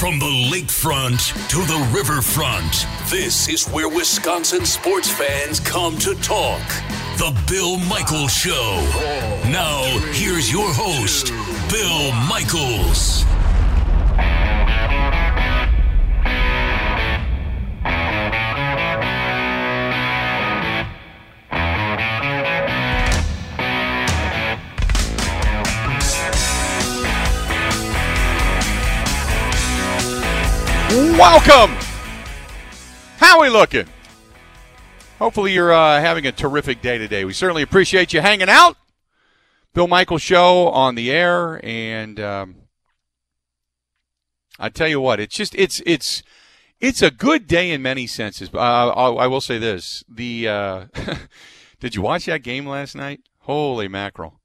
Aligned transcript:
From 0.00 0.18
the 0.18 0.48
lakefront 0.50 1.18
to 1.50 1.58
the 1.58 1.90
riverfront, 1.94 2.86
this 3.10 3.50
is 3.50 3.68
where 3.68 3.86
Wisconsin 3.86 4.64
sports 4.64 5.10
fans 5.10 5.60
come 5.60 5.98
to 5.98 6.14
talk. 6.22 6.66
The 7.18 7.38
Bill 7.46 7.76
Michaels 7.80 8.32
Show. 8.32 8.80
Now, 9.50 9.82
here's 10.12 10.50
your 10.50 10.72
host, 10.72 11.26
Bill 11.70 12.12
Michaels. 12.30 13.26
Welcome. 31.20 31.76
How 33.18 33.42
we 33.42 33.50
looking? 33.50 33.84
Hopefully, 35.18 35.52
you're 35.52 35.70
uh, 35.70 36.00
having 36.00 36.26
a 36.26 36.32
terrific 36.32 36.80
day 36.80 36.96
today. 36.96 37.26
We 37.26 37.34
certainly 37.34 37.60
appreciate 37.60 38.14
you 38.14 38.22
hanging 38.22 38.48
out. 38.48 38.78
Bill 39.74 39.86
Michaels 39.86 40.22
Show 40.22 40.68
on 40.68 40.94
the 40.94 41.10
air, 41.10 41.60
and 41.62 42.18
um, 42.18 42.54
I 44.58 44.70
tell 44.70 44.88
you 44.88 44.98
what, 44.98 45.20
it's 45.20 45.36
just 45.36 45.54
it's 45.56 45.82
it's 45.84 46.22
it's 46.80 47.02
a 47.02 47.10
good 47.10 47.46
day 47.46 47.70
in 47.70 47.82
many 47.82 48.06
senses. 48.06 48.48
Uh, 48.54 48.58
I, 48.58 49.10
I 49.10 49.26
will 49.26 49.42
say 49.42 49.58
this: 49.58 50.02
the 50.08 50.48
uh, 50.48 50.84
did 51.80 51.94
you 51.94 52.00
watch 52.00 52.24
that 52.24 52.42
game 52.42 52.64
last 52.64 52.96
night? 52.96 53.20
Holy 53.40 53.88
mackerel! 53.88 54.40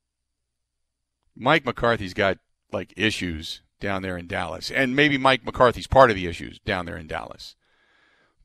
Mike 1.38 1.64
McCarthy's 1.64 2.14
got 2.14 2.38
like 2.74 2.94
issues 2.98 3.62
down 3.80 4.02
there 4.02 4.18
in 4.18 4.28
Dallas, 4.28 4.72
and 4.72 4.96
maybe 4.96 5.18
Mike 5.18 5.46
McCarthy's 5.46 5.88
part 5.88 6.10
of 6.10 6.16
the 6.16 6.28
issues 6.28 6.60
down 6.60 6.86
there 6.86 6.98
in 6.98 7.08
Dallas. 7.08 7.56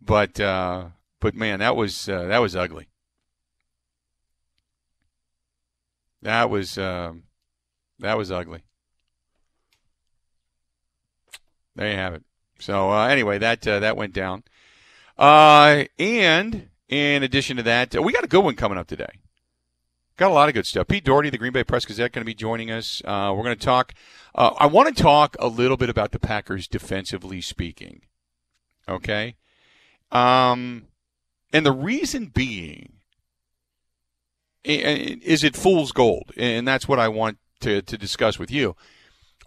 But 0.00 0.40
uh, 0.40 0.88
but 1.20 1.34
man, 1.34 1.60
that 1.60 1.76
was 1.76 2.08
uh, 2.08 2.24
that 2.24 2.38
was 2.38 2.56
ugly. 2.56 2.88
That 6.22 6.50
was 6.50 6.76
um, 6.78 7.24
that 7.98 8.16
was 8.16 8.30
ugly. 8.30 8.62
There 11.76 11.88
you 11.88 11.96
have 11.96 12.14
it. 12.14 12.24
So 12.58 12.90
uh, 12.92 13.06
anyway, 13.06 13.38
that 13.38 13.66
uh, 13.66 13.80
that 13.80 13.96
went 13.96 14.12
down. 14.12 14.44
Uh, 15.16 15.84
and 15.98 16.68
in 16.88 17.22
addition 17.22 17.56
to 17.58 17.62
that, 17.64 18.02
we 18.02 18.12
got 18.12 18.24
a 18.24 18.28
good 18.28 18.44
one 18.44 18.56
coming 18.56 18.78
up 18.78 18.86
today. 18.86 19.20
Got 20.20 20.32
a 20.32 20.34
lot 20.34 20.50
of 20.50 20.54
good 20.54 20.66
stuff. 20.66 20.86
Pete 20.86 21.02
Dougherty, 21.02 21.30
the 21.30 21.38
Green 21.38 21.54
Bay 21.54 21.64
Press 21.64 21.86
Gazette, 21.86 22.12
going 22.12 22.20
to 22.20 22.26
be 22.26 22.34
joining 22.34 22.70
us. 22.70 23.00
Uh, 23.06 23.32
we're 23.34 23.42
going 23.42 23.56
to 23.56 23.64
talk. 23.64 23.94
Uh, 24.34 24.50
I 24.58 24.66
want 24.66 24.94
to 24.94 25.02
talk 25.02 25.34
a 25.38 25.46
little 25.46 25.78
bit 25.78 25.88
about 25.88 26.12
the 26.12 26.18
Packers 26.18 26.68
defensively 26.68 27.40
speaking. 27.40 28.02
Okay. 28.86 29.36
Um, 30.12 30.88
and 31.54 31.64
the 31.64 31.72
reason 31.72 32.26
being 32.26 32.98
is 34.62 35.42
it 35.42 35.56
fool's 35.56 35.90
gold, 35.90 36.32
and 36.36 36.68
that's 36.68 36.86
what 36.86 36.98
I 36.98 37.08
want 37.08 37.38
to, 37.60 37.80
to 37.80 37.96
discuss 37.96 38.38
with 38.38 38.50
you. 38.50 38.76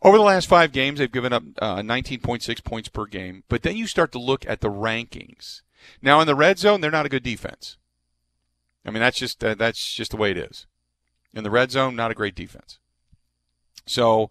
Over 0.02 0.18
the 0.18 0.24
last 0.24 0.48
five 0.48 0.72
games, 0.72 0.98
they've 0.98 1.12
given 1.12 1.34
up 1.34 1.44
uh, 1.62 1.76
19.6 1.84 2.64
points 2.64 2.90
per 2.90 3.06
game, 3.06 3.44
but 3.48 3.62
then 3.62 3.78
you 3.78 3.86
start 3.86 4.12
to 4.14 4.20
look 4.20 4.44
at 4.50 4.62
the 4.62 4.72
rankings. 4.72 5.62
Now, 6.02 6.20
in 6.20 6.26
the 6.26 6.34
red 6.34 6.58
zone, 6.58 6.82
they're 6.82 6.90
not 6.90 7.06
a 7.06 7.10
good 7.10 7.22
defense. 7.22 7.78
I 8.86 8.92
mean, 8.92 9.02
that's 9.02 9.18
just 9.18 9.44
uh, 9.44 9.56
that's 9.56 9.94
just 9.94 10.12
the 10.12 10.18
way 10.18 10.32
it 10.32 10.38
is. 10.38 10.66
In 11.34 11.44
the 11.44 11.52
red 11.52 11.72
zone, 11.72 11.96
not 11.96 12.12
a 12.12 12.16
great 12.16 12.36
defense. 12.36 12.80
So, 13.86 14.30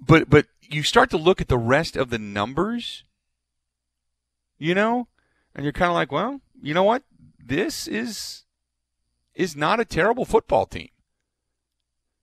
but 0.00 0.30
but 0.30 0.46
you 0.62 0.82
start 0.82 1.10
to 1.10 1.16
look 1.16 1.40
at 1.40 1.48
the 1.48 1.58
rest 1.58 1.96
of 1.96 2.10
the 2.10 2.18
numbers, 2.18 3.04
you 4.58 4.74
know, 4.74 5.08
and 5.54 5.64
you're 5.64 5.72
kind 5.72 5.90
of 5.90 5.94
like, 5.94 6.12
well, 6.12 6.40
you 6.62 6.74
know 6.74 6.84
what? 6.84 7.02
This 7.38 7.86
is 7.88 8.44
is 9.34 9.56
not 9.56 9.80
a 9.80 9.84
terrible 9.84 10.24
football 10.24 10.66
team. 10.66 10.90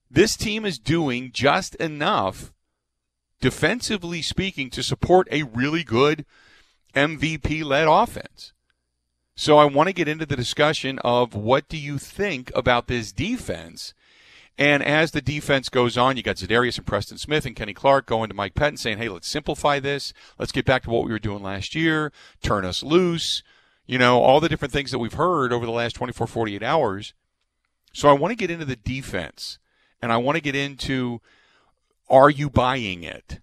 This 0.09 0.37
team 0.37 0.65
is 0.65 0.79
doing 0.79 1.31
just 1.33 1.75
enough 1.75 2.53
defensively 3.41 4.21
speaking 4.21 4.69
to 4.69 4.81
support 4.81 5.27
a 5.31 5.43
really 5.43 5.83
good 5.83 6.25
MVP 6.95 7.63
led 7.63 7.87
offense. 7.87 8.53
So 9.39 9.59
I 9.59 9.65
want 9.65 9.85
to 9.85 9.93
get 9.93 10.07
into 10.07 10.25
the 10.25 10.35
discussion 10.35 10.97
of 11.05 11.35
what 11.35 11.69
do 11.69 11.77
you 11.77 11.99
think 11.99 12.51
about 12.55 12.87
this 12.87 13.11
defense? 13.11 13.93
And 14.57 14.81
as 14.81 15.11
the 15.11 15.21
defense 15.21 15.69
goes 15.69 15.95
on, 15.95 16.17
you 16.17 16.23
got 16.23 16.37
Za'Darius 16.37 16.79
and 16.79 16.87
Preston 16.87 17.19
Smith 17.19 17.45
and 17.45 17.55
Kenny 17.55 17.75
Clark 17.75 18.07
going 18.07 18.29
to 18.29 18.35
Mike 18.35 18.55
Pettine 18.55 18.79
saying, 18.79 18.97
hey, 18.97 19.09
let's 19.09 19.27
simplify 19.27 19.79
this. 19.79 20.11
Let's 20.39 20.51
get 20.51 20.65
back 20.65 20.81
to 20.83 20.89
what 20.89 21.05
we 21.05 21.11
were 21.11 21.19
doing 21.19 21.43
last 21.43 21.75
year. 21.75 22.11
Turn 22.41 22.65
us 22.65 22.81
loose. 22.81 23.43
You 23.85 23.99
know, 23.99 24.23
all 24.23 24.39
the 24.39 24.49
different 24.49 24.73
things 24.73 24.89
that 24.89 24.97
we've 24.97 25.13
heard 25.13 25.53
over 25.53 25.67
the 25.67 25.71
last 25.71 25.93
24, 25.93 26.25
48 26.25 26.63
hours. 26.63 27.13
So 27.93 28.09
I 28.09 28.13
want 28.13 28.31
to 28.31 28.35
get 28.35 28.49
into 28.49 28.65
the 28.65 28.75
defense. 28.75 29.59
And 30.01 30.11
I 30.11 30.17
want 30.17 30.37
to 30.37 30.41
get 30.41 30.55
into 30.55 31.21
are 32.09 32.31
you 32.31 32.49
buying 32.49 33.03
it 33.03 33.39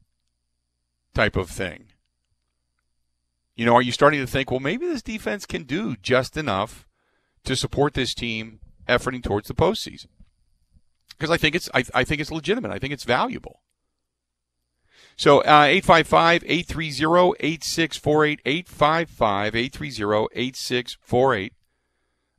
type 1.14 1.36
of 1.36 1.48
thing. 1.48 1.86
You 3.56 3.64
know, 3.64 3.74
are 3.74 3.82
you 3.82 3.92
starting 3.92 4.20
to 4.20 4.26
think, 4.26 4.50
well, 4.50 4.60
maybe 4.60 4.86
this 4.86 5.02
defense 5.02 5.46
can 5.46 5.62
do 5.62 5.96
just 5.96 6.36
enough 6.36 6.86
to 7.44 7.54
support 7.54 7.94
this 7.94 8.12
team 8.14 8.58
efforting 8.88 9.22
towards 9.22 9.46
the 9.48 9.54
postseason? 9.54 10.08
Because 11.10 11.30
I 11.30 11.36
think 11.36 11.54
it's 11.54 11.70
I, 11.72 11.84
I, 11.94 12.02
think 12.02 12.20
it's 12.20 12.32
legitimate. 12.32 12.72
I 12.72 12.80
think 12.80 12.92
it's 12.92 13.04
valuable. 13.04 13.60
So 15.16 15.42
uh, 15.42 15.66
855-830-8648, 15.66 18.66
855-830-8648. 18.66 21.50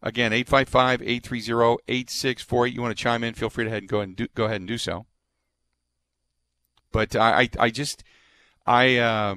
Again, 0.01 0.33
855-830-8648. 0.33 2.73
You 2.73 2.81
want 2.81 2.93
to 2.95 3.01
chime 3.01 3.23
in, 3.23 3.33
feel 3.33 3.49
free 3.49 3.63
to 3.63 3.69
head 3.69 3.83
and 3.83 3.89
go, 3.89 4.01
and 4.01 4.17
do, 4.17 4.27
go 4.35 4.43
ahead 4.43 4.57
and 4.57 4.67
do 4.67 4.77
so. 4.77 5.05
But 6.91 7.15
I, 7.15 7.43
I, 7.43 7.49
I 7.59 7.69
just, 7.69 8.03
I, 8.67 8.97
uh, 8.97 9.35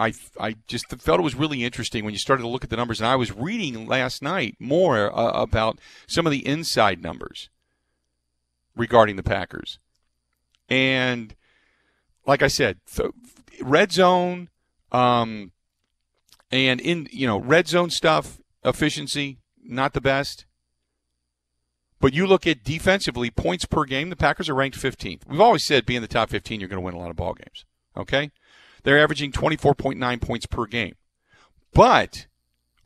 I 0.00 0.14
I 0.40 0.56
just 0.66 0.88
felt 0.88 1.20
it 1.20 1.22
was 1.22 1.34
really 1.34 1.62
interesting 1.62 2.04
when 2.04 2.14
you 2.14 2.18
started 2.18 2.42
to 2.42 2.48
look 2.48 2.64
at 2.64 2.70
the 2.70 2.76
numbers, 2.76 3.00
and 3.00 3.06
I 3.06 3.16
was 3.16 3.36
reading 3.36 3.86
last 3.86 4.22
night 4.22 4.56
more 4.58 5.14
uh, 5.16 5.30
about 5.32 5.78
some 6.06 6.26
of 6.26 6.32
the 6.32 6.44
inside 6.46 7.02
numbers 7.02 7.50
regarding 8.74 9.16
the 9.16 9.22
Packers, 9.22 9.78
and 10.70 11.36
like 12.26 12.42
I 12.42 12.48
said, 12.48 12.78
th- 12.90 13.10
red 13.60 13.92
zone, 13.92 14.48
um, 14.90 15.52
and 16.50 16.80
in 16.80 17.06
you 17.12 17.26
know 17.26 17.38
red 17.38 17.68
zone 17.68 17.90
stuff 17.90 18.40
efficiency 18.64 19.38
not 19.62 19.92
the 19.92 20.00
best. 20.00 20.46
But 22.00 22.14
you 22.14 22.26
look 22.26 22.46
at 22.46 22.64
defensively 22.64 23.30
points 23.30 23.66
per 23.66 23.84
game, 23.84 24.08
the 24.08 24.16
Packers 24.16 24.48
are 24.48 24.54
ranked 24.54 24.78
15th. 24.78 25.26
We've 25.26 25.40
always 25.40 25.62
said 25.62 25.84
being 25.84 26.00
the 26.00 26.08
top 26.08 26.30
15, 26.30 26.58
you're 26.58 26.68
going 26.70 26.80
to 26.80 26.84
win 26.84 26.94
a 26.94 26.98
lot 26.98 27.10
of 27.10 27.16
ball 27.16 27.34
games. 27.34 27.66
Okay, 27.94 28.30
they're 28.82 28.98
averaging 28.98 29.32
24.9 29.32 30.20
points 30.20 30.46
per 30.46 30.66
game. 30.66 30.94
But 31.72 32.26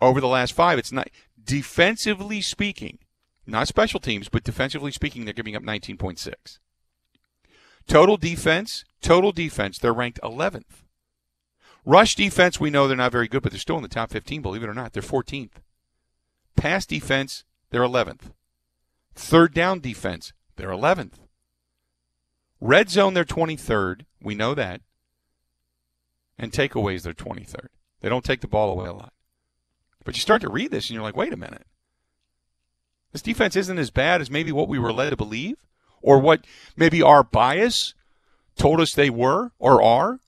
over 0.01 0.21
the 0.21 0.29
last 0.29 0.53
five, 0.53 0.79
it's 0.79 0.93
not 0.93 1.09
defensively 1.43 2.41
speaking, 2.41 2.99
not 3.47 3.69
special 3.69 4.01
teams, 4.01 4.29
but 4.29 4.45
defensively 4.45 4.93
speaking, 4.93 5.25
they're 5.25 5.35
giving 5.35 5.57
up 5.57 5.63
19.6. 5.63 6.59
Total 7.87 8.17
defense, 8.17 8.85
total 9.03 9.33
defense, 9.33 9.79
they're 9.79 9.93
ranked 9.93 10.21
11th. 10.23 10.85
Rush 11.85 12.15
defense, 12.15 12.59
we 12.59 12.71
know 12.71 12.89
they're 12.89 12.97
not 12.97 13.13
very 13.13 13.29
good, 13.29 13.43
but 13.43 13.53
they're 13.53 13.59
still 13.59 13.77
in 13.77 13.83
the 13.83 13.89
top 13.89 14.11
15, 14.11 14.41
believe 14.41 14.63
it 14.63 14.69
or 14.69 14.75
not. 14.75 14.95
They're 14.95 15.03
14th. 15.03 15.57
Pass 16.57 16.87
defense, 16.87 17.45
they're 17.71 17.83
11th. 17.83 18.33
Third 19.15 19.53
down 19.53 19.81
defense, 19.81 20.33
they're 20.57 20.71
11th. 20.71 21.19
Red 22.61 22.89
zone, 22.89 23.13
they're 23.13 23.25
23rd. 23.25 24.07
We 24.23 24.35
know 24.35 24.55
that. 24.55 24.81
And 26.39 26.53
takeaways, 26.53 27.03
they're 27.03 27.13
23rd. 27.13 27.69
They 28.01 28.09
don't 28.09 28.25
take 28.25 28.41
the 28.41 28.49
ball 28.49 28.71
away 28.71 28.89
a 28.89 28.93
lot. 28.93 29.13
But 30.05 30.17
you 30.17 30.21
start 30.21 30.43
to 30.43 30.51
read 30.51 30.71
this 30.71 30.89
and 30.89 30.95
you're 30.95 31.03
like, 31.03 31.17
wait 31.17 31.33
a 31.33 31.37
minute. 31.37 31.67
This 33.13 33.23
defense 33.23 33.57
isn't 33.57 33.79
as 33.79 33.91
bad 33.91 34.21
as 34.21 34.31
maybe 34.31 34.53
what 34.53 34.69
we 34.69 34.79
were 34.79 34.93
led 34.93 35.11
to 35.11 35.17
believe 35.17 35.57
or 36.03 36.19
what 36.19 36.45
maybe 36.77 37.01
our 37.01 37.23
bias 37.23 37.95
told 38.57 38.81
us 38.81 38.93
they 38.93 39.11
were 39.11 39.53
or 39.59 39.83
are. 39.83 40.19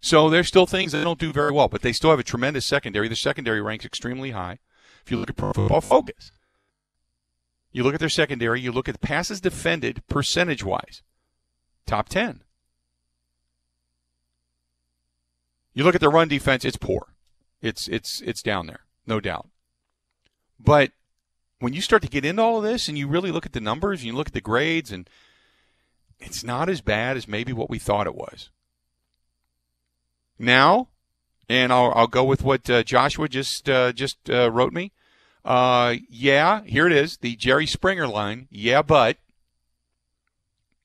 So 0.00 0.28
there's 0.28 0.48
still 0.48 0.66
things 0.66 0.92
they 0.92 1.02
don't 1.02 1.18
do 1.18 1.32
very 1.32 1.52
well, 1.52 1.68
but 1.68 1.82
they 1.82 1.92
still 1.92 2.10
have 2.10 2.18
a 2.18 2.24
tremendous 2.24 2.66
secondary. 2.66 3.08
The 3.08 3.16
secondary 3.16 3.62
ranks 3.62 3.84
extremely 3.84 4.32
high. 4.32 4.58
If 5.04 5.10
you 5.10 5.18
look 5.18 5.30
at 5.30 5.36
Pro 5.36 5.52
Football 5.52 5.80
Focus, 5.80 6.32
you 7.72 7.82
look 7.82 7.94
at 7.94 8.00
their 8.00 8.08
secondary, 8.08 8.60
you 8.60 8.72
look 8.72 8.88
at 8.88 9.00
passes 9.00 9.40
defended 9.40 10.06
percentage 10.08 10.64
wise, 10.64 11.02
top 11.86 12.08
10. 12.08 12.43
You 15.74 15.84
look 15.84 15.94
at 15.94 16.00
the 16.00 16.08
run 16.08 16.28
defense, 16.28 16.64
it's 16.64 16.76
poor. 16.76 17.08
It's 17.60 17.88
it's 17.88 18.20
it's 18.20 18.42
down 18.42 18.66
there, 18.66 18.84
no 19.06 19.20
doubt. 19.20 19.48
But 20.58 20.92
when 21.58 21.72
you 21.72 21.80
start 21.80 22.02
to 22.02 22.08
get 22.08 22.24
into 22.24 22.42
all 22.42 22.58
of 22.58 22.64
this 22.64 22.88
and 22.88 22.96
you 22.96 23.08
really 23.08 23.32
look 23.32 23.46
at 23.46 23.52
the 23.52 23.60
numbers 23.60 24.00
and 24.00 24.06
you 24.06 24.12
look 24.14 24.28
at 24.28 24.34
the 24.34 24.40
grades 24.40 24.92
and 24.92 25.08
it's 26.18 26.44
not 26.44 26.68
as 26.68 26.80
bad 26.80 27.16
as 27.16 27.26
maybe 27.26 27.52
what 27.52 27.70
we 27.70 27.78
thought 27.78 28.06
it 28.06 28.14
was. 28.14 28.50
Now, 30.38 30.88
and 31.48 31.72
I'll, 31.72 31.92
I'll 31.94 32.06
go 32.06 32.24
with 32.24 32.42
what 32.42 32.68
uh, 32.70 32.82
Joshua 32.82 33.28
just 33.28 33.68
uh, 33.68 33.92
just 33.92 34.30
uh, 34.30 34.50
wrote 34.50 34.72
me. 34.72 34.92
Uh, 35.44 35.96
yeah, 36.08 36.62
here 36.64 36.86
it 36.86 36.92
is, 36.92 37.18
the 37.18 37.36
Jerry 37.36 37.66
Springer 37.66 38.06
line. 38.06 38.48
Yeah, 38.50 38.82
but 38.82 39.18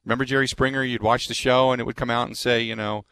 remember 0.03 0.25
Jerry 0.25 0.47
Springer? 0.47 0.83
You'd 0.83 1.03
watch 1.03 1.27
the 1.27 1.33
show 1.33 1.71
and 1.71 1.80
it 1.80 1.86
would 1.86 1.95
come 1.95 2.09
out 2.09 2.27
and 2.27 2.38
say, 2.38 2.62
you 2.62 2.75
know, 2.75 3.06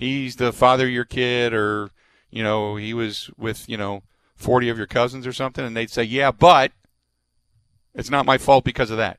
he's 0.00 0.36
the 0.36 0.52
father 0.52 0.86
of 0.86 0.92
your 0.92 1.04
kid, 1.04 1.52
or 1.52 1.90
you 2.30 2.42
know, 2.42 2.76
he 2.76 2.92
was 2.94 3.30
with 3.38 3.68
you 3.68 3.76
know 3.76 4.02
forty 4.34 4.68
of 4.68 4.78
your 4.78 4.86
cousins 4.86 5.26
or 5.26 5.32
something, 5.32 5.64
and 5.64 5.76
they'd 5.76 5.90
say, 5.90 6.02
yeah, 6.02 6.30
but 6.30 6.72
it's 7.94 8.10
not 8.10 8.26
my 8.26 8.38
fault 8.38 8.64
because 8.64 8.90
of 8.90 8.96
that. 8.96 9.18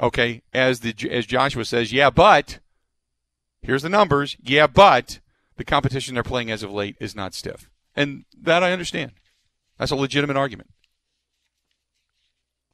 Okay, 0.00 0.42
as 0.52 0.80
the 0.80 0.94
as 1.10 1.24
Joshua 1.26 1.64
says, 1.64 1.92
yeah, 1.92 2.10
but 2.10 2.58
here's 3.62 3.82
the 3.82 3.88
numbers. 3.88 4.36
Yeah, 4.42 4.66
but 4.66 5.20
the 5.56 5.64
competition 5.64 6.14
they're 6.14 6.22
playing 6.22 6.50
as 6.50 6.62
of 6.62 6.70
late 6.70 6.96
is 7.00 7.16
not 7.16 7.32
stiff, 7.32 7.70
and 7.94 8.24
that 8.38 8.62
I 8.62 8.72
understand. 8.72 9.12
That's 9.78 9.92
a 9.92 9.96
legitimate 9.96 10.36
argument. 10.36 10.70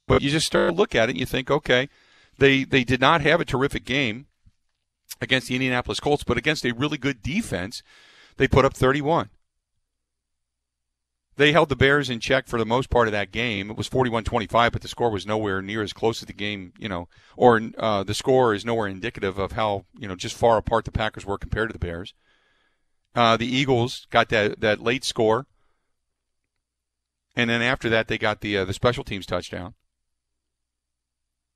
But 0.06 0.22
you 0.22 0.30
just 0.30 0.46
start 0.46 0.70
to 0.70 0.76
look 0.76 0.94
at 0.94 1.08
it 1.08 1.12
and 1.12 1.20
you 1.20 1.26
think, 1.26 1.50
okay, 1.50 1.88
they 2.38 2.64
they 2.64 2.84
did 2.84 3.00
not 3.00 3.20
have 3.20 3.40
a 3.40 3.44
terrific 3.44 3.84
game 3.84 4.26
against 5.20 5.48
the 5.48 5.54
Indianapolis 5.54 6.00
Colts, 6.00 6.24
but 6.24 6.36
against 6.36 6.64
a 6.64 6.72
really 6.72 6.98
good 6.98 7.22
defense, 7.22 7.82
they 8.36 8.48
put 8.48 8.64
up 8.64 8.74
31 8.74 9.30
they 11.36 11.52
held 11.52 11.68
the 11.68 11.76
Bears 11.76 12.10
in 12.10 12.20
check 12.20 12.46
for 12.46 12.58
the 12.58 12.66
most 12.66 12.90
part 12.90 13.08
of 13.08 13.12
that 13.12 13.32
game. 13.32 13.70
It 13.70 13.76
was 13.76 13.88
41-25, 13.88 14.72
but 14.72 14.82
the 14.82 14.88
score 14.88 15.10
was 15.10 15.26
nowhere 15.26 15.62
near 15.62 15.82
as 15.82 15.92
close 15.92 16.18
to 16.20 16.26
the 16.26 16.32
game, 16.32 16.72
you 16.78 16.88
know, 16.88 17.08
or 17.36 17.60
uh, 17.78 18.02
the 18.02 18.14
score 18.14 18.54
is 18.54 18.64
nowhere 18.64 18.86
indicative 18.86 19.38
of 19.38 19.52
how, 19.52 19.86
you 19.98 20.06
know, 20.06 20.14
just 20.14 20.36
far 20.36 20.58
apart 20.58 20.84
the 20.84 20.92
Packers 20.92 21.24
were 21.24 21.38
compared 21.38 21.70
to 21.70 21.72
the 21.72 21.78
Bears. 21.78 22.12
Uh, 23.14 23.36
the 23.36 23.46
Eagles 23.46 24.06
got 24.10 24.28
that 24.30 24.60
that 24.60 24.80
late 24.80 25.04
score, 25.04 25.46
and 27.36 27.50
then 27.50 27.60
after 27.60 27.90
that 27.90 28.08
they 28.08 28.16
got 28.16 28.40
the 28.40 28.56
uh, 28.56 28.64
the 28.64 28.72
special 28.72 29.04
teams 29.04 29.26
touchdown. 29.26 29.74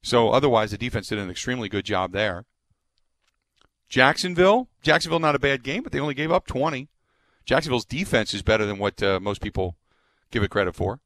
So 0.02 0.30
otherwise, 0.30 0.70
the 0.70 0.76
defense 0.76 1.08
did 1.08 1.18
an 1.18 1.30
extremely 1.30 1.70
good 1.70 1.86
job 1.86 2.12
there. 2.12 2.44
Jacksonville, 3.88 4.68
Jacksonville, 4.82 5.20
not 5.20 5.34
a 5.34 5.40
bad 5.40 5.62
game, 5.62 5.82
but 5.82 5.92
they 5.92 6.00
only 6.00 6.14
gave 6.14 6.32
up 6.32 6.46
20. 6.46 6.88
Jacksonville's 7.44 7.84
defense 7.84 8.34
is 8.34 8.42
better 8.42 8.66
than 8.66 8.78
what 8.78 9.02
uh, 9.02 9.20
most 9.20 9.40
people 9.40 9.76
give 10.30 10.42
it 10.42 10.50
credit 10.50 10.74
for. 10.74 11.00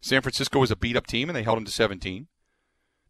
San 0.00 0.22
Francisco 0.22 0.60
was 0.60 0.70
a 0.70 0.76
beat 0.76 0.96
up 0.96 1.06
team 1.06 1.28
and 1.28 1.36
they 1.36 1.42
held 1.42 1.56
them 1.56 1.64
to 1.64 1.72
17. 1.72 2.28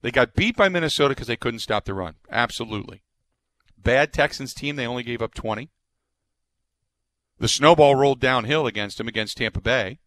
They 0.01 0.11
got 0.11 0.35
beat 0.35 0.57
by 0.57 0.69
Minnesota 0.69 1.11
because 1.11 1.27
they 1.27 1.37
couldn't 1.37 1.61
stop 1.61 1.85
the 1.85 1.95
run. 1.95 2.15
Absolutely. 2.31 3.03
Bad 3.77 4.13
Texans 4.13 4.55
team, 4.55 4.77
they 4.77 4.87
only 4.87 5.03
gave 5.03 5.21
up 5.21 5.35
20. 5.35 5.71
The 7.39 7.49
snowball 7.49 7.97
rolled 7.97 8.21
downhill 8.21 8.67
against 8.67 8.99
them 8.99 9.09
against 9.09 9.37
Tampa 9.37 9.61
Bay. 9.61 9.99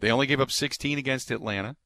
They 0.00 0.10
only 0.10 0.26
gave 0.26 0.40
up 0.40 0.50
16 0.50 0.98
against 0.98 1.30
Atlanta. 1.30 1.76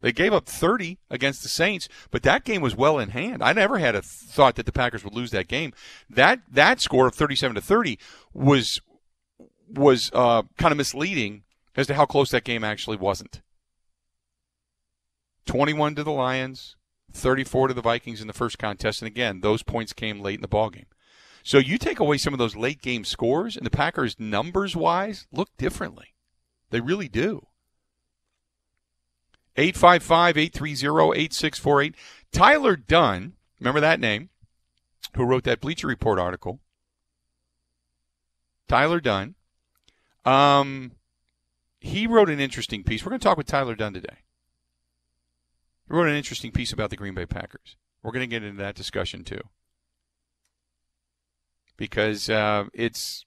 They 0.00 0.12
gave 0.12 0.32
up 0.32 0.46
30 0.46 0.98
against 1.10 1.42
the 1.42 1.48
Saints, 1.48 1.88
but 2.10 2.22
that 2.22 2.44
game 2.44 2.62
was 2.62 2.76
well 2.76 2.98
in 2.98 3.10
hand. 3.10 3.42
I 3.42 3.52
never 3.52 3.78
had 3.78 3.96
a 3.96 4.02
thought 4.02 4.54
that 4.54 4.66
the 4.66 4.72
Packers 4.72 5.02
would 5.02 5.14
lose 5.14 5.32
that 5.32 5.48
game. 5.48 5.72
That 6.08 6.40
that 6.50 6.80
score 6.80 7.08
of 7.08 7.14
37 7.14 7.56
to 7.56 7.60
30 7.60 7.98
was 8.32 8.80
was 9.68 10.10
uh, 10.12 10.42
kind 10.56 10.72
of 10.72 10.78
misleading 10.78 11.42
as 11.76 11.86
to 11.88 11.94
how 11.94 12.06
close 12.06 12.30
that 12.30 12.44
game 12.44 12.64
actually 12.64 12.96
wasn't. 12.96 13.42
21 15.46 15.94
to 15.96 16.04
the 16.04 16.12
Lions, 16.12 16.76
34 17.12 17.68
to 17.68 17.74
the 17.74 17.82
Vikings 17.82 18.20
in 18.20 18.26
the 18.26 18.32
first 18.32 18.58
contest, 18.58 19.02
and 19.02 19.06
again, 19.06 19.40
those 19.40 19.62
points 19.62 19.92
came 19.92 20.20
late 20.20 20.36
in 20.36 20.42
the 20.42 20.48
ball 20.48 20.70
game. 20.70 20.86
So 21.42 21.58
you 21.58 21.78
take 21.78 21.98
away 21.98 22.18
some 22.18 22.34
of 22.34 22.38
those 22.38 22.56
late 22.56 22.82
game 22.82 23.04
scores, 23.04 23.56
and 23.56 23.64
the 23.64 23.70
Packers, 23.70 24.20
numbers 24.20 24.76
wise, 24.76 25.26
look 25.32 25.48
differently. 25.56 26.14
They 26.70 26.80
really 26.80 27.08
do. 27.08 27.47
855 29.58 30.38
830 30.38 31.20
8648. 31.20 31.94
Tyler 32.30 32.76
Dunn, 32.76 33.32
remember 33.58 33.80
that 33.80 34.00
name, 34.00 34.30
who 35.16 35.24
wrote 35.24 35.44
that 35.44 35.60
Bleacher 35.60 35.86
Report 35.86 36.18
article. 36.18 36.60
Tyler 38.68 39.00
Dunn. 39.00 39.34
um, 40.24 40.92
he 41.80 42.06
wrote 42.06 42.28
an 42.28 42.40
interesting 42.40 42.82
piece. 42.82 43.04
We're 43.04 43.10
going 43.10 43.20
to 43.20 43.24
talk 43.24 43.38
with 43.38 43.46
Tyler 43.46 43.74
Dunn 43.74 43.94
today. 43.94 44.18
He 45.88 45.94
wrote 45.94 46.08
an 46.08 46.16
interesting 46.16 46.50
piece 46.52 46.72
about 46.72 46.90
the 46.90 46.96
Green 46.96 47.14
Bay 47.14 47.24
Packers. 47.24 47.76
We're 48.02 48.12
going 48.12 48.28
to 48.28 48.34
get 48.34 48.42
into 48.42 48.60
that 48.62 48.74
discussion 48.74 49.24
too, 49.24 49.40
because 51.76 52.28
uh, 52.28 52.64
it's 52.74 53.24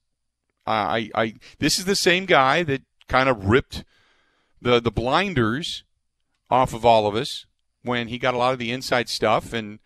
I, 0.66 1.10
I 1.16 1.36
this 1.60 1.80
is 1.80 1.86
the 1.86 1.96
same 1.96 2.26
guy 2.26 2.64
that 2.64 2.84
kind 3.08 3.30
of 3.30 3.46
ripped 3.46 3.84
the 4.62 4.80
the 4.80 4.92
blinders 4.92 5.84
off 6.52 6.74
of 6.74 6.86
all 6.86 7.08
of 7.08 7.16
us 7.16 7.46
when 7.82 8.10
he 8.10 8.20
got 8.20 8.36
a 8.36 8.38
lot 8.38 8.54
of 8.54 8.60
the 8.60 8.72
inside 8.72 9.10
stuff, 9.10 9.54
and 9.54 9.80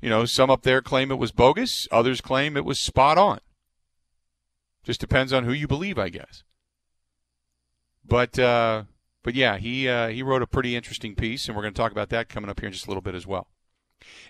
you 0.00 0.08
know 0.08 0.24
some 0.24 0.50
up 0.50 0.62
there 0.62 0.80
claim 0.80 1.10
it 1.10 1.18
was 1.18 1.32
bogus, 1.32 1.86
others 1.90 2.20
claim 2.20 2.56
it 2.56 2.64
was 2.64 2.78
spot 2.78 3.18
on. 3.18 3.40
Just 4.84 5.00
depends 5.00 5.32
on 5.32 5.44
who 5.44 5.52
you 5.52 5.66
believe, 5.66 5.98
I 5.98 6.08
guess. 6.08 6.44
But 8.04 8.38
uh, 8.38 8.84
but 9.22 9.34
yeah, 9.34 9.58
he 9.58 9.88
uh, 9.88 10.08
he 10.08 10.22
wrote 10.22 10.42
a 10.42 10.46
pretty 10.46 10.74
interesting 10.74 11.14
piece, 11.14 11.46
and 11.46 11.56
we're 11.56 11.62
going 11.62 11.74
to 11.74 11.80
talk 11.80 11.92
about 11.92 12.08
that 12.10 12.28
coming 12.28 12.48
up 12.48 12.60
here 12.60 12.68
in 12.68 12.72
just 12.72 12.86
a 12.86 12.90
little 12.90 13.02
bit 13.02 13.14
as 13.14 13.26
well. 13.26 13.48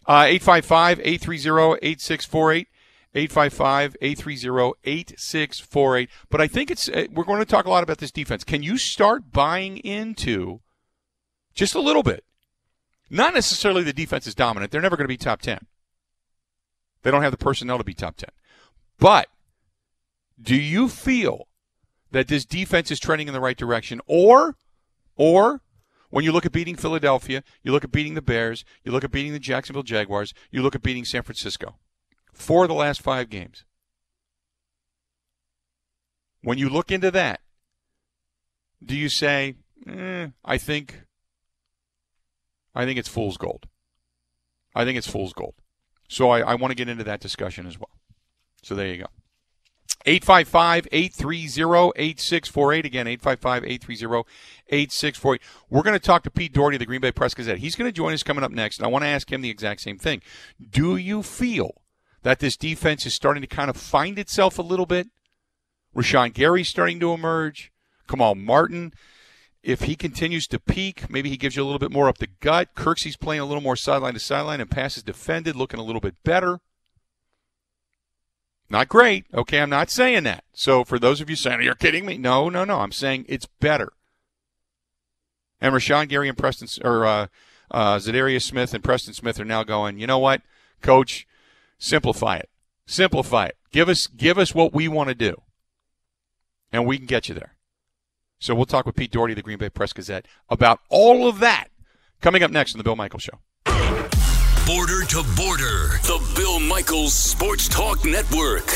Uh, 0.06 0.24
855 0.26 1.00
830 1.00 1.78
8648. 1.86 2.68
855 3.14 3.96
830 4.00 4.72
8648. 4.84 6.10
But 6.30 6.40
I 6.40 6.46
think 6.46 6.70
it's, 6.70 6.88
uh, 6.88 7.06
we're 7.12 7.24
going 7.24 7.40
to 7.40 7.44
talk 7.44 7.66
a 7.66 7.70
lot 7.70 7.82
about 7.82 7.98
this 7.98 8.10
defense. 8.10 8.42
Can 8.42 8.62
you 8.62 8.78
start 8.78 9.32
buying 9.32 9.76
into 9.78 10.60
just 11.54 11.74
a 11.74 11.80
little 11.80 12.02
bit? 12.02 12.24
Not 13.10 13.34
necessarily 13.34 13.82
the 13.82 13.92
defense 13.92 14.26
is 14.26 14.34
dominant. 14.34 14.72
They're 14.72 14.80
never 14.80 14.96
going 14.96 15.04
to 15.04 15.08
be 15.08 15.18
top 15.18 15.42
10. 15.42 15.66
They 17.02 17.10
don't 17.10 17.22
have 17.22 17.32
the 17.32 17.36
personnel 17.36 17.78
to 17.78 17.84
be 17.84 17.94
top 17.94 18.16
10. 18.16 18.30
But 18.98 19.28
do 20.40 20.56
you 20.56 20.88
feel 20.88 21.48
that 22.10 22.28
this 22.28 22.44
defense 22.44 22.90
is 22.90 23.00
trending 23.00 23.28
in 23.28 23.34
the 23.34 23.40
right 23.40 23.56
direction, 23.56 24.00
or, 24.06 24.56
or 25.16 25.60
when 26.10 26.24
you 26.24 26.32
look 26.32 26.46
at 26.46 26.52
beating 26.52 26.76
Philadelphia, 26.76 27.42
you 27.62 27.72
look 27.72 27.84
at 27.84 27.92
beating 27.92 28.14
the 28.14 28.22
Bears, 28.22 28.64
you 28.84 28.92
look 28.92 29.04
at 29.04 29.10
beating 29.10 29.32
the 29.32 29.38
Jacksonville 29.38 29.82
Jaguars, 29.82 30.34
you 30.50 30.62
look 30.62 30.74
at 30.74 30.82
beating 30.82 31.04
San 31.04 31.22
Francisco. 31.22 31.76
Four 32.32 32.64
of 32.64 32.68
the 32.68 32.74
last 32.74 33.02
five 33.02 33.30
games. 33.30 33.64
When 36.42 36.58
you 36.58 36.68
look 36.68 36.90
into 36.90 37.10
that, 37.10 37.40
do 38.84 38.96
you 38.96 39.08
say, 39.08 39.54
eh, 39.86 40.28
I 40.44 40.58
think 40.58 41.02
I 42.74 42.84
think 42.84 42.98
it's 42.98 43.08
fool's 43.08 43.36
gold. 43.36 43.66
I 44.74 44.84
think 44.84 44.98
it's 44.98 45.08
fool's 45.08 45.32
gold. 45.32 45.54
So 46.08 46.30
I, 46.30 46.40
I 46.40 46.54
want 46.54 46.70
to 46.70 46.74
get 46.74 46.88
into 46.88 47.04
that 47.04 47.20
discussion 47.20 47.66
as 47.66 47.78
well. 47.78 47.90
So 48.62 48.74
there 48.74 48.86
you 48.86 48.98
go. 48.98 49.06
855 50.04 50.88
830 50.90 51.92
8648. 51.96 52.84
Again, 52.84 53.06
855 53.06 53.64
830 53.64 54.28
8648. 54.68 55.40
We're 55.70 55.82
going 55.82 55.94
to 55.94 56.00
talk 56.00 56.22
to 56.24 56.30
Pete 56.30 56.52
Dougherty 56.52 56.76
of 56.76 56.80
the 56.80 56.86
Green 56.86 57.00
Bay 57.00 57.12
Press 57.12 57.34
Gazette. 57.34 57.58
He's 57.58 57.76
going 57.76 57.88
to 57.88 57.92
join 57.92 58.12
us 58.12 58.22
coming 58.22 58.42
up 58.42 58.50
next, 58.50 58.78
and 58.78 58.86
I 58.86 58.90
want 58.90 59.04
to 59.04 59.08
ask 59.08 59.30
him 59.30 59.42
the 59.42 59.50
exact 59.50 59.80
same 59.80 59.98
thing. 59.98 60.22
Do 60.70 60.96
you 60.96 61.22
feel 61.22 61.82
that 62.22 62.40
this 62.40 62.56
defense 62.56 63.06
is 63.06 63.14
starting 63.14 63.42
to 63.42 63.46
kind 63.46 63.70
of 63.70 63.76
find 63.76 64.18
itself 64.18 64.58
a 64.58 64.62
little 64.62 64.86
bit? 64.86 65.08
Rashan 65.94 66.32
Gary's 66.32 66.68
starting 66.68 66.98
to 67.00 67.12
emerge. 67.12 67.70
Kamal 68.08 68.34
Martin, 68.34 68.92
if 69.62 69.82
he 69.82 69.94
continues 69.94 70.46
to 70.48 70.58
peak, 70.58 71.08
maybe 71.08 71.30
he 71.30 71.36
gives 71.36 71.56
you 71.56 71.62
a 71.62 71.66
little 71.66 71.78
bit 71.78 71.92
more 71.92 72.08
up 72.08 72.18
the 72.18 72.28
gut. 72.40 72.74
Kirksey's 72.74 73.16
playing 73.16 73.40
a 73.40 73.44
little 73.44 73.62
more 73.62 73.76
sideline 73.76 74.14
to 74.14 74.20
sideline 74.20 74.60
and 74.60 74.70
passes 74.70 75.02
defended, 75.02 75.54
looking 75.54 75.78
a 75.78 75.84
little 75.84 76.00
bit 76.00 76.16
better. 76.24 76.60
Not 78.68 78.88
great. 78.88 79.26
Okay, 79.32 79.60
I'm 79.60 79.70
not 79.70 79.90
saying 79.90 80.24
that. 80.24 80.44
So 80.52 80.82
for 80.82 80.98
those 80.98 81.20
of 81.20 81.28
you 81.28 81.36
saying, 81.36 81.62
you're 81.62 81.74
kidding 81.74 82.06
me? 82.06 82.16
No, 82.18 82.48
no, 82.48 82.64
no. 82.64 82.80
I'm 82.80 82.92
saying 82.92 83.26
it's 83.28 83.46
better. 83.46 83.92
And 85.60 85.74
Rashan 85.74 86.08
Gary 86.08 86.28
and 86.28 86.38
Preston, 86.38 86.68
or 86.84 87.04
uh, 87.04 87.26
uh, 87.70 87.96
Za'Darius 87.96 88.42
Smith 88.42 88.74
and 88.74 88.82
Preston 88.82 89.14
Smith 89.14 89.38
are 89.38 89.44
now 89.44 89.62
going, 89.62 89.98
you 89.98 90.06
know 90.06 90.18
what, 90.18 90.42
coach, 90.80 91.26
simplify 91.78 92.38
it. 92.38 92.48
Simplify 92.86 93.46
it. 93.46 93.56
Give 93.70 93.88
us, 93.88 94.06
give 94.08 94.38
us 94.38 94.54
what 94.54 94.72
we 94.72 94.88
want 94.88 95.08
to 95.08 95.14
do. 95.14 95.42
And 96.72 96.86
we 96.86 96.96
can 96.96 97.06
get 97.06 97.28
you 97.28 97.34
there. 97.34 97.51
So 98.42 98.56
we'll 98.56 98.66
talk 98.66 98.86
with 98.86 98.96
Pete 98.96 99.12
Dougherty, 99.12 99.34
the 99.34 99.42
Green 99.42 99.56
Bay 99.56 99.70
Press 99.70 99.92
Gazette 99.92 100.26
about 100.48 100.80
all 100.88 101.28
of 101.28 101.38
that 101.38 101.68
coming 102.20 102.42
up 102.42 102.50
next 102.50 102.74
on 102.74 102.78
the 102.78 102.82
Bill 102.82 102.96
Michaels 102.96 103.22
Show. 103.22 103.38
Border 104.66 105.04
to 105.06 105.22
Border, 105.36 106.00
the 106.02 106.32
Bill 106.34 106.58
Michaels 106.58 107.14
Sports 107.14 107.68
Talk 107.68 108.04
Network. 108.04 108.66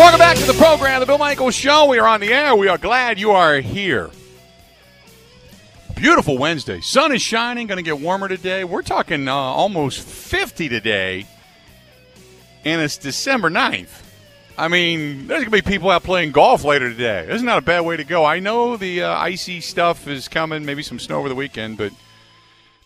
Welcome 0.00 0.18
back 0.18 0.38
to 0.38 0.46
the 0.46 0.54
program, 0.54 1.00
the 1.00 1.04
Bill 1.04 1.18
Michaels 1.18 1.54
Show. 1.54 1.84
We 1.84 1.98
are 1.98 2.06
on 2.08 2.20
the 2.20 2.32
air. 2.32 2.56
We 2.56 2.68
are 2.68 2.78
glad 2.78 3.20
you 3.20 3.32
are 3.32 3.60
here. 3.60 4.08
Beautiful 5.94 6.38
Wednesday. 6.38 6.80
Sun 6.80 7.12
is 7.12 7.20
shining. 7.20 7.66
Going 7.66 7.76
to 7.76 7.82
get 7.82 8.00
warmer 8.00 8.26
today. 8.26 8.64
We're 8.64 8.80
talking 8.80 9.28
uh, 9.28 9.34
almost 9.34 10.00
50 10.00 10.70
today, 10.70 11.26
and 12.64 12.80
it's 12.80 12.96
December 12.96 13.50
9th. 13.50 13.90
I 14.56 14.68
mean, 14.68 15.26
there's 15.26 15.44
going 15.44 15.50
to 15.60 15.62
be 15.62 15.70
people 15.70 15.90
out 15.90 16.02
playing 16.02 16.32
golf 16.32 16.64
later 16.64 16.88
today. 16.88 17.26
This 17.26 17.36
is 17.36 17.42
not 17.42 17.58
a 17.58 17.62
bad 17.62 17.80
way 17.80 17.98
to 17.98 18.04
go. 18.04 18.24
I 18.24 18.40
know 18.40 18.78
the 18.78 19.02
uh, 19.02 19.18
icy 19.18 19.60
stuff 19.60 20.08
is 20.08 20.28
coming, 20.28 20.64
maybe 20.64 20.82
some 20.82 20.98
snow 20.98 21.18
over 21.18 21.28
the 21.28 21.34
weekend, 21.34 21.76
but 21.76 21.92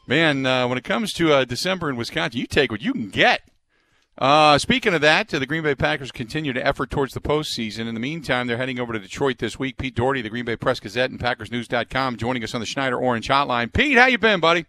man, 0.09 0.44
uh, 0.47 0.66
when 0.66 0.78
it 0.78 0.85
comes 0.85 1.12
to 1.12 1.33
uh, 1.33 1.44
December 1.44 1.88
in 1.88 1.94
Wisconsin, 1.94 2.40
you 2.40 2.49
take 2.49 2.73
what 2.73 2.83
you 2.83 2.92
can 2.92 3.09
get. 3.09 3.42
Uh, 4.16 4.59
speaking 4.59 4.94
of 4.94 5.00
that, 5.00 5.28
the 5.28 5.44
Green 5.44 5.64
Bay 5.64 5.75
Packers 5.75 6.12
continue 6.12 6.52
to 6.52 6.64
effort 6.64 6.90
towards 6.90 7.14
the 7.14 7.21
postseason. 7.21 7.88
In 7.88 7.94
the 7.94 8.00
meantime, 8.00 8.47
they're 8.47 8.56
heading 8.56 8.78
over 8.78 8.92
to 8.92 8.99
Detroit 8.99 9.38
this 9.38 9.59
week. 9.59 9.76
Pete 9.76 9.97
Dougherty, 9.97 10.23
the 10.23 10.30
Green 10.30 10.44
Bay 10.44 10.56
Press 10.56 10.78
Gazette, 10.78 11.11
and 11.11 11.18
PackersNews.com, 11.18 12.16
joining 12.16 12.44
us 12.44 12.54
on 12.54 12.61
the 12.61 12.66
Schneider 12.66 12.97
Orange 12.97 13.28
Hotline. 13.28 13.73
Pete, 13.73 13.99
how 13.99 14.06
you 14.06 14.18
been, 14.18 14.38
buddy? 14.38 14.66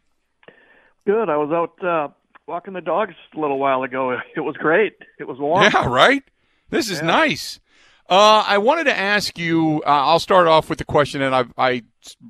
Good. 1.06 1.30
I 1.30 1.38
was 1.38 1.52
out 1.52 1.88
uh, 1.88 2.08
walking 2.48 2.74
the 2.74 2.82
dogs 2.82 3.14
a 3.36 3.40
little 3.40 3.60
while 3.60 3.84
ago. 3.84 4.18
It 4.36 4.42
was 4.42 4.58
great. 4.58 4.94
It 5.20 5.28
was 5.28 5.38
warm. 5.38 5.64
Yeah, 5.64 5.88
right. 5.88 6.24
This 6.72 6.90
is 6.90 7.00
yeah. 7.00 7.06
nice. 7.06 7.60
Uh, 8.08 8.44
I 8.46 8.60
wanted 8.60 8.84
to 8.84 8.96
ask 8.98 9.38
you. 9.38 9.82
Uh, 9.86 9.90
I'll 9.90 10.20
start 10.20 10.46
off 10.48 10.70
with 10.70 10.78
the 10.78 10.86
question, 10.86 11.24
and 11.24 11.34
I, 11.34 11.46
I 11.58 11.84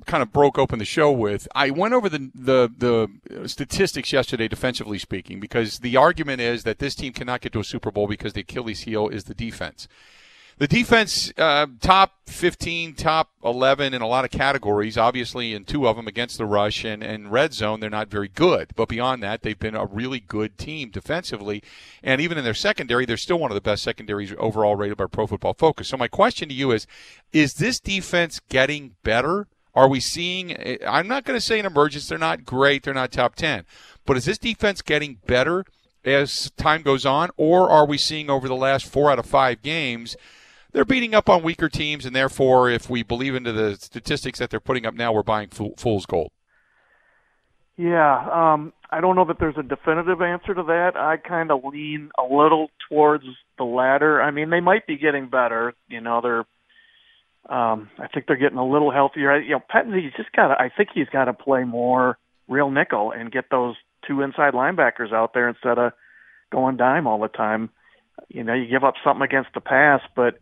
kind 0.06 0.22
of 0.22 0.32
broke 0.32 0.58
open 0.58 0.78
the 0.78 0.86
show 0.86 1.12
with. 1.12 1.46
I 1.54 1.68
went 1.68 1.92
over 1.92 2.08
the, 2.08 2.30
the 2.34 2.70
the 2.78 3.48
statistics 3.48 4.10
yesterday, 4.10 4.48
defensively 4.48 4.98
speaking, 4.98 5.38
because 5.38 5.80
the 5.80 5.96
argument 5.96 6.40
is 6.40 6.62
that 6.64 6.78
this 6.78 6.94
team 6.94 7.12
cannot 7.12 7.42
get 7.42 7.52
to 7.52 7.60
a 7.60 7.64
Super 7.64 7.90
Bowl 7.90 8.06
because 8.06 8.32
the 8.32 8.40
Achilles 8.40 8.80
heel 8.80 9.08
is 9.08 9.24
the 9.24 9.34
defense. 9.34 9.86
The 10.58 10.66
defense, 10.66 11.34
uh, 11.36 11.66
top 11.82 12.14
15, 12.28 12.94
top 12.94 13.28
11 13.44 13.92
in 13.92 14.00
a 14.00 14.06
lot 14.06 14.24
of 14.24 14.30
categories. 14.30 14.96
Obviously, 14.96 15.52
in 15.52 15.66
two 15.66 15.86
of 15.86 15.96
them 15.96 16.08
against 16.08 16.38
the 16.38 16.46
rush 16.46 16.82
and, 16.82 17.02
and 17.02 17.30
red 17.30 17.52
zone, 17.52 17.80
they're 17.80 17.90
not 17.90 18.08
very 18.08 18.28
good. 18.28 18.70
But 18.74 18.88
beyond 18.88 19.22
that, 19.22 19.42
they've 19.42 19.58
been 19.58 19.74
a 19.74 19.84
really 19.84 20.18
good 20.18 20.56
team 20.56 20.88
defensively. 20.88 21.62
And 22.02 22.22
even 22.22 22.38
in 22.38 22.44
their 22.44 22.54
secondary, 22.54 23.04
they're 23.04 23.18
still 23.18 23.38
one 23.38 23.50
of 23.50 23.54
the 23.54 23.60
best 23.60 23.82
secondaries 23.82 24.32
overall 24.38 24.76
rated 24.76 24.96
by 24.96 25.04
Pro 25.08 25.26
Football 25.26 25.52
Focus. 25.52 25.88
So 25.88 25.98
my 25.98 26.08
question 26.08 26.48
to 26.48 26.54
you 26.54 26.70
is, 26.70 26.86
is 27.34 27.54
this 27.54 27.78
defense 27.78 28.40
getting 28.48 28.96
better? 29.02 29.48
Are 29.74 29.88
we 29.88 30.00
seeing, 30.00 30.56
I'm 30.88 31.06
not 31.06 31.24
going 31.24 31.36
to 31.36 31.44
say 31.44 31.60
an 31.60 31.66
emergence. 31.66 32.08
They're 32.08 32.16
not 32.16 32.46
great. 32.46 32.82
They're 32.82 32.94
not 32.94 33.12
top 33.12 33.34
10. 33.34 33.66
But 34.06 34.16
is 34.16 34.24
this 34.24 34.38
defense 34.38 34.80
getting 34.80 35.18
better 35.26 35.66
as 36.02 36.50
time 36.56 36.80
goes 36.80 37.04
on? 37.04 37.28
Or 37.36 37.68
are 37.68 37.84
we 37.84 37.98
seeing 37.98 38.30
over 38.30 38.48
the 38.48 38.56
last 38.56 38.86
four 38.86 39.10
out 39.10 39.18
of 39.18 39.26
five 39.26 39.60
games– 39.60 40.16
they're 40.76 40.84
beating 40.84 41.14
up 41.14 41.30
on 41.30 41.42
weaker 41.42 41.70
teams, 41.70 42.04
and 42.04 42.14
therefore, 42.14 42.68
if 42.68 42.90
we 42.90 43.02
believe 43.02 43.34
into 43.34 43.50
the 43.50 43.76
statistics 43.76 44.38
that 44.38 44.50
they're 44.50 44.60
putting 44.60 44.84
up 44.84 44.92
now, 44.92 45.10
we're 45.10 45.22
buying 45.22 45.48
fool's 45.48 46.04
gold. 46.04 46.30
Yeah, 47.78 48.52
um, 48.52 48.74
I 48.90 49.00
don't 49.00 49.16
know 49.16 49.24
that 49.24 49.38
there's 49.40 49.56
a 49.56 49.62
definitive 49.62 50.20
answer 50.20 50.52
to 50.52 50.62
that. 50.64 50.92
I 50.94 51.16
kind 51.16 51.50
of 51.50 51.64
lean 51.64 52.10
a 52.18 52.24
little 52.24 52.68
towards 52.90 53.24
the 53.56 53.64
latter. 53.64 54.20
I 54.20 54.30
mean, 54.30 54.50
they 54.50 54.60
might 54.60 54.86
be 54.86 54.98
getting 54.98 55.30
better. 55.30 55.72
You 55.88 56.02
know, 56.02 56.20
they're. 56.20 56.44
Um, 57.48 57.88
I 57.98 58.08
think 58.08 58.26
they're 58.26 58.36
getting 58.36 58.58
a 58.58 58.68
little 58.68 58.90
healthier. 58.90 59.40
You 59.40 59.52
know, 59.52 59.62
Pettine's 59.66 60.12
just 60.14 60.32
got. 60.32 60.48
to 60.48 60.60
I 60.60 60.70
think 60.76 60.90
he's 60.92 61.08
got 61.08 61.24
to 61.24 61.32
play 61.32 61.64
more 61.64 62.18
real 62.48 62.70
nickel 62.70 63.12
and 63.12 63.32
get 63.32 63.46
those 63.50 63.76
two 64.06 64.20
inside 64.20 64.52
linebackers 64.52 65.10
out 65.14 65.32
there 65.32 65.48
instead 65.48 65.78
of 65.78 65.92
going 66.52 66.76
dime 66.76 67.06
all 67.06 67.18
the 67.18 67.28
time. 67.28 67.70
You 68.28 68.44
know, 68.44 68.52
you 68.52 68.68
give 68.68 68.84
up 68.84 68.94
something 69.02 69.24
against 69.24 69.54
the 69.54 69.60
pass, 69.62 70.02
but 70.14 70.38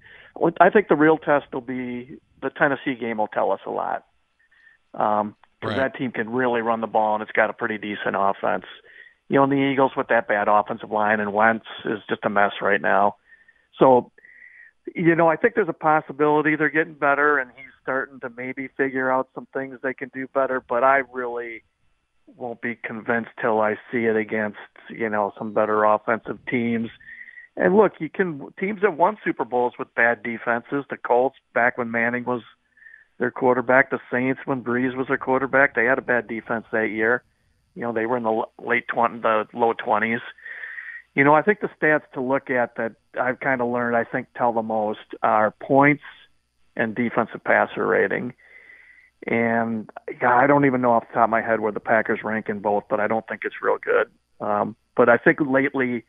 I 0.61 0.71
think 0.71 0.89
the 0.89 0.97
real 0.97 1.19
test 1.19 1.47
will 1.53 1.61
be 1.61 2.17
the 2.43 2.51
Tennessee 2.51 2.95
game. 2.95 3.19
Will 3.19 3.29
tell 3.29 3.53
us 3.53 3.61
a 3.67 3.71
lot. 3.71 4.05
Um, 4.95 5.35
right. 5.63 5.77
that 5.77 5.97
team 5.97 6.13
can 6.13 6.31
really 6.31 6.61
run 6.61 6.81
the 6.81 6.87
ball 6.87 7.15
and 7.15 7.23
it's 7.23 7.33
got 7.33 7.51
a 7.51 7.53
pretty 7.53 7.79
decent 7.79 8.17
offense. 8.17 8.65
You 9.29 9.37
know, 9.37 9.45
and 9.45 9.53
the 9.53 9.57
Eagles 9.57 9.93
with 9.97 10.09
that 10.09 10.29
bad 10.29 10.49
offensive 10.49 10.91
line 10.91 11.21
and 11.21 11.33
Wentz 11.33 11.67
is 11.85 11.99
just 12.09 12.25
a 12.25 12.31
mess 12.31 12.53
right 12.61 12.81
now. 12.81 13.17
So, 13.79 14.13
you 14.95 15.15
know, 15.15 15.29
I 15.29 15.37
think 15.37 15.55
there's 15.55 15.69
a 15.69 15.73
possibility 15.73 16.57
they're 16.57 16.69
getting 16.69 16.95
better 16.95 17.39
and 17.39 17.51
he's 17.57 17.73
starting 17.83 18.21
to 18.21 18.31
maybe 18.31 18.69
figure 18.77 19.11
out 19.11 19.29
some 19.35 19.47
things 19.53 19.79
they 19.83 19.95
can 19.95 20.11
do 20.13 20.29
better. 20.29 20.63
But 20.67 20.85
I 20.85 21.03
really 21.13 21.63
won't 22.37 22.61
be 22.61 22.75
convinced 22.75 23.31
till 23.41 23.61
I 23.61 23.75
see 23.91 24.05
it 24.05 24.17
against 24.17 24.59
you 24.89 25.09
know 25.09 25.33
some 25.39 25.53
better 25.53 25.85
offensive 25.85 26.39
teams 26.49 26.91
and 27.57 27.77
look, 27.77 27.93
you 28.01 28.09
can 28.09 28.53
teams 28.59 28.83
have 28.83 28.97
won 28.97 29.17
Super 29.25 29.45
Bowls 29.45 29.75
with 29.79 29.95
bad 29.95 30.23
defenses. 30.23 30.85
The 30.91 30.97
Colts 30.97 31.37
back 31.55 31.79
when 31.79 31.91
Manning 31.91 32.25
was 32.25 32.43
their 33.19 33.31
quarterback, 33.31 33.91
the 33.91 34.01
Saints 34.11 34.41
when 34.45 34.65
Brees 34.65 34.97
was 34.97 35.07
their 35.07 35.19
quarterback, 35.19 35.75
they 35.75 35.85
had 35.85 35.99
a 35.99 36.03
bad 36.03 36.27
defense 36.27 36.67
that 36.73 36.91
year. 36.91 37.23
You 37.75 37.83
know, 37.83 37.93
they 37.93 38.07
were 38.07 38.17
in 38.17 38.25
the 38.25 38.45
late 38.59 38.89
twenty, 38.89 39.21
the 39.21 39.47
low 39.53 39.73
twenties. 39.73 40.21
You 41.15 41.23
know, 41.23 41.35
I 41.35 41.43
think 41.43 41.61
the 41.61 41.71
stats 41.81 42.11
to 42.15 42.21
look 42.21 42.51
at 42.51 42.75
that 42.77 42.95
I've 43.21 43.39
kind 43.39 43.61
of 43.61 43.69
learned, 43.69 43.97
I 43.97 44.03
think, 44.03 44.27
tell 44.37 44.53
the 44.53 44.63
most 44.63 45.15
are 45.23 45.53
points 45.53 46.03
and 46.77 46.95
defensive 46.95 47.45
passer 47.45 47.87
rating. 47.87 48.35
And 49.27 49.89
God, 50.21 50.39
I 50.43 50.47
don't 50.47 50.65
even 50.65 50.83
know 50.83 50.93
off 50.93 51.07
the 51.09 51.15
top 51.15 51.25
of 51.25 51.31
my 51.31 51.41
head 51.41 51.61
where 51.61 51.73
the 51.73 51.81
Packers 51.81 52.21
rank 52.25 52.49
in 52.49 52.59
both, 52.59 52.85
but 52.91 52.99
I 52.99 53.07
don't 53.07 53.27
think 53.29 53.43
it's 53.45 53.63
real 53.63 53.79
good. 53.79 54.11
Um, 54.45 54.77
but 54.97 55.09
I 55.09 55.17
think 55.19 55.39
lately 55.41 56.05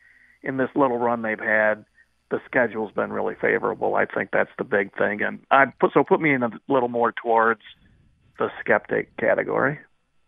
in 0.46 0.56
this 0.56 0.70
little 0.74 0.96
run 0.98 1.22
they've 1.22 1.38
had, 1.38 1.84
the 2.30 2.40
schedule's 2.46 2.92
been 2.92 3.12
really 3.12 3.34
favorable. 3.40 3.94
I 3.94 4.06
think 4.06 4.30
that's 4.32 4.50
the 4.58 4.64
big 4.64 4.96
thing, 4.96 5.22
and 5.22 5.40
I 5.50 5.66
put 5.78 5.92
so 5.92 6.02
put 6.02 6.20
me 6.20 6.32
in 6.32 6.42
a 6.42 6.50
little 6.68 6.88
more 6.88 7.12
towards 7.12 7.60
the 8.38 8.48
skeptic 8.60 9.16
category. 9.16 9.78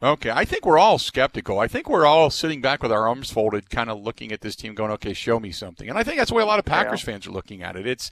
Okay, 0.00 0.30
I 0.30 0.44
think 0.44 0.64
we're 0.64 0.78
all 0.78 0.96
skeptical. 0.96 1.58
I 1.58 1.66
think 1.66 1.88
we're 1.88 2.06
all 2.06 2.30
sitting 2.30 2.60
back 2.60 2.84
with 2.84 2.92
our 2.92 3.08
arms 3.08 3.32
folded, 3.32 3.68
kind 3.68 3.90
of 3.90 4.00
looking 4.00 4.30
at 4.30 4.42
this 4.42 4.54
team, 4.54 4.76
going, 4.76 4.92
"Okay, 4.92 5.12
show 5.12 5.40
me 5.40 5.50
something." 5.50 5.88
And 5.88 5.98
I 5.98 6.04
think 6.04 6.18
that's 6.18 6.30
the 6.30 6.36
way 6.36 6.42
a 6.42 6.46
lot 6.46 6.60
of 6.60 6.64
Packers 6.64 7.00
yeah. 7.02 7.06
fans 7.06 7.26
are 7.26 7.32
looking 7.32 7.64
at 7.64 7.74
it. 7.74 7.84
It's 7.84 8.08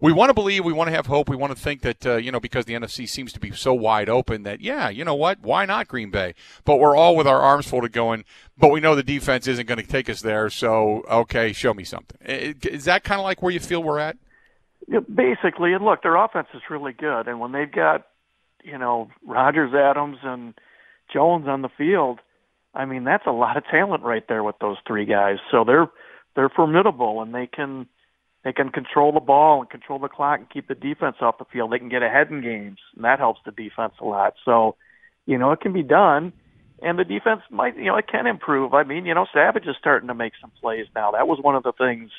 we 0.00 0.12
want 0.12 0.30
to 0.30 0.34
believe, 0.34 0.64
we 0.64 0.72
want 0.72 0.88
to 0.88 0.96
have 0.96 1.06
hope, 1.06 1.28
we 1.28 1.36
want 1.36 1.54
to 1.54 1.62
think 1.62 1.82
that 1.82 2.06
uh, 2.06 2.16
you 2.16 2.32
know 2.32 2.40
because 2.40 2.64
the 2.64 2.72
NFC 2.72 3.06
seems 3.06 3.34
to 3.34 3.40
be 3.40 3.50
so 3.50 3.74
wide 3.74 4.08
open 4.08 4.44
that 4.44 4.62
yeah, 4.62 4.88
you 4.88 5.04
know 5.04 5.14
what, 5.14 5.40
why 5.42 5.66
not 5.66 5.88
Green 5.88 6.10
Bay? 6.10 6.34
But 6.64 6.76
we're 6.76 6.96
all 6.96 7.14
with 7.14 7.26
our 7.26 7.42
arms 7.42 7.68
folded, 7.68 7.92
going, 7.92 8.24
but 8.56 8.70
we 8.70 8.80
know 8.80 8.94
the 8.94 9.02
defense 9.02 9.46
isn't 9.46 9.66
going 9.66 9.80
to 9.80 9.86
take 9.86 10.08
us 10.08 10.22
there. 10.22 10.48
So 10.48 11.04
okay, 11.10 11.52
show 11.52 11.74
me 11.74 11.84
something. 11.84 12.16
Is 12.22 12.86
that 12.86 13.04
kind 13.04 13.20
of 13.20 13.24
like 13.24 13.42
where 13.42 13.52
you 13.52 13.60
feel 13.60 13.82
we're 13.82 13.98
at? 13.98 14.16
Yeah, 14.88 15.00
basically, 15.00 15.74
and 15.74 15.84
look, 15.84 16.02
their 16.02 16.16
offense 16.16 16.48
is 16.54 16.62
really 16.70 16.94
good, 16.94 17.28
and 17.28 17.40
when 17.40 17.52
they've 17.52 17.70
got 17.70 18.06
you 18.64 18.78
know 18.78 19.10
Rogers, 19.26 19.74
Adams, 19.74 20.16
and 20.22 20.54
Jones 21.12 21.46
on 21.48 21.62
the 21.62 21.68
field, 21.68 22.20
I 22.74 22.84
mean 22.84 23.04
that's 23.04 23.26
a 23.26 23.32
lot 23.32 23.56
of 23.56 23.64
talent 23.66 24.02
right 24.02 24.26
there 24.28 24.44
with 24.44 24.56
those 24.60 24.76
three 24.86 25.06
guys. 25.06 25.38
So 25.50 25.64
they're 25.64 25.88
they're 26.34 26.48
formidable 26.48 27.22
and 27.22 27.34
they 27.34 27.46
can 27.46 27.86
they 28.44 28.52
can 28.52 28.70
control 28.70 29.10
the 29.12 29.20
ball 29.20 29.60
and 29.60 29.70
control 29.70 29.98
the 29.98 30.08
clock 30.08 30.38
and 30.38 30.48
keep 30.48 30.68
the 30.68 30.74
defense 30.74 31.16
off 31.20 31.38
the 31.38 31.44
field. 31.46 31.72
They 31.72 31.78
can 31.78 31.88
get 31.88 32.02
ahead 32.02 32.30
in 32.30 32.42
games 32.42 32.78
and 32.94 33.04
that 33.04 33.18
helps 33.18 33.40
the 33.44 33.50
defense 33.50 33.94
a 34.00 34.04
lot. 34.04 34.34
So, 34.44 34.76
you 35.26 35.36
know, 35.36 35.50
it 35.52 35.60
can 35.60 35.72
be 35.72 35.82
done 35.82 36.32
and 36.82 36.98
the 36.98 37.04
defense 37.04 37.40
might 37.50 37.76
you 37.76 37.86
know, 37.86 37.96
it 37.96 38.06
can 38.06 38.26
improve. 38.26 38.74
I 38.74 38.84
mean, 38.84 39.06
you 39.06 39.14
know, 39.14 39.26
Savage 39.32 39.66
is 39.66 39.76
starting 39.78 40.08
to 40.08 40.14
make 40.14 40.34
some 40.40 40.52
plays 40.60 40.86
now. 40.94 41.12
That 41.12 41.26
was 41.26 41.40
one 41.40 41.56
of 41.56 41.62
the 41.62 41.72
things 41.72 42.10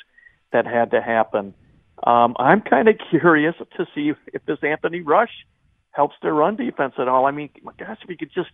that 0.52 0.66
had 0.66 0.90
to 0.90 1.00
happen. 1.00 1.54
Um, 2.02 2.36
I'm 2.38 2.60
kind 2.60 2.88
of 2.88 2.96
curious 3.10 3.54
to 3.76 3.86
see 3.94 4.12
if 4.32 4.44
this 4.44 4.58
Anthony 4.62 5.00
Rush 5.00 5.32
helps 5.92 6.16
their 6.22 6.34
run 6.34 6.56
defense 6.56 6.94
at 6.98 7.08
all. 7.08 7.26
I 7.26 7.30
mean, 7.30 7.50
my 7.62 7.72
gosh, 7.78 7.98
if 8.02 8.08
he 8.08 8.16
could 8.16 8.32
just 8.32 8.50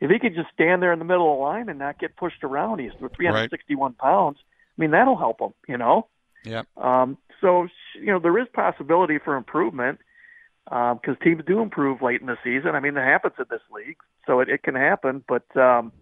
if 0.00 0.10
he 0.10 0.18
could 0.18 0.34
just 0.34 0.48
stand 0.52 0.82
there 0.82 0.92
in 0.92 0.98
the 0.98 1.04
middle 1.04 1.32
of 1.32 1.38
the 1.38 1.42
line 1.42 1.68
and 1.68 1.78
not 1.78 1.98
get 1.98 2.16
pushed 2.16 2.42
around, 2.42 2.80
he's 2.80 2.92
361 2.98 3.90
right. 3.90 3.98
pounds. 3.98 4.38
I 4.76 4.80
mean, 4.80 4.90
that'll 4.90 5.16
help 5.16 5.40
him, 5.40 5.54
you 5.68 5.78
know. 5.78 6.08
Yeah. 6.44 6.62
Um, 6.76 7.16
so 7.40 7.68
you 7.94 8.06
know 8.06 8.18
there 8.18 8.38
is 8.38 8.48
possibility 8.52 9.18
for 9.18 9.36
improvement 9.36 9.98
because 10.64 10.98
um, 11.08 11.16
teams 11.22 11.42
do 11.46 11.60
improve 11.60 12.02
late 12.02 12.20
in 12.20 12.26
the 12.26 12.38
season. 12.42 12.74
I 12.74 12.80
mean, 12.80 12.94
that 12.94 13.06
happens 13.06 13.34
in 13.38 13.44
this 13.50 13.60
league, 13.72 13.98
so 14.26 14.40
it, 14.40 14.48
it 14.48 14.62
can 14.62 14.74
happen. 14.74 15.22
But 15.26 15.54
um, 15.56 15.92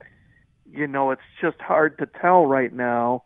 you 0.71 0.87
know, 0.87 1.11
it's 1.11 1.23
just 1.41 1.61
hard 1.61 1.99
to 1.99 2.07
tell 2.07 2.47
right 2.47 2.73
now 2.73 3.25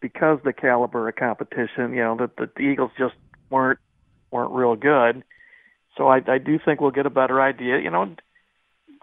because 0.00 0.38
the 0.44 0.52
caliber 0.52 1.08
of 1.08 1.16
competition. 1.16 1.92
You 1.92 2.02
know, 2.02 2.16
that 2.18 2.36
the, 2.36 2.50
the 2.54 2.62
Eagles 2.62 2.92
just 2.98 3.14
weren't 3.50 3.80
weren't 4.30 4.52
real 4.52 4.76
good. 4.76 5.24
So 5.96 6.08
I, 6.08 6.20
I 6.26 6.38
do 6.38 6.58
think 6.64 6.80
we'll 6.80 6.90
get 6.90 7.06
a 7.06 7.10
better 7.10 7.40
idea. 7.40 7.78
You 7.80 7.90
know, 7.90 8.14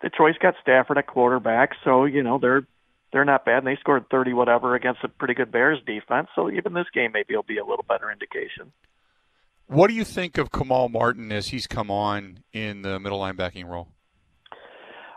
Detroit's 0.01 0.38
got 0.38 0.56
Stafford 0.62 0.98
at 0.98 1.08
quarterback, 1.08 1.72
so 1.84 2.06
you 2.06 2.24
know 2.24 2.38
they're 2.39 2.65
they're 3.12 3.25
not 3.25 3.46
bad. 3.46 3.60
And 3.60 3.67
they 3.67 3.77
scored 3.79 4.10
thirty 4.10 4.34
whatever 4.34 4.75
against 4.75 5.03
a 5.03 5.08
pretty 5.08 5.34
good 5.34 5.51
Bears 5.51 5.79
defense. 5.86 6.27
So 6.36 6.50
even 6.50 6.74
this 6.74 6.88
game 6.94 7.12
maybe 7.13 7.36
will 7.36 7.44
be 7.44 7.58
a 7.58 7.65
little 7.65 7.86
better 7.88 8.12
indication. 8.12 8.72
What 9.67 9.89
do 9.89 9.94
you 9.94 10.06
think 10.06 10.38
of 10.38 10.51
Kamal 10.51 10.88
Martin 10.88 11.32
as 11.32 11.50
he's 11.50 11.67
come 11.67 11.91
on 11.91 12.39
in 12.53 12.84
the 12.84 13.00
middle 13.00 13.20
linebacking 13.20 13.65
role? 13.65 13.89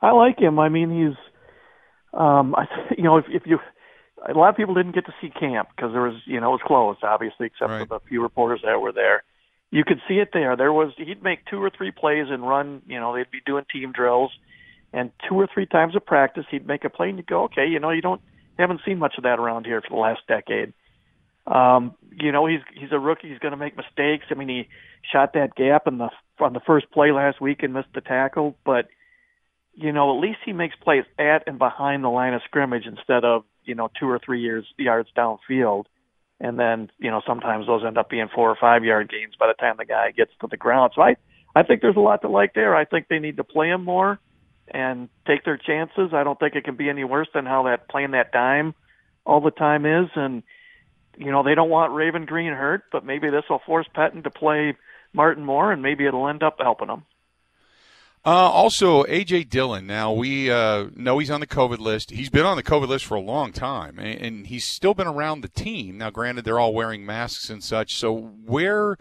I 0.03 0.11
like 0.11 0.41
him. 0.41 0.59
I 0.59 0.69
mean, 0.69 0.91
he's, 0.91 1.17
um, 2.19 2.55
I, 2.57 2.67
you 2.99 3.05
know, 3.05 3.19
if, 3.19 3.27
if 3.29 3.43
you, 3.47 3.59
a 4.29 4.37
lot 4.37 4.49
of 4.49 4.57
people 4.57 4.75
didn't 4.75 4.95
get 4.95 5.07
to 5.07 5.15
see 5.21 5.31
camp 5.31 5.69
because 5.75 5.93
there 5.93 6.03
was, 6.03 6.21
you 6.27 6.41
know, 6.41 6.49
it 6.49 6.53
was 6.53 6.61
closed, 6.67 7.05
obviously, 7.05 7.47
except 7.47 7.71
right. 7.71 7.87
for 7.87 7.99
the 7.99 8.05
few 8.09 8.23
reporters 8.23 8.61
that 8.65 8.81
were 8.81 8.93
there. 8.93 9.23
You 9.71 9.85
could 9.85 10.01
see 10.09 10.15
it 10.15 10.31
there. 10.33 10.57
There 10.57 10.73
was 10.73 10.93
he'd 10.97 11.23
make 11.23 11.47
two 11.47 11.63
or 11.63 11.71
three 11.71 11.93
plays 11.93 12.27
and 12.29 12.47
run. 12.47 12.83
You 12.87 12.99
know, 12.99 13.15
they'd 13.15 13.31
be 13.31 13.41
doing 13.45 13.65
team 13.73 13.93
drills 13.93 14.33
and 14.93 15.11
two 15.29 15.37
or 15.37 15.49
three 15.53 15.67
times 15.67 15.95
a 15.97 16.01
practice 16.01 16.45
he'd 16.51 16.67
make 16.67 16.85
a 16.85 16.91
play 16.91 17.11
and 17.11 17.19
you 17.19 17.25
go, 17.25 17.45
okay, 17.45 17.67
you 17.67 17.79
know, 17.79 17.91
you 17.91 18.03
don't 18.03 18.21
haven't 18.59 18.81
seen 18.85 18.99
much 18.99 19.15
of 19.17 19.25
that 19.25 19.39
around 19.39 19.65
here 19.65 19.81
for 19.81 19.91
the 19.91 20.01
last 20.01 20.21
decade. 20.29 20.73
Um, 21.47 21.95
you 22.13 22.33
know, 22.33 22.47
he's 22.47 22.61
he's 22.75 22.93
a 22.93 22.99
rookie. 22.99 23.29
He's 23.29 23.39
going 23.39 23.53
to 23.53 23.57
make 23.57 23.77
mistakes. 23.77 24.27
I 24.31 24.35
mean, 24.35 24.49
he 24.49 24.69
shot 25.11 25.33
that 25.35 25.55
gap 25.55 25.87
in 25.87 25.99
the 25.99 26.11
on 26.39 26.53
the 26.53 26.61
first 26.61 26.91
play 26.91 27.13
last 27.13 27.41
week 27.41 27.63
and 27.63 27.73
missed 27.73 27.93
the 27.95 28.01
tackle, 28.01 28.57
but 28.65 28.89
you 29.75 29.93
know, 29.93 30.15
at 30.15 30.21
least 30.21 30.39
he 30.45 30.53
makes 30.53 30.75
plays 30.77 31.05
at 31.19 31.45
and 31.47 31.59
behind 31.59 32.05
the 32.05 32.09
line 32.09 32.35
of 32.35 32.43
scrimmage 32.45 32.87
instead 32.87 33.25
of 33.25 33.45
you 33.65 33.75
know 33.75 33.89
two 33.99 34.09
or 34.09 34.19
three 34.19 34.41
years 34.41 34.67
yards 34.77 35.09
downfield, 35.17 35.85
and 36.41 36.59
then 36.59 36.91
you 36.99 37.11
know 37.11 37.21
sometimes 37.27 37.67
those 37.67 37.85
end 37.85 37.99
up 37.99 38.09
being 38.09 38.29
four 38.35 38.51
or 38.51 38.57
five 38.61 38.85
yard 38.85 39.11
gains 39.11 39.35
by 39.39 39.47
the 39.47 39.55
time 39.55 39.77
the 39.79 39.85
guy 39.85 40.11
gets 40.11 40.33
to 40.41 40.47
the 40.51 40.57
ground. 40.57 40.93
So 40.95 41.03
I 41.03 41.17
I 41.55 41.63
think 41.63 41.83
there's 41.83 41.97
a 41.97 42.01
lot 42.01 42.23
to 42.23 42.29
like 42.29 42.55
there. 42.55 42.75
I 42.75 42.85
think 42.85 43.09
they 43.09 43.19
need 43.19 43.37
to 43.37 43.45
play 43.45 43.69
him 43.69 43.85
more 43.85 44.19
and 44.69 45.09
take 45.27 45.45
their 45.45 45.57
chances. 45.57 46.13
I 46.13 46.25
don't 46.25 46.39
think 46.39 46.55
it 46.55 46.65
can 46.65 46.77
be 46.77 46.89
any 46.89 47.05
worse 47.05 47.29
than 47.35 47.45
how 47.45 47.65
that 47.65 47.89
playing 47.89 48.13
that 48.13 48.33
dime 48.33 48.75
all 49.27 49.41
the 49.41 49.51
time 49.51 49.85
is. 49.85 50.09
And 50.15 50.43
you 51.17 51.31
know 51.31 51.43
they 51.43 51.55
don't 51.55 51.71
want 51.71 51.93
Raven 51.93 52.25
Greene 52.25 52.53
hurt, 52.53 52.85
but 52.91 53.05
maybe 53.05 53.31
this 53.31 53.45
will 53.51 53.61
force 53.67 53.87
Pettine 53.95 54.23
to 54.25 54.31
play 54.31 54.77
Martin 55.13 55.45
more, 55.45 55.73
and 55.73 55.83
maybe 55.83 56.07
it'll 56.07 56.29
end 56.29 56.43
up 56.43 56.57
helping 56.61 56.89
him. 56.89 57.03
Uh, 58.25 58.29
also, 58.29 59.05
AJ 59.05 59.49
Dillon. 59.49 59.87
Now 59.87 60.13
we 60.13 60.51
uh, 60.51 60.89
know 60.95 61.19
he's 61.19 61.31
on 61.31 61.41
the 61.41 61.47
COVID 61.47 61.79
list. 61.79 62.11
He's 62.11 62.29
been 62.29 62.45
on 62.45 62.57
the 62.57 62.63
COVID 62.63 62.89
list 62.89 63.07
for 63.07 63.15
a 63.15 63.21
long 63.21 63.51
time, 63.51 63.99
and, 63.99 64.21
and 64.21 64.47
he's 64.47 64.69
still 64.69 64.93
been 64.93 65.07
around 65.07 65.41
the 65.41 65.49
team. 65.49 65.97
Now, 65.97 66.11
granted, 66.11 66.45
they're 66.45 66.59
all 66.59 66.75
wearing 66.75 67.07
masks 67.07 67.49
and 67.49 67.65
such. 67.65 67.97
So, 67.97 68.15
where 68.45 68.99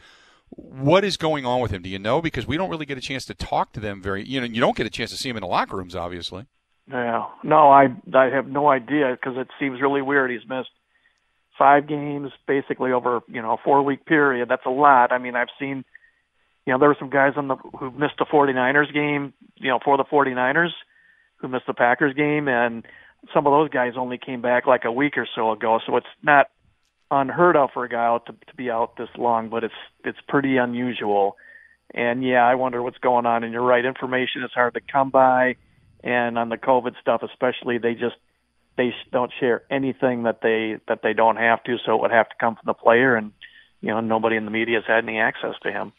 what 0.52 1.04
is 1.04 1.18
going 1.18 1.46
on 1.46 1.60
with 1.60 1.72
him? 1.72 1.82
Do 1.82 1.90
you 1.90 2.00
know? 2.00 2.22
Because 2.22 2.48
we 2.48 2.56
don't 2.56 2.70
really 2.70 2.86
get 2.86 2.98
a 2.98 3.02
chance 3.02 3.26
to 3.26 3.34
talk 3.34 3.74
to 3.74 3.82
them 3.82 4.02
very. 4.02 4.24
You 4.26 4.40
know, 4.40 4.48
you 4.48 4.62
don't 4.62 4.78
get 4.78 4.88
a 4.88 4.90
chance 4.90 5.12
to 5.12 5.18
see 5.18 5.30
him 5.30 5.36
in 5.36 5.42
the 5.42 5.48
locker 5.48 5.76
rooms, 5.76 5.96
obviously. 5.96 6.46
Yeah, 6.90 7.28
no, 7.44 7.70
I 7.70 7.88
I 8.14 8.30
have 8.34 8.48
no 8.48 8.70
idea 8.70 9.12
because 9.20 9.38
it 9.38 9.50
seems 9.60 9.82
really 9.82 10.02
weird. 10.02 10.32
He's 10.32 10.48
missed 10.48 10.70
five 11.58 11.88
games 11.88 12.32
basically 12.48 12.94
over 12.94 13.20
you 13.28 13.42
know 13.42 13.54
a 13.54 13.58
four 13.58 13.84
week 13.84 14.06
period. 14.06 14.50
That's 14.50 14.66
a 14.66 14.72
lot. 14.72 15.12
I 15.12 15.18
mean, 15.18 15.36
I've 15.36 15.50
seen 15.60 15.84
you 16.66 16.74
know 16.74 16.80
there 16.80 16.90
were 16.90 16.98
some 17.00 17.10
guys 17.10 17.34
on 17.36 17.48
the 17.48 17.56
who 17.56 17.92
missed 17.92 18.16
the 18.20 18.26
49ers 18.26 18.94
game, 18.94 19.34
you 19.56 19.70
know, 19.70 19.80
for 19.84 19.98
the 19.98 20.04
49ers 20.04 20.72
who 21.38 21.48
missed 21.48 21.68
the 21.68 21.74
Packers 21.74 22.14
game, 22.14 22.48
and 22.48 22.86
some 23.34 23.48
of 23.48 23.52
those 23.52 23.70
guys 23.70 23.94
only 23.98 24.18
came 24.18 24.42
back 24.42 24.68
like 24.68 24.86
a 24.86 24.92
week 24.92 25.18
or 25.18 25.28
so 25.36 25.52
ago. 25.52 25.80
So 25.86 25.98
it's 25.98 26.08
not 26.22 26.48
unheard 27.12 27.56
of 27.56 27.70
for 27.74 27.84
a 27.84 27.90
guy 27.90 28.06
out 28.06 28.26
to, 28.28 28.34
to 28.34 28.56
be 28.56 28.70
out 28.70 28.96
this 28.98 29.10
long, 29.18 29.50
but 29.50 29.64
it's 29.64 29.74
it's 30.04 30.20
pretty 30.28 30.58
unusual. 30.58 31.38
And 31.94 32.24
yeah, 32.24 32.46
I 32.46 32.56
wonder 32.56 32.84
what's 32.84 33.00
going 33.00 33.26
on. 33.26 33.44
And 33.44 33.52
you're 33.52 33.64
right, 33.64 33.84
information 33.84 34.44
is 34.44 34.52
hard 34.54 34.76
to 34.76 34.82
come 34.82 35.10
by, 35.10 35.56
and 36.04 36.38
on 36.38 36.50
the 36.50 36.58
COVID 36.58 36.94
stuff 37.02 37.22
especially, 37.24 37.78
they 37.78 37.94
just 37.94 38.16
they 38.78 38.94
don't 39.12 39.32
share 39.40 39.64
anything 39.70 40.24
that 40.24 40.42
they 40.42 40.78
that 40.88 41.00
they 41.04 41.14
don't 41.14 41.38
have 41.38 41.64
to. 41.64 41.78
So 41.86 41.96
it 41.96 42.02
would 42.02 42.12
have 42.12 42.30
to 42.30 42.36
come 42.40 42.56
from 42.56 42.68
the 42.68 42.74
player, 42.74 43.16
and 43.16 43.32
you 43.82 43.90
know 43.90 44.02
nobody 44.02 44.36
in 44.36 44.46
the 44.46 44.52
media 44.52 44.78
has 44.78 44.86
had 44.88 45.04
any 45.04 45.20
access 45.20 45.56
to 45.64 45.72
him. 45.72 45.94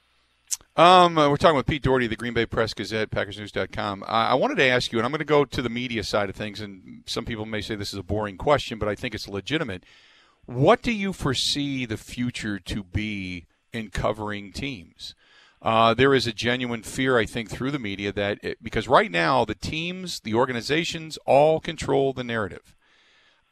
Um, 0.81 1.19
uh, 1.19 1.29
we're 1.29 1.37
talking 1.37 1.59
with 1.59 1.66
Pete 1.66 1.83
Dougherty, 1.83 2.07
the 2.07 2.16
Green 2.16 2.33
Bay 2.33 2.47
Press 2.47 2.73
Gazette, 2.73 3.11
PackersNews.com. 3.11 4.03
Uh, 4.03 4.07
I 4.07 4.33
wanted 4.33 4.55
to 4.55 4.64
ask 4.64 4.90
you, 4.90 4.99
and 4.99 5.05
I'm 5.05 5.12
going 5.12 5.19
to 5.19 5.27
go 5.27 5.45
to 5.45 5.61
the 5.61 5.69
media 5.69 6.03
side 6.03 6.31
of 6.31 6.37
things, 6.37 6.59
and 6.59 7.03
some 7.05 7.27
people 7.27 7.45
may 7.45 7.61
say 7.61 7.75
this 7.75 7.93
is 7.93 7.99
a 7.99 8.03
boring 8.03 8.38
question, 8.38 8.79
but 8.79 8.88
I 8.88 8.95
think 8.95 9.14
it's 9.14 9.29
legitimate. 9.29 9.85
What 10.47 10.81
do 10.81 10.90
you 10.90 11.12
foresee 11.12 11.85
the 11.85 11.99
future 11.99 12.59
to 12.59 12.83
be 12.83 13.45
in 13.75 13.90
covering 13.90 14.53
teams? 14.53 15.14
Uh, 15.61 15.93
there 15.93 16.14
is 16.14 16.27
a 16.27 16.33
genuine 16.33 16.83
fear, 16.83 17.19
I 17.19 17.27
think, 17.27 17.51
through 17.51 17.73
the 17.73 17.79
media 17.79 18.11
that 18.12 18.38
it, 18.43 18.62
because 18.62 18.88
right 18.88 19.11
now 19.11 19.45
the 19.45 19.55
teams, 19.55 20.21
the 20.21 20.33
organizations, 20.33 21.19
all 21.27 21.61
control 21.61 22.14
the 22.14 22.25
narrative. 22.25 22.75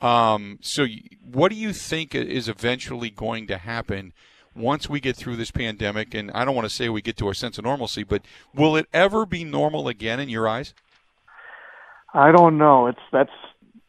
Um, 0.01 0.61
so, 0.63 0.87
what 1.23 1.51
do 1.51 1.57
you 1.57 1.75
think 1.75 2.15
is 2.15 2.49
eventually 2.49 3.11
going 3.11 3.47
to 3.49 3.59
happen 3.59 4.15
once 4.59 4.89
we 4.89 5.01
get 5.01 5.17
through 5.17 5.37
this 5.37 5.51
pandemic? 5.51 6.15
And 6.15 6.31
I 6.33 6.45
don't 6.45 6.55
want 6.55 6.69
to 6.69 6.75
say 6.75 6.89
we 6.89 7.03
get 7.03 7.17
to 7.19 7.27
our 7.27 7.35
sense 7.35 7.59
of 7.59 7.65
normalcy, 7.65 8.03
but 8.03 8.23
will 8.55 8.77
it 8.77 8.87
ever 8.93 9.25
be 9.25 9.45
normal 9.45 9.89
again 9.89 10.21
in 10.21 10.29
your 10.29 10.49
eyes? 10.49 10.75
I 12.13 12.33
don't 12.33 12.59
know. 12.59 12.87
It's 12.87 12.99
that's 13.13 13.31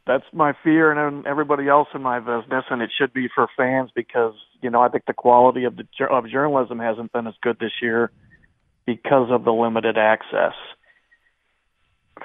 that's 0.05 0.25
my 0.33 0.53
fear 0.63 0.91
and 0.91 1.25
everybody 1.25 1.67
else 1.67 1.87
in 1.93 2.01
my 2.01 2.19
business, 2.19 2.65
and 2.69 2.81
it 2.81 2.89
should 2.97 3.13
be 3.13 3.27
for 3.33 3.47
fans 3.55 3.91
because 3.93 4.33
you 4.61 4.69
know 4.69 4.81
I 4.81 4.89
think 4.89 5.05
the 5.05 5.13
quality 5.13 5.65
of 5.65 5.77
the 5.77 5.85
of 6.09 6.27
journalism 6.29 6.79
hasn't 6.79 7.11
been 7.11 7.27
as 7.27 7.35
good 7.41 7.57
this 7.59 7.73
year 7.81 8.11
because 8.85 9.29
of 9.31 9.43
the 9.43 9.53
limited 9.53 9.97
access. 9.97 10.53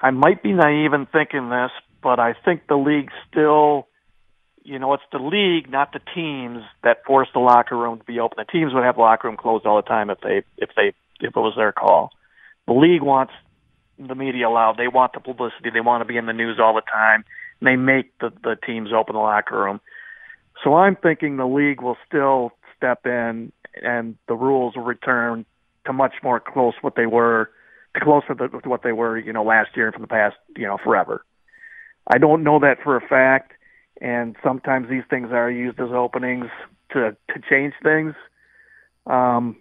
I 0.03 0.11
might 0.11 0.43
be 0.43 0.53
naive 0.53 0.93
in 0.93 1.07
thinking 1.07 1.51
this, 1.51 1.71
but 2.03 2.19
I 2.19 2.35
think 2.45 2.67
the 2.69 2.77
league 2.77 3.11
still, 3.31 3.87
you 4.65 4.79
know, 4.79 4.95
it's 4.95 5.03
the 5.13 5.19
league, 5.19 5.71
not 5.71 5.93
the 5.93 6.01
teams, 6.15 6.63
that 6.83 7.05
force 7.05 7.29
the 7.33 7.41
locker 7.41 7.77
room 7.77 7.99
to 7.99 8.05
be 8.05 8.19
open. 8.19 8.37
The 8.39 8.51
teams 8.51 8.73
would 8.75 8.83
have 8.83 8.97
the 8.97 9.03
locker 9.03 9.29
room 9.29 9.37
closed 9.37 9.67
all 9.67 9.77
the 9.77 9.83
time 9.83 10.11
if 10.11 10.21
they 10.21 10.43
if 10.57 10.71
they 10.77 10.95
if 11.21 11.37
it 11.37 11.37
was 11.37 11.55
their 11.57 11.73
call. 11.73 12.11
The 12.67 12.73
league 12.73 13.03
wants 13.03 13.33
the 13.99 14.15
media 14.15 14.49
allowed. 14.49 14.77
They 14.77 14.89
want 14.89 15.13
the 15.13 15.21
publicity. 15.21 15.71
They 15.73 15.81
want 15.81 16.01
to 16.01 16.05
be 16.05 16.17
in 16.17 16.27
the 16.27 16.33
news 16.33 16.59
all 16.59 16.75
the 16.75 16.81
time 16.81 17.25
they 17.65 17.77
make 17.77 18.17
the, 18.19 18.31
the 18.43 18.57
teams 18.57 18.91
open 18.93 19.15
the 19.15 19.21
locker 19.21 19.65
room. 19.65 19.81
So 20.63 20.75
I'm 20.75 20.97
thinking 20.97 21.37
the 21.37 21.47
league 21.47 21.83
will 21.83 21.97
still 22.07 22.53
step 22.77 23.07
in 23.07 23.53
and 23.83 24.17
the 24.29 24.35
rules 24.35 24.77
will 24.77 24.85
return 24.85 25.45
to 25.87 25.93
much 25.93 26.15
more 26.23 26.41
close 26.41 26.75
what 26.81 26.95
they 26.97 27.07
were, 27.07 27.51
to 27.95 28.01
closer 28.01 28.35
to 28.35 28.69
what 28.69 28.83
they 28.83 28.93
were, 28.93 29.19
you 29.19 29.33
know, 29.33 29.45
last 29.45 29.71
year 29.77 29.87
and 29.87 29.95
from 29.95 30.03
the 30.03 30.09
past, 30.09 30.37
you 30.57 30.67
know, 30.67 30.79
forever. 30.83 31.25
I 32.07 32.19
don't 32.19 32.45
know 32.45 32.61
that 32.61 32.83
for 32.83 32.97
a 32.97 33.01
fact, 33.01 33.53
and 34.01 34.37
sometimes 34.43 34.89
these 34.89 35.05
things 35.09 35.31
are 35.33 35.51
used 35.51 35.81
as 35.81 35.91
openings 35.93 36.47
to 36.93 37.17
to 37.29 37.41
change 37.49 37.75
things. 37.83 38.15
Um, 39.07 39.57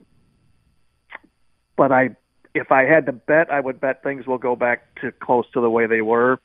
but 1.75 1.91
I, 1.91 2.11
if 2.53 2.71
I 2.71 2.83
had 2.83 3.05
to 3.07 3.11
bet, 3.11 3.51
I 3.51 3.59
would 3.59 3.79
bet 3.79 4.03
things 4.03 4.25
will 4.27 4.37
go 4.37 4.55
back 4.55 4.99
to 5.01 5.11
close 5.11 5.45
to 5.53 5.61
the 5.61 5.69
way 5.69 5.87
they 5.87 6.01
were, 6.01 6.39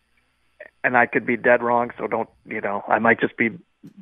and 0.82 0.96
I 0.96 1.06
could 1.06 1.26
be 1.26 1.36
dead 1.36 1.62
wrong. 1.62 1.90
So 1.98 2.06
don't, 2.06 2.28
you 2.46 2.60
know, 2.60 2.82
I 2.88 2.98
might 2.98 3.20
just 3.20 3.36
be 3.36 3.50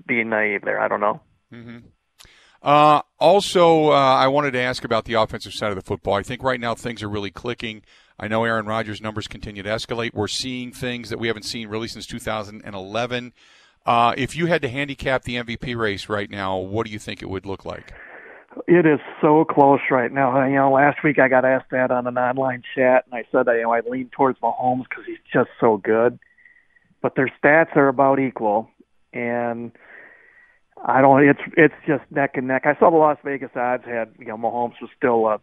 being 0.07 0.31
naive 0.31 0.63
there. 0.63 0.81
I 0.81 0.89
don't 0.89 1.01
know. 1.01 1.21
Mm-hmm. 1.53 1.79
Uh, 2.63 3.03
also, 3.21 3.91
uh, 3.91 3.95
I 3.95 4.29
wanted 4.29 4.53
to 4.53 4.61
ask 4.61 4.85
about 4.85 5.05
the 5.05 5.15
offensive 5.15 5.53
side 5.53 5.71
of 5.71 5.77
the 5.77 5.83
football. 5.83 6.15
I 6.15 6.23
think 6.23 6.43
right 6.43 6.59
now 6.59 6.75
things 6.75 7.03
are 7.03 7.09
really 7.09 7.31
clicking. 7.31 7.83
I 8.19 8.29
know 8.29 8.45
Aaron 8.45 8.67
Rodgers' 8.67 9.01
numbers 9.01 9.29
continue 9.29 9.63
to 9.63 9.69
escalate. 9.69 10.15
We're 10.15 10.27
seeing 10.27 10.73
things 10.73 11.11
that 11.11 11.19
we 11.19 11.29
haven't 11.29 11.45
seen 11.45 11.69
really 11.69 11.87
since 11.87 12.07
2011. 12.07 13.33
Uh, 13.87 14.15
if 14.17 14.35
you 14.35 14.47
had 14.47 14.63
to 14.63 14.69
handicap 14.69 15.23
the 15.23 15.37
MVP 15.37 15.77
race 15.77 16.09
right 16.09 16.29
now, 16.29 16.59
what 16.59 16.87
do 16.87 16.93
you 16.93 16.99
think 16.99 17.23
it 17.23 17.31
would 17.31 17.47
look 17.47 17.65
like? 17.65 17.93
It 18.67 18.85
is 18.85 18.99
so 19.21 19.45
close 19.45 19.81
right 19.91 20.11
now. 20.11 20.45
You 20.45 20.57
know, 20.57 20.73
last 20.73 21.05
week 21.05 21.19
I 21.19 21.29
got 21.29 21.45
asked 21.45 21.71
that 21.71 21.91
on 21.91 22.07
an 22.07 22.19
online 22.19 22.63
chat, 22.75 23.05
and 23.05 23.15
I 23.15 23.25
said 23.31 23.47
you 23.55 23.63
know 23.63 23.73
I 23.73 23.81
lean 23.89 24.11
towards 24.11 24.39
Mahomes 24.41 24.85
because 24.89 25.05
he's 25.07 25.19
just 25.33 25.51
so 25.61 25.77
good. 25.77 26.19
But 27.03 27.15
their 27.15 27.31
stats 27.41 27.77
are 27.77 27.89
about 27.89 28.19
equal, 28.19 28.69
and 29.13 29.73
I 30.85 31.01
don't. 31.03 31.23
It's 31.29 31.41
it's 31.57 31.75
just 31.87 32.03
neck 32.11 32.33
and 32.35 32.49
neck. 32.49 32.63
I 32.65 32.77
saw 32.79 32.91
the 32.91 32.97
Las 32.97 33.19
Vegas 33.23 33.51
odds 33.55 33.85
had 33.85 34.13
you 34.19 34.27
know 34.27 34.39
Mahomes 34.39 34.81
was 34.81 34.91
still 34.97 35.27
a 35.27 35.39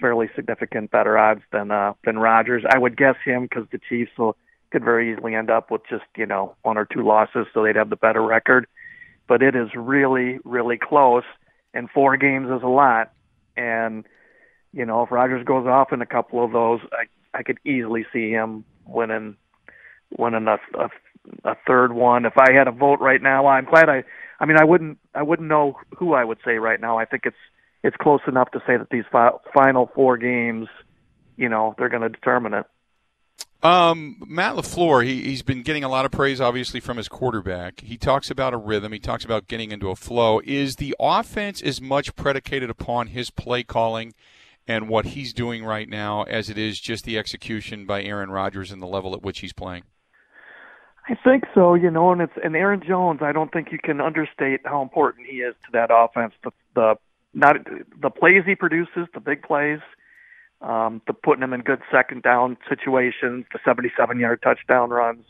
fairly 0.00 0.28
significant 0.34 0.90
better 0.90 1.18
odds 1.18 1.42
than 1.52 1.70
uh, 1.70 1.92
than 2.04 2.18
Rodgers. 2.18 2.64
I 2.68 2.78
would 2.78 2.96
guess 2.96 3.16
him 3.24 3.42
because 3.42 3.66
the 3.70 3.78
Chiefs 3.78 4.12
will 4.16 4.36
could 4.74 4.84
very 4.84 5.12
easily 5.12 5.34
end 5.34 5.50
up 5.50 5.70
with 5.70 5.82
just 5.88 6.04
you 6.16 6.26
know 6.26 6.56
one 6.62 6.76
or 6.76 6.84
two 6.84 7.06
losses, 7.06 7.46
so 7.54 7.62
they'd 7.62 7.76
have 7.76 7.90
the 7.90 7.96
better 7.96 8.22
record. 8.22 8.66
But 9.26 9.42
it 9.42 9.54
is 9.56 9.68
really 9.74 10.38
really 10.44 10.78
close 10.78 11.24
and 11.74 11.90
four 11.90 12.16
games 12.16 12.46
is 12.46 12.62
a 12.62 12.68
lot. 12.68 13.12
And 13.56 14.04
you 14.72 14.86
know, 14.86 15.02
if 15.02 15.10
Rodgers 15.10 15.44
goes 15.44 15.66
off 15.66 15.92
in 15.92 16.00
a 16.00 16.06
couple 16.06 16.44
of 16.44 16.52
those, 16.52 16.80
I 16.92 17.04
I 17.38 17.42
could 17.42 17.58
easily 17.64 18.06
see 18.12 18.30
him 18.30 18.64
winning 18.86 19.36
winning 20.16 20.46
a, 20.46 20.58
a 20.78 20.88
a 21.44 21.56
third 21.66 21.92
one. 21.92 22.24
If 22.24 22.38
I 22.38 22.52
had 22.52 22.68
a 22.68 22.72
vote 22.72 23.00
right 23.00 23.20
now, 23.20 23.46
I'm 23.46 23.64
glad 23.64 23.88
I. 23.88 24.04
I 24.40 24.46
mean, 24.46 24.56
I 24.58 24.64
wouldn't 24.64 24.98
I 25.14 25.22
wouldn't 25.22 25.48
know 25.48 25.76
who 25.96 26.14
I 26.14 26.24
would 26.24 26.38
say 26.44 26.58
right 26.58 26.80
now. 26.80 26.98
I 26.98 27.04
think 27.04 27.24
it's 27.26 27.36
it's 27.82 27.96
close 27.96 28.20
enough 28.26 28.50
to 28.52 28.60
say 28.66 28.76
that 28.76 28.90
these 28.90 29.04
fi- 29.10 29.36
final 29.52 29.90
four 29.94 30.16
games, 30.16 30.68
you 31.36 31.48
know, 31.48 31.74
they're 31.78 31.88
going 31.88 32.02
to 32.02 32.08
determine 32.08 32.54
it. 32.54 32.66
Um, 33.64 34.22
Matt 34.26 34.56
LaFleur, 34.56 35.06
he, 35.06 35.22
he's 35.22 35.40
been 35.40 35.62
getting 35.62 35.84
a 35.84 35.88
lot 35.88 36.04
of 36.04 36.12
praise, 36.12 36.38
obviously, 36.38 36.80
from 36.80 36.98
his 36.98 37.08
quarterback. 37.08 37.80
He 37.80 37.96
talks 37.96 38.30
about 38.30 38.52
a 38.52 38.58
rhythm. 38.58 38.92
He 38.92 38.98
talks 38.98 39.24
about 39.24 39.48
getting 39.48 39.72
into 39.72 39.88
a 39.88 39.96
flow. 39.96 40.42
Is 40.44 40.76
the 40.76 40.94
offense 41.00 41.62
as 41.62 41.80
much 41.80 42.14
predicated 42.14 42.68
upon 42.68 43.06
his 43.06 43.30
play 43.30 43.62
calling 43.62 44.12
and 44.68 44.86
what 44.86 45.06
he's 45.06 45.32
doing 45.32 45.64
right 45.64 45.88
now 45.88 46.24
as 46.24 46.50
it 46.50 46.58
is 46.58 46.78
just 46.78 47.06
the 47.06 47.16
execution 47.16 47.86
by 47.86 48.02
Aaron 48.02 48.30
Rodgers 48.30 48.70
and 48.70 48.82
the 48.82 48.86
level 48.86 49.14
at 49.14 49.22
which 49.22 49.40
he's 49.40 49.54
playing? 49.54 49.84
I 51.08 51.14
think 51.14 51.44
so, 51.54 51.74
you 51.74 51.90
know, 51.90 52.12
and 52.12 52.20
it's 52.20 52.32
and 52.42 52.54
Aaron 52.54 52.82
Jones. 52.86 53.20
I 53.22 53.32
don't 53.32 53.52
think 53.52 53.72
you 53.72 53.78
can 53.78 54.00
understate 54.00 54.60
how 54.64 54.82
important 54.82 55.26
he 55.26 55.38
is 55.38 55.54
to 55.66 55.70
that 55.72 55.90
offense. 55.90 56.34
The 56.42 56.50
the 56.74 56.94
not 57.32 57.56
the 58.00 58.10
plays 58.10 58.44
he 58.46 58.54
produces, 58.54 59.08
the 59.12 59.20
big 59.20 59.42
plays 59.42 59.80
um, 60.60 61.02
the 61.06 61.12
putting 61.12 61.42
him 61.42 61.52
in 61.52 61.60
good 61.60 61.80
second 61.90 62.22
down 62.22 62.56
situations, 62.68 63.44
the 63.52 63.58
77 63.64 64.18
yard 64.18 64.40
touchdown 64.42 64.90
runs, 64.90 65.24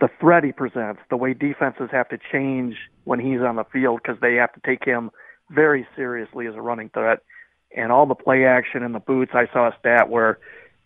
the 0.00 0.08
threat 0.20 0.42
he 0.42 0.52
presents, 0.52 1.00
the 1.10 1.16
way 1.16 1.34
defenses 1.34 1.88
have 1.92 2.08
to 2.08 2.18
change 2.30 2.76
when 3.04 3.20
he's 3.20 3.40
on 3.40 3.56
the 3.56 3.64
field 3.64 4.00
because 4.02 4.20
they 4.20 4.34
have 4.34 4.52
to 4.52 4.60
take 4.64 4.84
him 4.84 5.10
very 5.50 5.86
seriously 5.94 6.46
as 6.46 6.54
a 6.54 6.60
running 6.60 6.88
threat, 6.88 7.20
and 7.76 7.92
all 7.92 8.06
the 8.06 8.14
play 8.14 8.44
action 8.44 8.82
and 8.82 8.94
the 8.94 9.00
boots. 9.00 9.32
I 9.34 9.46
saw 9.52 9.68
a 9.68 9.76
stat 9.78 10.08
where 10.08 10.38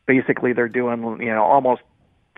basically 0.07 0.53
they're 0.53 0.69
doing 0.69 1.19
you 1.21 1.35
know 1.35 1.45
almost 1.45 1.83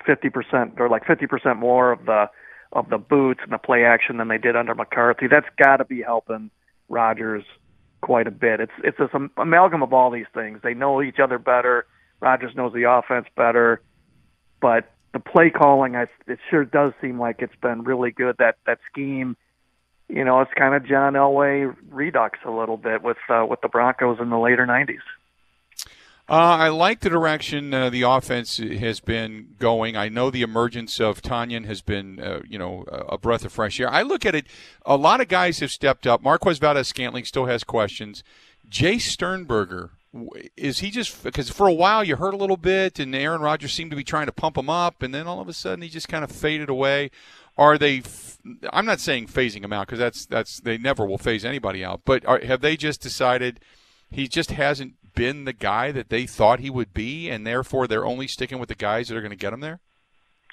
50% 0.07 0.79
or 0.79 0.89
like 0.89 1.05
50% 1.05 1.59
more 1.59 1.93
of 1.93 2.07
the 2.07 2.31
of 2.73 2.91
the 2.91 2.99
boots 2.99 3.41
and 3.43 3.53
the 3.53 3.59
play 3.59 3.85
action 3.85 4.19
than 4.19 4.29
they 4.29 4.39
did 4.39 4.55
under 4.55 4.75
McCarthy. 4.75 5.27
That's 5.27 5.49
got 5.57 5.79
to 5.79 5.85
be 5.85 6.03
helping 6.03 6.51
Rodgers 6.89 7.45
quite 8.01 8.27
a 8.27 8.31
bit. 8.31 8.61
It's 8.61 8.73
it's 8.83 8.99
this 8.99 9.11
amalgam 9.37 9.83
of 9.83 9.93
all 9.93 10.11
these 10.11 10.27
things. 10.35 10.61
They 10.63 10.75
know 10.75 11.03
each 11.03 11.19
other 11.19 11.39
better. 11.39 11.87
Rodgers 12.21 12.55
knows 12.57 12.73
the 12.73 12.91
offense 12.91 13.27
better, 13.37 13.81
but 14.61 14.91
the 15.13 15.21
play 15.21 15.51
calling, 15.51 15.97
I, 15.97 16.07
it 16.27 16.39
sure 16.51 16.65
does 16.65 16.93
seem 17.01 17.19
like 17.19 17.37
it's 17.39 17.55
been 17.63 17.83
really 17.85 18.11
good. 18.11 18.37
That 18.39 18.57
that 18.67 18.79
scheme, 18.91 19.37
you 20.09 20.25
know, 20.25 20.41
it's 20.41 20.53
kind 20.57 20.75
of 20.75 20.87
John 20.87 21.15
Elway 21.15 21.75
redux 21.91 22.39
a 22.45 22.51
little 22.51 22.77
bit 22.77 23.03
with 23.03 23.19
uh, 23.29 23.47
with 23.49 23.61
the 23.61 23.69
Broncos 23.69 24.19
in 24.21 24.31
the 24.31 24.39
later 24.39 24.67
'90s. 24.67 24.99
Uh, 26.31 26.35
I 26.35 26.69
like 26.69 27.01
the 27.01 27.09
direction 27.09 27.73
uh, 27.73 27.89
the 27.89 28.03
offense 28.03 28.59
has 28.59 29.01
been 29.01 29.55
going. 29.59 29.97
I 29.97 30.11
know 30.11 30.31
the 30.31 30.43
emergence 30.43 31.01
of 31.01 31.23
Tonyan 31.23 31.65
has 31.65 31.81
been, 31.81 32.21
uh, 32.21 32.41
you 32.47 32.59
know, 32.59 32.85
a 33.09 33.17
breath 33.17 33.47
of 33.47 33.53
fresh 33.53 33.81
air. 33.81 33.91
I 33.91 34.03
look 34.03 34.27
at 34.27 34.35
it. 34.35 34.47
A 34.85 34.97
lot 34.97 35.23
of 35.23 35.29
guys 35.29 35.61
have 35.61 35.71
stepped 35.71 36.07
up. 36.07 36.23
Marquez 36.23 36.59
Valdes-Scantling 36.59 37.25
still 37.25 37.47
has 37.47 37.65
questions. 37.65 38.23
Jace 38.69 39.03
Sternberger 39.03 39.93
is 40.57 40.81
he 40.81 40.91
just 40.91 41.23
because 41.23 41.51
for 41.51 41.67
a 41.67 41.73
while 41.73 42.03
you 42.05 42.17
heard 42.17 42.35
a 42.35 42.39
little 42.39 42.57
bit, 42.57 42.99
and 42.99 43.15
Aaron 43.15 43.41
Rodgers 43.41 43.73
seemed 43.73 43.91
to 43.91 43.97
be 43.97 44.05
trying 44.05 44.27
to 44.27 44.33
pump 44.33 44.59
him 44.59 44.69
up, 44.69 45.03
and 45.03 45.15
then 45.15 45.27
all 45.27 45.41
of 45.41 45.49
a 45.49 45.55
sudden 45.55 45.81
he 45.81 45.89
just 45.89 46.09
kind 46.09 46.25
of 46.25 46.31
faded 46.31 46.69
away. 46.69 47.11
Are 47.57 47.79
they? 47.79 48.03
I'm 48.71 48.87
not 48.87 49.01
saying 49.01 49.29
phasing 49.29 49.65
him 49.65 49.73
out 49.73 49.87
because 49.87 49.99
that's 49.99 50.27
that's 50.27 50.61
they 50.61 50.77
never 50.77 51.07
will 51.07 51.19
phase 51.19 51.45
anybody 51.45 51.85
out. 51.85 52.03
But 52.05 52.27
are, 52.27 52.41
have 52.41 52.61
they 52.61 52.77
just 52.77 53.01
decided 53.01 53.61
he 54.11 54.29
just 54.29 54.51
hasn't 54.53 54.95
been 55.19 55.45
the 55.45 55.53
guy 55.53 55.93
that 55.93 56.09
they 56.09 56.27
thought 56.27 56.61
he 56.61 56.71
would 56.71 56.95
be, 56.95 57.29
and 57.29 57.47
therefore 57.47 57.87
they're 57.87 58.07
only 58.07 58.29
sticking 58.29 58.59
with 58.59 58.69
the 58.69 58.75
guys 58.75 59.09
that 59.09 59.17
are 59.17 59.21
going 59.21 59.31
to 59.31 59.37
get 59.37 59.53
him 59.53 59.61
there? 59.61 59.81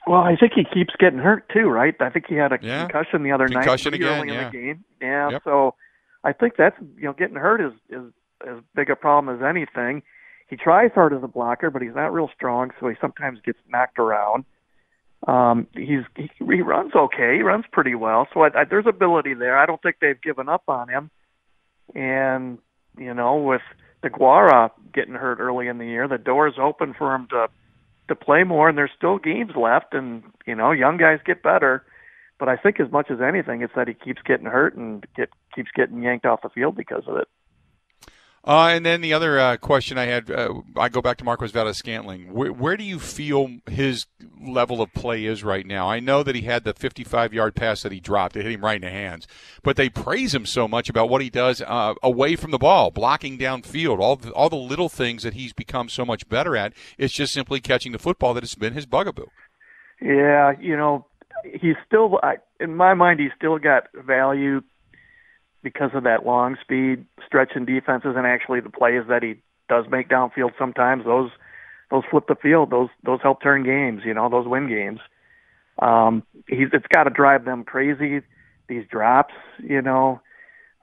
Well, 0.07 0.21
I 0.21 0.35
think 0.35 0.53
he 0.53 0.63
keeps 0.63 0.93
getting 0.99 1.19
hurt 1.19 1.49
too, 1.49 1.67
right? 1.67 1.95
I 1.99 2.09
think 2.09 2.25
he 2.27 2.35
had 2.35 2.51
a 2.51 2.59
yeah. 2.61 2.87
concussion 2.87 3.23
the 3.23 3.31
other 3.31 3.47
concussion 3.47 3.91
night, 3.91 4.01
again, 4.01 4.19
early 4.19 4.33
yeah. 4.33 4.39
in 4.39 4.45
the 4.45 4.51
game. 4.51 4.83
Yeah, 5.01 5.29
yep. 5.31 5.41
so 5.43 5.75
I 6.23 6.33
think 6.33 6.53
that's 6.57 6.75
you 6.97 7.05
know 7.05 7.13
getting 7.13 7.35
hurt 7.35 7.61
is 7.61 7.73
is 7.89 8.11
as 8.45 8.57
big 8.75 8.89
a 8.89 8.95
problem 8.95 9.35
as 9.35 9.43
anything. 9.43 10.03
He 10.47 10.57
tries 10.57 10.91
hard 10.93 11.13
as 11.13 11.23
a 11.23 11.27
blocker, 11.27 11.71
but 11.71 11.81
he's 11.81 11.95
not 11.95 12.13
real 12.13 12.29
strong, 12.35 12.71
so 12.79 12.87
he 12.87 12.95
sometimes 13.01 13.39
gets 13.43 13.57
knocked 13.67 13.97
around. 13.97 14.45
Um, 15.27 15.67
he's 15.73 16.03
he, 16.15 16.29
he 16.37 16.61
runs 16.61 16.93
okay, 16.93 17.37
he 17.37 17.41
runs 17.41 17.65
pretty 17.71 17.95
well, 17.95 18.27
so 18.31 18.41
I, 18.41 18.61
I, 18.61 18.63
there's 18.65 18.85
ability 18.87 19.33
there. 19.33 19.57
I 19.57 19.65
don't 19.65 19.81
think 19.81 19.95
they've 19.99 20.21
given 20.21 20.49
up 20.49 20.63
on 20.67 20.87
him, 20.87 21.09
and 21.95 22.59
you 22.95 23.13
know 23.15 23.37
with 23.37 23.63
Deguara 24.05 24.71
getting 24.93 25.15
hurt 25.15 25.39
early 25.39 25.67
in 25.67 25.77
the 25.77 25.85
year, 25.85 26.07
the 26.07 26.17
door 26.17 26.47
is 26.47 26.55
open 26.61 26.93
for 26.93 27.13
him 27.13 27.27
to 27.31 27.47
to 28.07 28.15
play 28.15 28.43
more, 28.43 28.69
and 28.69 28.77
there's 28.77 28.91
still 28.95 29.17
games 29.17 29.53
left, 29.55 29.93
and 29.93 30.23
you 30.45 30.55
know 30.55 30.71
young 30.71 30.97
guys 30.97 31.19
get 31.25 31.41
better. 31.41 31.83
But 32.37 32.49
I 32.49 32.57
think 32.57 32.79
as 32.79 32.91
much 32.91 33.09
as 33.09 33.19
anything, 33.21 33.61
it's 33.61 33.73
that 33.75 33.87
he 33.87 33.93
keeps 33.93 34.21
getting 34.21 34.45
hurt 34.45 34.75
and 34.75 35.05
get 35.15 35.29
keeps 35.55 35.71
getting 35.75 36.03
yanked 36.03 36.25
off 36.25 36.41
the 36.43 36.49
field 36.49 36.75
because 36.75 37.03
of 37.07 37.17
it. 37.17 37.27
Uh, 38.45 38.67
and 38.67 38.85
then 38.85 39.01
the 39.01 39.11
other 39.11 39.39
uh, 39.39 39.57
question 39.57 39.97
I 39.97 40.05
had, 40.05 40.29
uh, 40.29 40.53
I 40.77 40.87
go 40.89 41.01
back 41.01 41.17
to 41.17 41.23
Marquez 41.23 41.49
Valdes-Scantling. 41.49 42.31
Where, 42.31 42.53
where, 42.53 42.77
do 42.77 42.83
you 42.83 42.99
feel 42.99 43.57
his 43.67 44.05
level 44.39 44.83
of 44.83 44.93
play 44.93 45.25
is 45.25 45.43
right 45.43 45.65
now? 45.65 45.89
I 45.89 45.99
know 45.99 46.21
that 46.21 46.35
he 46.35 46.43
had 46.43 46.63
the 46.63 46.75
55-yard 46.75 47.55
pass 47.55 47.81
that 47.81 47.91
he 47.91 47.99
dropped; 47.99 48.35
it 48.35 48.43
hit 48.43 48.51
him 48.51 48.63
right 48.63 48.75
in 48.75 48.83
the 48.83 48.91
hands. 48.91 49.27
But 49.63 49.77
they 49.77 49.89
praise 49.89 50.35
him 50.35 50.45
so 50.45 50.67
much 50.67 50.89
about 50.89 51.09
what 51.09 51.23
he 51.23 51.31
does 51.31 51.59
uh, 51.59 51.95
away 52.03 52.35
from 52.35 52.51
the 52.51 52.59
ball, 52.59 52.91
blocking 52.91 53.39
downfield, 53.39 53.99
all 53.99 54.15
the, 54.15 54.31
all 54.31 54.49
the 54.49 54.55
little 54.55 54.89
things 54.89 55.23
that 55.23 55.33
he's 55.33 55.51
become 55.51 55.89
so 55.89 56.05
much 56.05 56.29
better 56.29 56.55
at. 56.55 56.73
It's 56.99 57.13
just 57.13 57.33
simply 57.33 57.59
catching 57.61 57.93
the 57.93 57.99
football 57.99 58.35
that 58.35 58.43
has 58.43 58.53
been 58.53 58.73
his 58.73 58.85
bugaboo. 58.85 59.25
Yeah, 59.99 60.53
you 60.59 60.77
know, 60.77 61.07
he's 61.43 61.77
still, 61.87 62.19
in 62.59 62.75
my 62.75 62.93
mind, 62.93 63.19
he's 63.19 63.31
still 63.35 63.57
got 63.57 63.87
value 63.95 64.61
because 65.65 65.89
of 65.95 66.03
that 66.03 66.27
long 66.27 66.55
speed, 66.61 67.07
stretching 67.25 67.65
defenses, 67.65 68.13
and 68.15 68.27
actually 68.27 68.59
the 68.59 68.69
plays 68.69 69.01
that 69.09 69.23
he 69.23 69.33
does 69.67 69.85
make 69.89 70.07
downfield 70.07 70.51
sometimes. 70.59 71.03
Those 71.05 71.31
those 71.89 72.03
flip 72.11 72.27
the 72.27 72.35
field. 72.35 72.69
Those 72.69 72.89
those 73.03 73.19
help 73.23 73.41
turn 73.41 73.63
games. 73.63 74.03
You 74.05 74.13
know, 74.13 74.29
those 74.29 74.47
win 74.47 74.69
games. 74.69 74.99
Um, 75.79 76.21
he's 76.47 76.67
it's 76.71 76.85
got 76.93 77.05
to 77.05 77.09
drive 77.09 77.45
them 77.45 77.63
crazy. 77.63 78.21
These 78.69 78.85
drops, 78.89 79.33
you 79.57 79.81
know, 79.81 80.21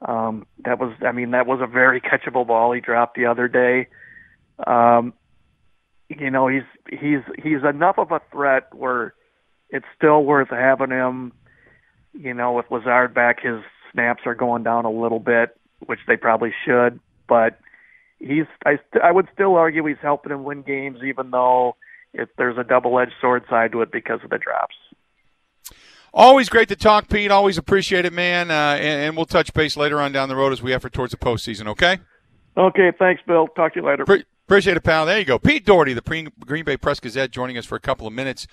um, 0.06 0.46
that 0.64 0.80
was 0.80 0.92
I 1.06 1.12
mean 1.12 1.30
that 1.30 1.46
was 1.46 1.60
a 1.62 1.66
very 1.68 2.00
catchable 2.10 2.44
ball 2.44 2.72
he 2.72 2.80
dropped 2.80 3.16
the 3.16 3.26
other 3.26 3.46
day. 3.46 3.86
Um, 4.66 5.14
you 6.08 6.28
know, 6.28 6.48
he's 6.48 6.66
he's 6.90 7.22
he's 7.40 7.62
enough 7.62 7.98
of 7.98 8.10
a 8.10 8.20
threat 8.32 8.74
where 8.74 9.14
it's 9.70 9.86
still 9.96 10.24
worth 10.24 10.50
having 10.50 10.90
him. 10.90 11.32
You 12.14 12.34
know, 12.34 12.52
with 12.52 12.66
Lazard 12.68 13.14
back, 13.14 13.40
his 13.42 13.62
snaps 13.92 14.22
are 14.26 14.34
going 14.34 14.62
down 14.62 14.84
a 14.84 14.90
little 14.90 15.20
bit, 15.20 15.56
which 15.86 16.00
they 16.06 16.16
probably 16.16 16.52
should. 16.64 17.00
But 17.28 17.58
he's 18.18 18.46
I 18.64 18.78
st- 18.90 19.02
I 19.02 19.12
would 19.12 19.28
still 19.32 19.54
argue 19.56 19.84
he's 19.86 19.96
helping 20.02 20.32
him 20.32 20.44
win 20.44 20.62
games, 20.62 21.00
even 21.04 21.30
though 21.30 21.76
if 22.14 22.28
there's 22.36 22.58
a 22.58 22.64
double-edged 22.64 23.12
sword 23.20 23.44
side 23.48 23.72
to 23.72 23.80
it 23.82 23.90
because 23.90 24.20
of 24.22 24.30
the 24.30 24.38
drops. 24.38 24.74
Always 26.14 26.50
great 26.50 26.68
to 26.68 26.76
talk, 26.76 27.08
Pete. 27.08 27.30
Always 27.30 27.56
appreciate 27.56 28.04
it, 28.04 28.12
man. 28.12 28.50
Uh, 28.50 28.76
and, 28.78 29.06
and, 29.06 29.16
we'll 29.16 29.24
touch 29.24 29.54
base 29.54 29.78
later 29.78 29.98
on 29.98 30.12
down 30.12 30.28
the 30.28 30.36
road 30.36 30.52
as 30.52 30.62
we 30.62 30.74
effort 30.74 30.92
towards 30.92 31.10
the 31.10 31.16
postseason. 31.16 31.68
Okay. 31.68 32.00
Okay. 32.54 32.92
Thanks, 32.98 33.22
Bill. 33.26 33.48
Talk 33.48 33.72
to 33.74 33.80
you 33.80 33.86
later. 33.86 34.04
Pre- 34.04 34.24
appreciate 34.46 34.76
it, 34.76 34.84
pal. 34.84 35.06
There 35.06 35.18
you 35.18 35.24
go. 35.24 35.38
Pete 35.38 35.64
Dougherty, 35.64 35.94
the 35.94 36.30
Green 36.40 36.64
Bay 36.64 36.76
Press 36.76 37.00
Gazette, 37.00 37.30
joining 37.30 37.56
us 37.56 37.64
for 37.64 37.76
a 37.76 37.80
couple 37.80 38.06
of 38.06 38.12
minutes 38.12 38.46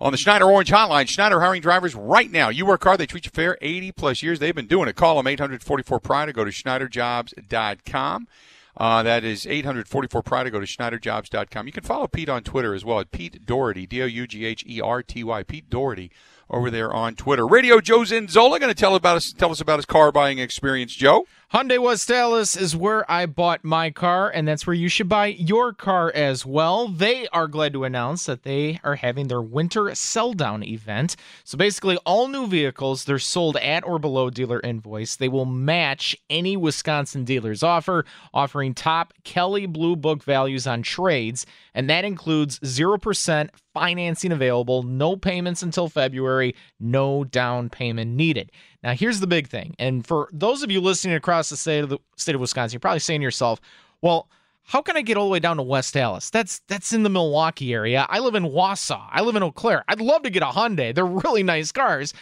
on 0.00 0.12
the 0.12 0.18
Schneider 0.18 0.46
Orange 0.46 0.70
Hotline. 0.70 1.08
Schneider 1.08 1.40
hiring 1.40 1.62
drivers 1.62 1.94
right 1.94 2.30
now. 2.30 2.48
You 2.48 2.66
work 2.66 2.84
hard, 2.84 3.00
they 3.00 3.06
treat 3.06 3.24
you 3.24 3.30
fair. 3.32 3.58
80 3.60 3.92
plus 3.92 4.22
years 4.22 4.38
they've 4.38 4.54
been 4.54 4.66
doing 4.66 4.88
it. 4.88 4.96
Call 4.96 5.16
them 5.16 5.26
844 5.26 6.00
Pride 6.00 6.28
or 6.28 6.32
go 6.32 6.44
to 6.44 6.50
SchneiderJobs.com. 6.50 8.28
Uh, 8.76 9.02
that 9.04 9.22
is 9.22 9.46
844 9.46 10.22
Pride. 10.22 10.44
To 10.44 10.50
go 10.50 10.60
to 10.60 10.66
SchneiderJobs.com. 10.66 11.66
You 11.66 11.72
can 11.72 11.84
follow 11.84 12.08
Pete 12.08 12.28
on 12.28 12.42
Twitter 12.42 12.74
as 12.74 12.84
well 12.84 13.00
at 13.00 13.12
Pete 13.12 13.46
Dougherty, 13.46 13.86
D 13.86 14.02
O 14.02 14.06
U 14.06 14.26
G 14.26 14.44
H 14.44 14.64
E 14.66 14.80
R 14.80 15.02
T 15.02 15.22
Y. 15.22 15.42
Pete 15.44 15.70
Dougherty 15.70 16.10
over 16.54 16.70
there 16.70 16.92
on 16.92 17.16
Twitter. 17.16 17.46
Radio 17.46 17.80
Joe 17.80 18.00
Zinzola 18.00 18.60
going 18.60 18.72
to 18.72 18.74
tell 18.74 18.94
about 18.94 19.16
us 19.16 19.32
tell 19.32 19.50
us 19.50 19.60
about 19.60 19.76
his 19.76 19.86
car 19.86 20.12
buying 20.12 20.38
experience. 20.38 20.94
Joe. 20.94 21.26
Hyundai 21.52 21.78
West 21.78 22.10
Allis 22.10 22.56
is 22.56 22.74
where 22.74 23.08
I 23.08 23.26
bought 23.26 23.62
my 23.62 23.90
car, 23.90 24.28
and 24.28 24.48
that's 24.48 24.66
where 24.66 24.74
you 24.74 24.88
should 24.88 25.08
buy 25.08 25.26
your 25.26 25.72
car 25.72 26.10
as 26.12 26.44
well. 26.44 26.88
They 26.88 27.28
are 27.28 27.46
glad 27.46 27.72
to 27.74 27.84
announce 27.84 28.26
that 28.26 28.42
they 28.42 28.80
are 28.82 28.96
having 28.96 29.28
their 29.28 29.40
winter 29.40 29.94
sell 29.94 30.32
down 30.32 30.64
event. 30.64 31.14
So 31.44 31.56
basically, 31.56 31.96
all 31.98 32.26
new 32.26 32.48
vehicles 32.48 33.04
they're 33.04 33.20
sold 33.20 33.56
at 33.58 33.86
or 33.86 34.00
below 34.00 34.30
dealer 34.30 34.60
invoice. 34.64 35.14
They 35.14 35.28
will 35.28 35.44
match 35.44 36.16
any 36.28 36.56
Wisconsin 36.56 37.24
dealer's 37.24 37.62
offer, 37.62 38.04
offering 38.32 38.74
top 38.74 39.14
Kelley 39.22 39.66
Blue 39.66 39.94
Book 39.94 40.24
values 40.24 40.66
on 40.66 40.82
trades, 40.82 41.46
and 41.72 41.88
that 41.88 42.04
includes 42.04 42.58
zero 42.64 42.98
percent 42.98 43.52
financing 43.72 44.32
available, 44.32 44.82
no 44.82 45.16
payments 45.16 45.62
until 45.62 45.88
February, 45.88 46.43
no 46.80 47.24
down 47.24 47.70
payment 47.70 48.10
needed. 48.10 48.50
Now, 48.82 48.94
here's 48.94 49.20
the 49.20 49.26
big 49.26 49.48
thing. 49.48 49.74
And 49.78 50.06
for 50.06 50.28
those 50.32 50.62
of 50.62 50.70
you 50.70 50.80
listening 50.80 51.14
across 51.14 51.48
the 51.48 51.56
state 51.56 51.80
of 51.80 51.88
the 51.88 51.98
state 52.16 52.34
of 52.34 52.40
Wisconsin, 52.40 52.74
you're 52.74 52.80
probably 52.80 52.98
saying 52.98 53.20
to 53.20 53.24
yourself, 53.24 53.60
well, 54.02 54.28
how 54.64 54.80
can 54.80 54.96
I 54.96 55.02
get 55.02 55.16
all 55.16 55.26
the 55.26 55.30
way 55.30 55.40
down 55.40 55.56
to 55.58 55.62
West 55.62 55.96
Allis? 55.96 56.30
That's 56.30 56.60
that's 56.68 56.92
in 56.92 57.02
the 57.02 57.10
Milwaukee 57.10 57.72
area. 57.72 58.06
I 58.08 58.18
live 58.18 58.34
in 58.34 58.44
Wausau. 58.44 59.06
I 59.10 59.20
live 59.20 59.36
in 59.36 59.42
Eau 59.42 59.52
Claire. 59.52 59.84
I'd 59.88 60.00
love 60.00 60.22
to 60.22 60.30
get 60.30 60.42
a 60.42 60.46
Hyundai. 60.46 60.94
They're 60.94 61.06
really 61.24 61.42
nice 61.42 61.70
cars. 61.70 62.14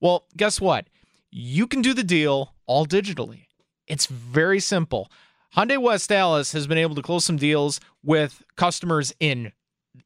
Well, 0.00 0.26
guess 0.36 0.60
what? 0.60 0.86
You 1.30 1.66
can 1.66 1.82
do 1.82 1.94
the 1.94 2.04
deal 2.04 2.54
all 2.66 2.86
digitally. 2.86 3.46
It's 3.86 4.06
very 4.06 4.60
simple. 4.60 5.10
Hyundai 5.56 5.78
West 5.78 6.10
Allis 6.10 6.52
has 6.52 6.66
been 6.66 6.78
able 6.78 6.96
to 6.96 7.02
close 7.02 7.24
some 7.24 7.36
deals 7.36 7.80
with 8.02 8.42
customers 8.56 9.14
in 9.20 9.52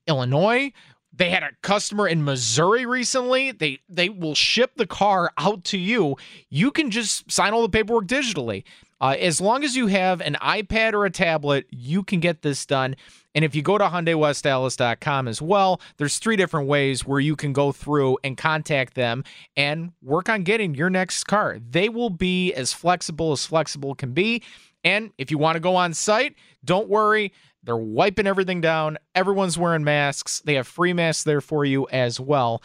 Illinois, 0.06 0.72
they 1.18 1.30
had 1.30 1.42
a 1.42 1.50
customer 1.62 2.08
in 2.08 2.24
Missouri 2.24 2.86
recently. 2.86 3.52
They 3.52 3.80
they 3.88 4.08
will 4.08 4.34
ship 4.34 4.72
the 4.76 4.86
car 4.86 5.32
out 5.36 5.64
to 5.64 5.78
you. 5.78 6.16
You 6.48 6.70
can 6.70 6.90
just 6.90 7.30
sign 7.30 7.52
all 7.52 7.62
the 7.62 7.68
paperwork 7.68 8.06
digitally. 8.06 8.64
Uh, 9.00 9.14
as 9.18 9.40
long 9.40 9.62
as 9.62 9.76
you 9.76 9.86
have 9.88 10.20
an 10.20 10.36
iPad 10.40 10.92
or 10.92 11.04
a 11.04 11.10
tablet, 11.10 11.66
you 11.70 12.02
can 12.02 12.18
get 12.18 12.42
this 12.42 12.66
done. 12.66 12.96
And 13.34 13.44
if 13.44 13.54
you 13.54 13.62
go 13.62 13.78
to 13.78 13.84
HyundaiWestAllis.com 13.84 15.28
as 15.28 15.40
well, 15.40 15.80
there's 15.98 16.18
three 16.18 16.34
different 16.34 16.66
ways 16.66 17.06
where 17.06 17.20
you 17.20 17.36
can 17.36 17.52
go 17.52 17.70
through 17.70 18.18
and 18.24 18.36
contact 18.36 18.94
them 18.94 19.22
and 19.56 19.92
work 20.02 20.28
on 20.28 20.42
getting 20.42 20.74
your 20.74 20.90
next 20.90 21.24
car. 21.24 21.58
They 21.70 21.88
will 21.88 22.10
be 22.10 22.52
as 22.54 22.72
flexible 22.72 23.30
as 23.30 23.46
flexible 23.46 23.94
can 23.94 24.12
be. 24.12 24.42
And 24.82 25.12
if 25.18 25.30
you 25.30 25.38
want 25.38 25.54
to 25.54 25.60
go 25.60 25.76
on 25.76 25.94
site, 25.94 26.34
don't 26.64 26.88
worry. 26.88 27.32
They're 27.68 27.76
wiping 27.76 28.26
everything 28.26 28.62
down. 28.62 28.96
Everyone's 29.14 29.58
wearing 29.58 29.84
masks. 29.84 30.40
They 30.40 30.54
have 30.54 30.66
free 30.66 30.94
masks 30.94 31.22
there 31.22 31.42
for 31.42 31.66
you 31.66 31.86
as 31.88 32.18
well. 32.18 32.62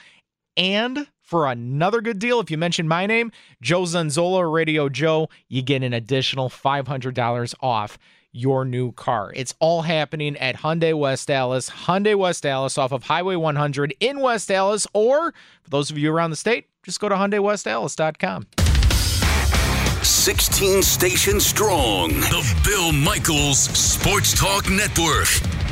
And 0.55 1.07
for 1.19 1.45
another 1.45 1.99
good 1.99 2.19
deal, 2.19 2.39
if 2.39 2.49
you 2.49 2.57
mention 2.57 2.87
my 2.87 3.05
name, 3.05 3.33
Joe 3.61 3.81
Zanzola, 3.81 4.49
Radio 4.49 4.87
Joe, 4.87 5.27
you 5.49 5.61
get 5.61 5.83
an 5.83 5.91
additional 5.91 6.49
$500 6.49 7.55
off 7.59 7.97
your 8.31 8.63
new 8.63 8.93
car. 8.93 9.33
It's 9.35 9.53
all 9.59 9.81
happening 9.81 10.37
at 10.37 10.55
Hyundai 10.55 10.97
West 10.97 11.29
Allis, 11.29 11.69
Hyundai 11.69 12.15
West 12.15 12.45
Allis 12.45 12.77
off 12.77 12.93
of 12.93 13.03
Highway 13.03 13.35
100 13.35 13.93
in 13.99 14.21
West 14.21 14.49
Allis, 14.49 14.87
or 14.93 15.33
for 15.63 15.69
those 15.69 15.91
of 15.91 15.97
you 15.97 16.13
around 16.13 16.29
the 16.29 16.37
state, 16.37 16.69
just 16.83 17.01
go 17.01 17.09
to 17.09 17.15
HyundaiWestAllis.com. 17.15 18.62
16 20.03 20.83
stations 20.83 21.45
strong. 21.45 22.09
The 22.09 22.55
Bill 22.65 22.91
Michaels 22.91 23.59
Sports 23.59 24.33
Talk 24.37 24.69
Network. 24.69 25.62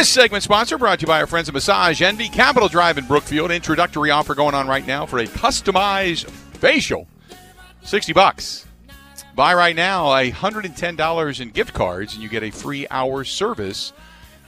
This 0.00 0.08
segment 0.08 0.42
sponsor 0.42 0.78
brought 0.78 1.00
to 1.00 1.02
you 1.02 1.08
by 1.08 1.20
our 1.20 1.26
friends 1.26 1.46
at 1.50 1.52
Massage 1.52 2.00
Envy, 2.00 2.30
Capital 2.30 2.70
Drive 2.70 2.96
in 2.96 3.06
Brookfield. 3.06 3.50
Introductory 3.50 4.10
offer 4.10 4.34
going 4.34 4.54
on 4.54 4.66
right 4.66 4.86
now 4.86 5.04
for 5.04 5.18
a 5.18 5.26
customized 5.26 6.30
facial. 6.56 7.06
60 7.82 8.14
bucks. 8.14 8.66
Buy 9.34 9.52
right 9.52 9.76
now 9.76 10.06
$110 10.06 11.40
in 11.42 11.50
gift 11.50 11.74
cards 11.74 12.14
and 12.14 12.22
you 12.22 12.30
get 12.30 12.42
a 12.42 12.50
free 12.50 12.86
hour 12.90 13.24
service. 13.24 13.92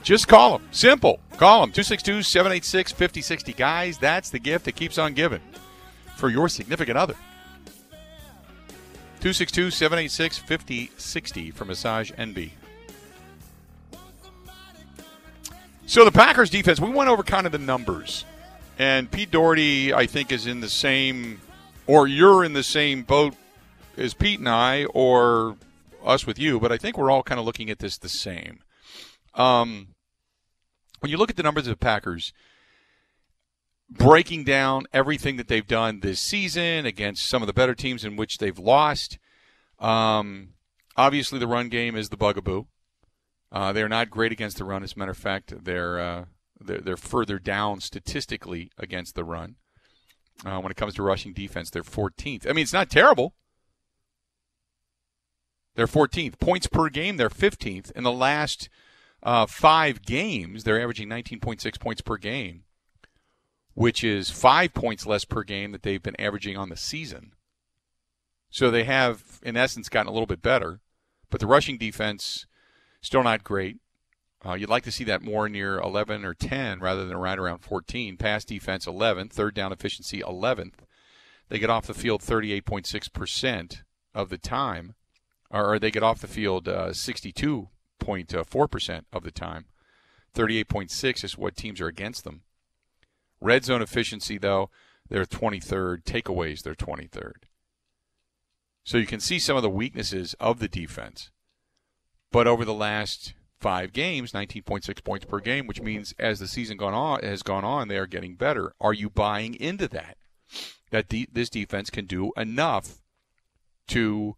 Just 0.01 0.27
call 0.27 0.57
them. 0.57 0.67
Simple. 0.71 1.19
Call 1.37 1.61
them. 1.61 1.69
262 1.69 2.23
786 2.23 2.91
5060. 2.91 3.53
Guys, 3.53 3.99
that's 3.99 4.31
the 4.31 4.39
gift 4.39 4.65
that 4.65 4.75
keeps 4.75 4.97
on 4.97 5.13
giving 5.13 5.41
for 6.15 6.29
your 6.29 6.49
significant 6.49 6.97
other. 6.97 7.13
262 9.19 9.69
786 9.69 10.39
5060 10.39 11.51
for 11.51 11.65
Massage 11.65 12.11
Envy. 12.17 12.53
So 15.85 16.05
the 16.05 16.11
Packers 16.11 16.49
defense, 16.49 16.79
we 16.79 16.89
went 16.89 17.09
over 17.09 17.23
kind 17.23 17.45
of 17.45 17.51
the 17.51 17.57
numbers. 17.57 18.25
And 18.79 19.11
Pete 19.11 19.31
Dougherty, 19.31 19.93
I 19.93 20.07
think, 20.07 20.31
is 20.31 20.47
in 20.47 20.61
the 20.61 20.69
same, 20.69 21.41
or 21.85 22.07
you're 22.07 22.43
in 22.43 22.53
the 22.53 22.63
same 22.63 23.03
boat 23.03 23.35
as 23.97 24.13
Pete 24.13 24.39
and 24.39 24.49
I, 24.49 24.85
or 24.85 25.57
us 26.03 26.25
with 26.25 26.39
you, 26.39 26.59
but 26.59 26.71
I 26.71 26.77
think 26.77 26.97
we're 26.97 27.11
all 27.11 27.23
kind 27.23 27.39
of 27.39 27.45
looking 27.45 27.69
at 27.69 27.79
this 27.79 27.97
the 27.97 28.09
same. 28.09 28.59
Um, 29.35 29.89
when 30.99 31.11
you 31.11 31.17
look 31.17 31.29
at 31.29 31.35
the 31.35 31.43
numbers 31.43 31.67
of 31.67 31.71
the 31.71 31.77
Packers, 31.77 32.33
breaking 33.89 34.43
down 34.43 34.85
everything 34.93 35.37
that 35.37 35.47
they've 35.47 35.67
done 35.67 35.99
this 35.99 36.19
season 36.19 36.85
against 36.85 37.27
some 37.27 37.43
of 37.43 37.47
the 37.47 37.53
better 37.53 37.75
teams 37.75 38.03
in 38.03 38.15
which 38.15 38.37
they've 38.37 38.57
lost, 38.57 39.19
um, 39.79 40.49
obviously 40.95 41.39
the 41.39 41.47
run 41.47 41.69
game 41.69 41.95
is 41.95 42.09
the 42.09 42.17
bugaboo. 42.17 42.65
Uh, 43.53 43.71
they're 43.71 43.87
not 43.87 44.09
great 44.09 44.31
against 44.31 44.57
the 44.57 44.65
run. 44.65 44.83
As 44.83 44.93
a 44.93 44.99
matter 44.99 45.11
of 45.11 45.17
fact, 45.17 45.63
they're 45.63 45.99
uh, 45.99 46.25
they're, 46.59 46.79
they're, 46.79 46.97
further 46.97 47.37
down 47.37 47.81
statistically 47.81 48.71
against 48.79 49.13
the 49.13 49.23
run. 49.23 49.55
Uh, 50.43 50.59
when 50.59 50.71
it 50.71 50.77
comes 50.77 50.95
to 50.95 51.03
rushing 51.03 51.33
defense, 51.33 51.69
they're 51.69 51.83
14th. 51.83 52.49
I 52.49 52.53
mean, 52.53 52.63
it's 52.63 52.73
not 52.73 52.89
terrible. 52.89 53.35
They're 55.75 55.85
14th. 55.85 56.39
Points 56.39 56.65
per 56.65 56.89
game, 56.89 57.17
they're 57.17 57.29
15th. 57.29 57.91
In 57.91 58.03
the 58.03 58.11
last 58.11 58.69
uh, 59.21 59.45
five 59.45 60.01
games, 60.01 60.63
they're 60.63 60.81
averaging 60.81 61.07
19.6 61.09 61.79
points 61.79 62.01
per 62.01 62.17
game, 62.17 62.63
which 63.75 64.03
is 64.03 64.31
five 64.31 64.73
points 64.73 65.05
less 65.05 65.25
per 65.25 65.43
game 65.43 65.71
that 65.71 65.83
they've 65.83 66.03
been 66.03 66.19
averaging 66.19 66.57
on 66.57 66.69
the 66.69 66.77
season. 66.77 67.33
So 68.49 68.71
they 68.71 68.83
have, 68.85 69.39
in 69.43 69.55
essence, 69.55 69.89
gotten 69.89 70.09
a 70.09 70.13
little 70.13 70.27
bit 70.27 70.41
better. 70.41 70.79
But 71.29 71.39
the 71.39 71.47
rushing 71.47 71.77
defense 71.77 72.45
Still 73.03 73.21
not 73.21 73.43
great. 73.43 73.77
Uh, 74.45 74.53
you'd 74.53 74.69
like 74.69 74.83
to 74.83 74.91
see 74.91 75.03
that 75.03 75.21
more 75.21 75.49
near 75.49 75.77
11 75.77 76.25
or 76.25 76.33
10 76.33 76.79
rather 76.79 77.05
than 77.05 77.17
right 77.17 77.37
around 77.37 77.59
14. 77.59 78.17
Pass 78.17 78.45
defense 78.45 78.85
11th, 78.85 79.31
third 79.31 79.53
down 79.53 79.73
efficiency 79.73 80.21
11th. 80.21 80.75
They 81.49 81.59
get 81.59 81.69
off 81.69 81.85
the 81.85 81.93
field 81.93 82.21
38.6% 82.21 83.83
of 84.15 84.29
the 84.29 84.37
time, 84.37 84.95
or 85.49 85.77
they 85.79 85.91
get 85.91 86.01
off 86.01 86.21
the 86.21 86.27
field 86.27 86.69
uh, 86.69 86.91
62.4% 86.91 89.01
of 89.11 89.23
the 89.23 89.31
time. 89.31 89.65
38.6 90.33 91.23
is 91.23 91.37
what 91.37 91.57
teams 91.57 91.81
are 91.81 91.87
against 91.87 92.23
them. 92.23 92.43
Red 93.41 93.65
zone 93.65 93.81
efficiency, 93.81 94.37
though, 94.37 94.69
they're 95.09 95.25
23rd. 95.25 96.05
Takeaways, 96.05 96.63
they're 96.63 96.73
23rd. 96.73 97.33
So 98.85 98.97
you 98.97 99.05
can 99.05 99.19
see 99.19 99.39
some 99.39 99.57
of 99.57 99.63
the 99.63 99.69
weaknesses 99.69 100.35
of 100.39 100.59
the 100.59 100.69
defense. 100.69 101.31
But 102.33 102.47
over 102.47 102.65
the 102.65 102.73
last 102.73 103.35
five 103.61 103.93
games, 103.93 104.31
19.6 104.31 105.03
points 105.03 105.23
per 105.23 105.39
game, 105.39 105.67
which 105.67 105.83
means 105.83 106.15
as 106.17 106.39
the 106.39 106.47
season 106.47 106.77
gone 106.77 106.95
on 106.95 107.21
has 107.21 107.43
gone 107.43 107.63
on, 107.63 107.87
they 107.87 107.97
are 107.97 108.07
getting 108.07 108.33
better. 108.33 108.73
Are 108.81 108.91
you 108.91 109.07
buying 109.07 109.53
into 109.53 109.87
that? 109.89 110.17
That 110.89 111.09
the, 111.09 111.29
this 111.31 111.51
defense 111.51 111.91
can 111.91 112.05
do 112.07 112.31
enough 112.35 113.03
to 113.89 114.35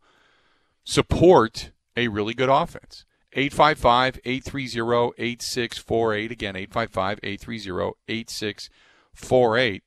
support 0.83 1.71
a 1.95 2.09
really 2.09 2.33
good 2.33 2.49
offense. 2.49 3.05
855 3.31 4.19
830 4.25 5.13
8648. 5.17 6.31
Again, 6.31 6.55
855 6.57 7.19
830 7.23 7.93
8648. 8.09 9.83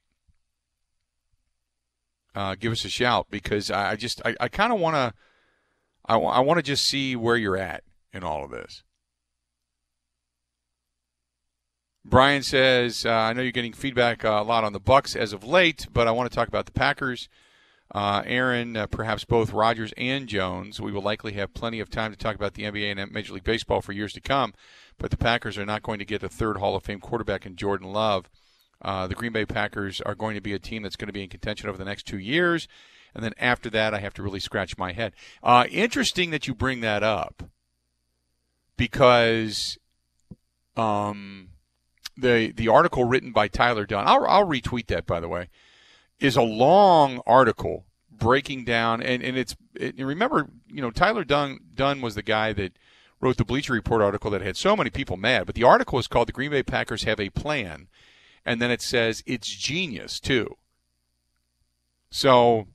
Uh, 2.35 2.55
give 2.59 2.73
us 2.73 2.87
a 2.87 2.88
shout 2.88 3.27
because 3.29 3.71
I 3.71 3.97
just, 3.97 4.23
I, 4.25 4.35
I 4.40 4.49
kind 4.49 4.73
of 4.73 4.81
want 4.81 4.97
to, 4.97 5.12
I, 6.07 6.16
I 6.16 6.40
want 6.40 6.57
to 6.57 6.62
just 6.62 6.87
see 6.87 7.14
where 7.14 7.37
you're 7.37 7.59
at 7.59 7.85
in 8.12 8.25
all 8.25 8.44
of 8.44 8.51
this. 8.51 8.83
Brian 12.05 12.42
says, 12.42 13.05
uh, 13.05 13.11
I 13.11 13.33
know 13.35 13.42
you're 13.42 13.53
getting 13.53 13.75
feedback 13.75 14.25
uh, 14.25 14.38
a 14.40 14.42
lot 14.42 14.64
on 14.64 14.73
the 14.73 14.81
Bucks 14.81 15.14
as 15.14 15.35
of 15.35 15.44
late, 15.44 15.87
but 15.92 16.09
I 16.09 16.11
want 16.11 16.31
to 16.31 16.35
talk 16.35 16.49
about 16.49 16.64
the 16.64 16.73
Packers. 16.73 17.29
Uh, 17.94 18.23
Aaron, 18.27 18.77
uh, 18.77 18.87
perhaps 18.87 19.25
both 19.25 19.53
Rodgers 19.53 19.92
and 19.97 20.27
Jones. 20.27 20.81
We 20.81 20.92
will 20.92 21.03
likely 21.03 21.33
have 21.33 21.55
plenty 21.55 21.81
of 21.81 21.90
time 21.90 22.11
to 22.11 22.18
talk 22.18 22.35
about 22.35 22.55
the 22.55 22.64
NBA 22.64 22.97
and 22.97 23.12
Major 23.12 23.35
League 23.35 23.44
Baseball 23.44 23.83
for 23.83 23.92
years 23.92 24.12
to 24.14 24.21
come, 24.21 24.55
but 24.99 25.11
the 25.11 25.16
Packers 25.16 25.59
are 25.59 25.66
not 25.66 25.83
going 25.83 25.99
to 25.99 26.05
get 26.05 26.23
a 26.23 26.29
third 26.29 26.59
Hall 26.59 26.77
of 26.77 26.85
Fame 26.85 27.01
quarterback 27.01 27.44
in 27.44 27.57
Jordan 27.57 27.92
Love. 27.92 28.31
Uh, 28.81 29.07
the 29.07 29.14
Green 29.14 29.33
Bay 29.33 29.44
Packers 29.44 30.01
are 30.03 30.14
going 30.14 30.35
to 30.35 30.40
be 30.40 30.53
a 30.53 30.59
team 30.59 30.83
that's 30.83 30.97
going 30.97 31.09
to 31.09 31.12
be 31.12 31.23
in 31.23 31.29
contention 31.29 31.68
over 31.68 31.79
the 31.79 31.85
next 31.85 32.07
two 32.07 32.18
years. 32.18 32.68
And 33.14 33.25
then 33.25 33.33
after 33.38 33.68
that, 33.71 33.94
I 33.94 34.01
have 34.01 34.14
to 34.14 34.23
really 34.23 34.40
scratch 34.40 34.79
my 34.79 34.92
head. 34.92 35.12
Uh, 35.42 35.64
interesting 35.71 36.31
that 36.31 36.47
you 36.47 36.55
bring 36.55 36.81
that 36.81 37.03
up 37.03 37.42
because 38.79 39.77
um, 40.79 41.51
the 42.17 42.53
the 42.57 42.69
article 42.69 43.05
written 43.05 43.33
by 43.33 43.49
Tyler 43.49 43.85
Dunne, 43.85 44.09
I'll, 44.09 44.25
I'll 44.27 44.47
retweet 44.47 44.87
that 44.87 45.05
by 45.05 45.21
the 45.21 45.29
way, 45.29 45.51
is 46.19 46.37
a 46.37 46.43
long 46.43 47.21
article 47.27 47.85
breaking 48.11 48.64
down 48.64 49.01
and, 49.01 49.23
and 49.23 49.37
it's 49.37 49.55
it, 49.75 49.97
remember 49.99 50.49
you 50.67 50.81
know 50.81 50.91
Tyler 50.91 51.25
Dunn 51.25 51.59
Dunne 51.75 52.01
was 52.01 52.14
the 52.14 52.23
guy 52.23 52.55
that 52.55 52.73
wrote 53.21 53.37
the 53.37 53.45
Bleacher 53.45 53.73
Report 53.75 54.01
article 54.01 54.31
that 54.31 54.41
had 54.41 54.57
so 54.57 54.77
many 54.77 54.91
people 54.91 55.17
mad, 55.17 55.45
but 55.45 55.55
the 55.55 55.64
article 55.64 55.99
is 55.99 56.07
called 56.07 56.29
"The 56.29 56.33
Green 56.33 56.53
Bay 56.53 56.62
Packers 56.62 57.03
Have 57.03 57.21
a 57.21 57.31
Plan," 57.31 57.88
and 58.47 58.62
then 58.62 58.71
it 58.71 58.81
says 58.81 59.23
it's 59.27 59.49
genius 59.49 60.21
too. 60.21 60.57
So 62.11 62.69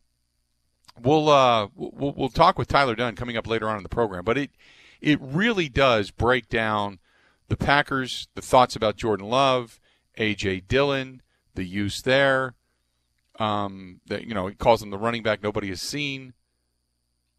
we'll 1.01 1.29
uh 1.29 1.69
we'll, 1.75 2.13
we'll 2.15 2.29
talk 2.29 2.57
with 2.57 2.67
Tyler 2.67 2.95
Dunne 2.95 3.15
coming 3.15 3.37
up 3.37 3.47
later 3.47 3.69
on 3.69 3.77
in 3.77 3.83
the 3.83 3.89
program, 3.89 4.23
but 4.23 4.37
it 4.37 4.51
it 5.03 5.19
really 5.21 5.67
does 5.67 6.11
break 6.11 6.47
down 6.47 6.99
the 7.49 7.57
Packers, 7.57 8.29
the 8.35 8.41
thoughts 8.41 8.75
about 8.75 8.95
Jordan 8.95 9.27
Love, 9.27 9.79
AJ 10.17 10.67
Dillon, 10.67 11.21
the 11.55 11.65
use 11.65 12.01
there. 12.01 12.55
Um, 13.39 13.99
that 14.07 14.25
you 14.25 14.33
know, 14.33 14.47
he 14.47 14.55
calls 14.55 14.81
him 14.81 14.91
the 14.91 14.97
running 14.97 15.23
back 15.23 15.43
nobody 15.43 15.67
has 15.69 15.81
seen. 15.81 16.33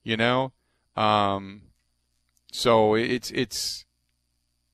You 0.03 0.19
know, 0.19 0.53
um, 0.97 1.63
so 2.53 2.95
it's 2.95 3.31
it's 3.31 3.87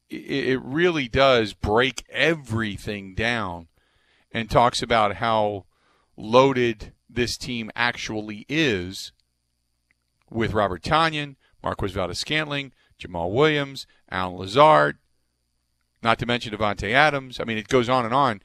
it 0.08 0.60
really 0.60 1.06
does 1.06 1.54
break 1.54 2.04
everything 2.10 3.14
down 3.14 3.68
and 4.32 4.50
talks 4.50 4.82
about 4.82 5.16
how 5.16 5.66
loaded 6.16 6.92
this 7.08 7.36
team 7.36 7.70
actually 7.76 8.44
is 8.48 9.12
with 10.28 10.52
Robert 10.52 10.82
Tonyan, 10.82 11.36
Marquez 11.62 11.92
Valdes-Scantling, 11.92 12.72
Jamaal 12.98 13.32
Williams, 13.32 13.86
Allen 14.10 14.36
Lazard, 14.36 14.98
not 16.02 16.18
to 16.18 16.26
mention 16.26 16.52
Davante 16.54 16.92
Adams. 16.92 17.40
I 17.40 17.44
mean, 17.44 17.58
it 17.58 17.68
goes 17.68 17.88
on 17.88 18.04
and 18.04 18.14
on. 18.14 18.40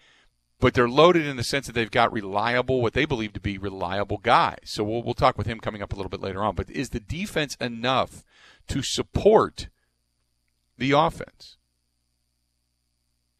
But 0.59 0.73
they're 0.73 0.89
loaded 0.89 1.25
in 1.25 1.35
the 1.35 1.43
sense 1.43 1.67
that 1.67 1.73
they've 1.73 1.91
got 1.91 2.13
reliable, 2.13 2.81
what 2.81 2.93
they 2.93 3.05
believe 3.05 3.33
to 3.33 3.41
be 3.41 3.57
reliable 3.57 4.17
guys. 4.17 4.59
So 4.63 4.83
we'll, 4.83 5.03
we'll 5.03 5.13
talk 5.13 5.37
with 5.37 5.47
him 5.47 5.59
coming 5.59 5.81
up 5.81 5.91
a 5.91 5.95
little 5.95 6.09
bit 6.09 6.21
later 6.21 6.41
on. 6.43 6.55
But 6.55 6.69
is 6.69 6.89
the 6.89 7.01
defense 7.01 7.55
enough 7.59 8.23
to 8.69 8.81
support 8.81 9.67
the 10.77 10.91
offense? 10.91 11.57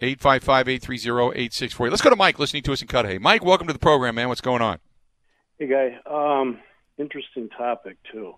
855 0.02 0.68
830 0.68 1.40
8640. 1.40 1.90
Let's 1.90 2.02
go 2.02 2.10
to 2.10 2.18
Mike 2.18 2.38
listening 2.38 2.64
to 2.64 2.74
us 2.74 2.82
in 2.82 2.88
Cudahy. 2.90 3.18
Mike, 3.18 3.46
welcome 3.46 3.68
to 3.68 3.74
the 3.74 3.80
program, 3.80 4.16
man. 4.16 4.28
What's 4.28 4.42
going 4.42 4.62
on? 4.62 4.80
Hey, 5.58 5.68
guy. 5.68 5.98
Um, 6.06 6.60
interesting 6.98 7.48
topic, 7.50 7.96
too. 8.12 8.36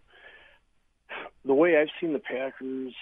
The 1.45 1.53
way 1.53 1.77
I've 1.77 1.89
seen 1.99 2.13
the 2.13 2.19
Packers 2.19 2.93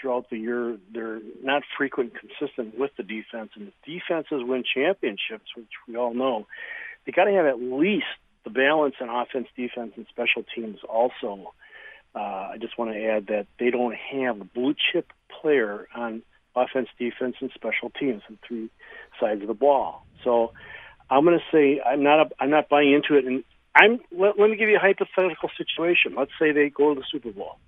throughout 0.00 0.28
the 0.30 0.38
year, 0.38 0.76
they're 0.92 1.20
not 1.42 1.62
frequent 1.76 2.12
consistent 2.14 2.78
with 2.78 2.90
the 2.96 3.02
defense, 3.02 3.50
and 3.56 3.68
the 3.68 3.92
defenses 3.98 4.42
win 4.46 4.64
championships, 4.74 5.50
which 5.56 5.68
we 5.88 5.96
all 5.96 6.14
know. 6.14 6.46
They 7.06 7.12
got 7.12 7.24
to 7.24 7.32
have 7.32 7.46
at 7.46 7.60
least 7.60 8.06
the 8.44 8.50
balance 8.50 8.94
in 9.00 9.08
offense, 9.08 9.48
defense, 9.56 9.92
and 9.96 10.06
special 10.08 10.44
teams. 10.54 10.78
Also, 10.88 11.52
uh, 12.14 12.18
I 12.52 12.56
just 12.60 12.78
want 12.78 12.92
to 12.92 13.04
add 13.04 13.26
that 13.28 13.46
they 13.58 13.70
don't 13.70 13.94
have 13.94 14.40
a 14.40 14.44
blue 14.44 14.74
chip 14.74 15.12
player 15.40 15.88
on 15.94 16.22
offense, 16.54 16.88
defense, 16.98 17.36
and 17.40 17.50
special 17.54 17.90
teams 17.90 18.22
on 18.28 18.38
three 18.46 18.70
sides 19.20 19.42
of 19.42 19.48
the 19.48 19.54
ball. 19.54 20.06
So 20.22 20.52
I'm 21.10 21.24
going 21.24 21.38
to 21.38 21.44
say 21.56 21.80
I'm 21.84 22.02
not 22.02 22.26
a, 22.26 22.30
I'm 22.38 22.50
not 22.50 22.68
buying 22.68 22.92
into 22.92 23.16
it. 23.16 23.24
And 23.24 23.44
I'm 23.74 23.98
let, 24.16 24.38
let 24.38 24.50
me 24.50 24.56
give 24.56 24.68
you 24.68 24.76
a 24.76 24.80
hypothetical 24.80 25.50
situation. 25.56 26.14
Let's 26.16 26.30
say 26.38 26.52
they 26.52 26.70
go 26.70 26.94
to 26.94 27.00
the 27.00 27.06
Super 27.10 27.32
Bowl, 27.32 27.58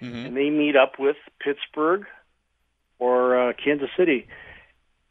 mm-hmm. 0.00 0.26
and 0.26 0.36
they 0.36 0.50
meet 0.50 0.76
up 0.76 0.94
with 0.98 1.16
Pittsburgh 1.40 2.06
or 2.98 3.50
uh, 3.50 3.52
Kansas 3.62 3.90
City. 3.96 4.26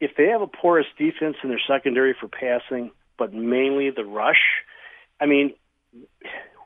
If 0.00 0.12
they 0.16 0.28
have 0.28 0.40
a 0.40 0.46
porous 0.46 0.86
defense 0.98 1.36
in 1.42 1.50
their 1.50 1.60
secondary 1.68 2.14
for 2.18 2.28
passing, 2.28 2.90
but 3.18 3.34
mainly 3.34 3.90
the 3.90 4.04
rush, 4.04 4.40
I 5.20 5.26
mean, 5.26 5.52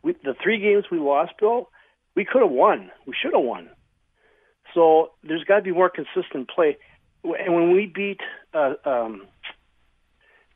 we, 0.02 0.12
the 0.22 0.35
three 0.40 0.61
games 0.61 0.85
we 0.90 0.98
lost, 0.98 1.33
Bill, 1.40 1.68
we 2.14 2.24
could 2.24 2.42
have 2.42 2.50
won. 2.50 2.90
We 3.07 3.14
should 3.20 3.33
have 3.33 3.42
won. 3.42 3.68
So 4.72 5.12
there's 5.22 5.44
got 5.44 5.57
to 5.57 5.62
be 5.62 5.72
more 5.72 5.90
consistent 5.90 6.48
play. 6.48 6.76
And 7.24 7.54
when 7.54 7.72
we 7.72 7.87
beat 7.87 8.20
uh, 8.52 8.74
um, 8.85 9.26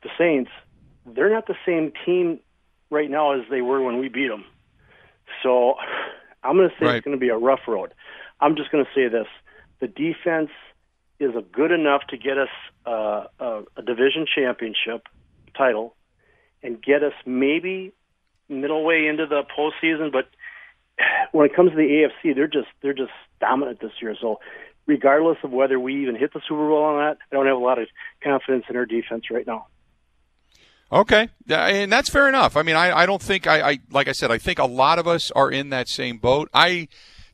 the 0.03 0.11
Saints, 0.17 0.51
they're 1.07 1.31
not 1.31 1.47
the 1.47 1.57
same 1.67 1.93
team 2.05 2.41
right 2.91 3.11
now 3.11 3.33
as 3.33 3.43
they 3.51 3.61
were 3.61 3.83
when 3.83 3.99
we 3.99 4.09
beat 4.09 4.29
them. 4.29 4.45
So 5.43 5.75
I'm 6.43 6.57
going 6.57 6.69
to 6.69 6.75
say 6.79 6.87
right. 6.87 6.97
it's 6.97 7.05
going 7.05 7.17
to 7.17 7.21
be 7.21 7.29
a 7.29 7.37
rough 7.37 7.61
road. 7.67 7.93
I'm 8.41 8.57
just 8.57 8.71
going 8.71 8.85
to 8.85 8.91
say 8.95 9.09
this: 9.09 9.27
the 9.81 9.89
defense 9.89 10.51
is 11.21 11.35
a 11.35 11.43
good 11.43 11.73
enough 11.73 12.03
to 12.09 12.17
get 12.17 12.39
us 12.39 12.49
uh, 12.87 13.25
a, 13.41 13.63
a 13.77 13.83
division 13.83 14.27
championship 14.33 15.07
title 15.57 15.95
and 16.63 16.83
get 16.83 17.03
us 17.03 17.13
maybe 17.27 17.93
middle 18.49 18.85
way 18.85 19.07
into 19.07 19.27
the 19.27 19.43
postseason. 19.57 20.13
But 20.13 20.29
when 21.33 21.47
it 21.47 21.55
comes 21.55 21.71
to 21.71 21.77
the 21.77 21.83
AFC, 22.25 22.35
they're 22.35 22.47
just 22.47 22.69
they're 22.83 22.95
just 22.95 23.13
dominant 23.41 23.81
this 23.81 23.93
year. 24.01 24.17
So 24.21 24.41
regardless 24.87 25.39
of 25.43 25.51
whether 25.51 25.79
we 25.79 26.03
even 26.03 26.17
hit 26.17 26.33
the 26.33 26.41
Super 26.49 26.69
Bowl 26.69 26.79
or 26.79 27.01
not, 27.01 27.19
I 27.31 27.35
don't 27.35 27.47
have 27.47 27.57
a 27.57 27.61
lot 27.61 27.79
of 27.79 27.89
confidence 28.23 28.65
in 28.69 28.77
our 28.77 28.87
defense 28.87 29.31
right 29.31 29.47
now. 29.47 29.67
Okay, 30.91 31.29
and 31.49 31.93
that's 31.93 32.09
fair 32.09 32.29
enough. 32.29 32.57
I 32.57 32.63
mean, 32.63 32.77
I, 32.77 33.01
I 33.01 33.07
don't 33.07 33.21
think 33.21 33.47
I, 33.47 33.71
I 33.71 33.79
like 33.91 34.09
I 34.09 34.13
said, 34.13 34.31
I 34.31 34.39
think 34.39 34.59
a 34.59 34.65
lot 34.65 34.99
of 34.99 35.07
us 35.07 35.31
are 35.33 35.51
in 35.51 35.69
that 35.71 35.87
same 35.89 36.17
boat. 36.17 36.49
I 36.55 36.89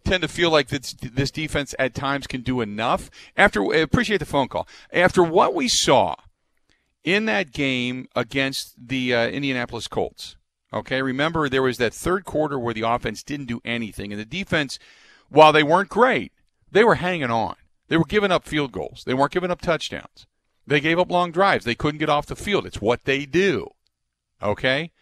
tend 0.04 0.22
to 0.22 0.28
feel 0.28 0.50
like 0.50 0.68
this 0.68 0.92
this 0.94 1.30
defense 1.30 1.72
at 1.78 1.94
times 1.94 2.26
can 2.26 2.40
do 2.40 2.60
enough. 2.60 3.10
After 3.36 3.62
appreciate 3.72 4.18
the 4.18 4.26
phone 4.26 4.48
call. 4.48 4.66
After 4.92 5.22
what 5.22 5.54
we 5.54 5.68
saw 5.68 6.16
in 7.04 7.26
that 7.26 7.52
game 7.52 8.08
against 8.16 8.74
the 8.88 9.14
uh, 9.14 9.28
Indianapolis 9.28 9.86
Colts. 9.86 10.36
Okay, 10.72 11.02
remember 11.02 11.48
there 11.48 11.62
was 11.62 11.78
that 11.78 11.94
third 11.94 12.24
quarter 12.24 12.58
where 12.58 12.74
the 12.74 12.82
offense 12.82 13.22
didn't 13.22 13.46
do 13.46 13.60
anything, 13.64 14.12
and 14.12 14.20
the 14.20 14.24
defense, 14.24 14.80
while 15.28 15.52
they 15.52 15.62
weren't 15.62 15.88
great, 15.88 16.32
they 16.72 16.82
were 16.82 16.96
hanging 16.96 17.30
on. 17.30 17.54
They 17.86 17.96
were 17.96 18.04
giving 18.04 18.32
up 18.32 18.44
field 18.44 18.72
goals. 18.72 19.04
They 19.06 19.14
weren't 19.14 19.30
giving 19.30 19.52
up 19.52 19.60
touchdowns. 19.60 20.26
They 20.66 20.80
gave 20.80 20.98
up 20.98 21.10
long 21.10 21.30
drives. 21.30 21.64
They 21.64 21.74
couldn't 21.74 21.98
get 21.98 22.08
off 22.08 22.26
the 22.26 22.36
field. 22.36 22.66
It's 22.66 22.80
what 22.80 23.04
they 23.04 23.26
do. 23.26 23.70
Okay? 24.42 24.92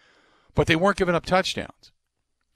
But 0.55 0.67
they 0.67 0.77
weren't 0.77 0.97
giving 0.97 1.15
up 1.15 1.25
touchdowns. 1.25 1.93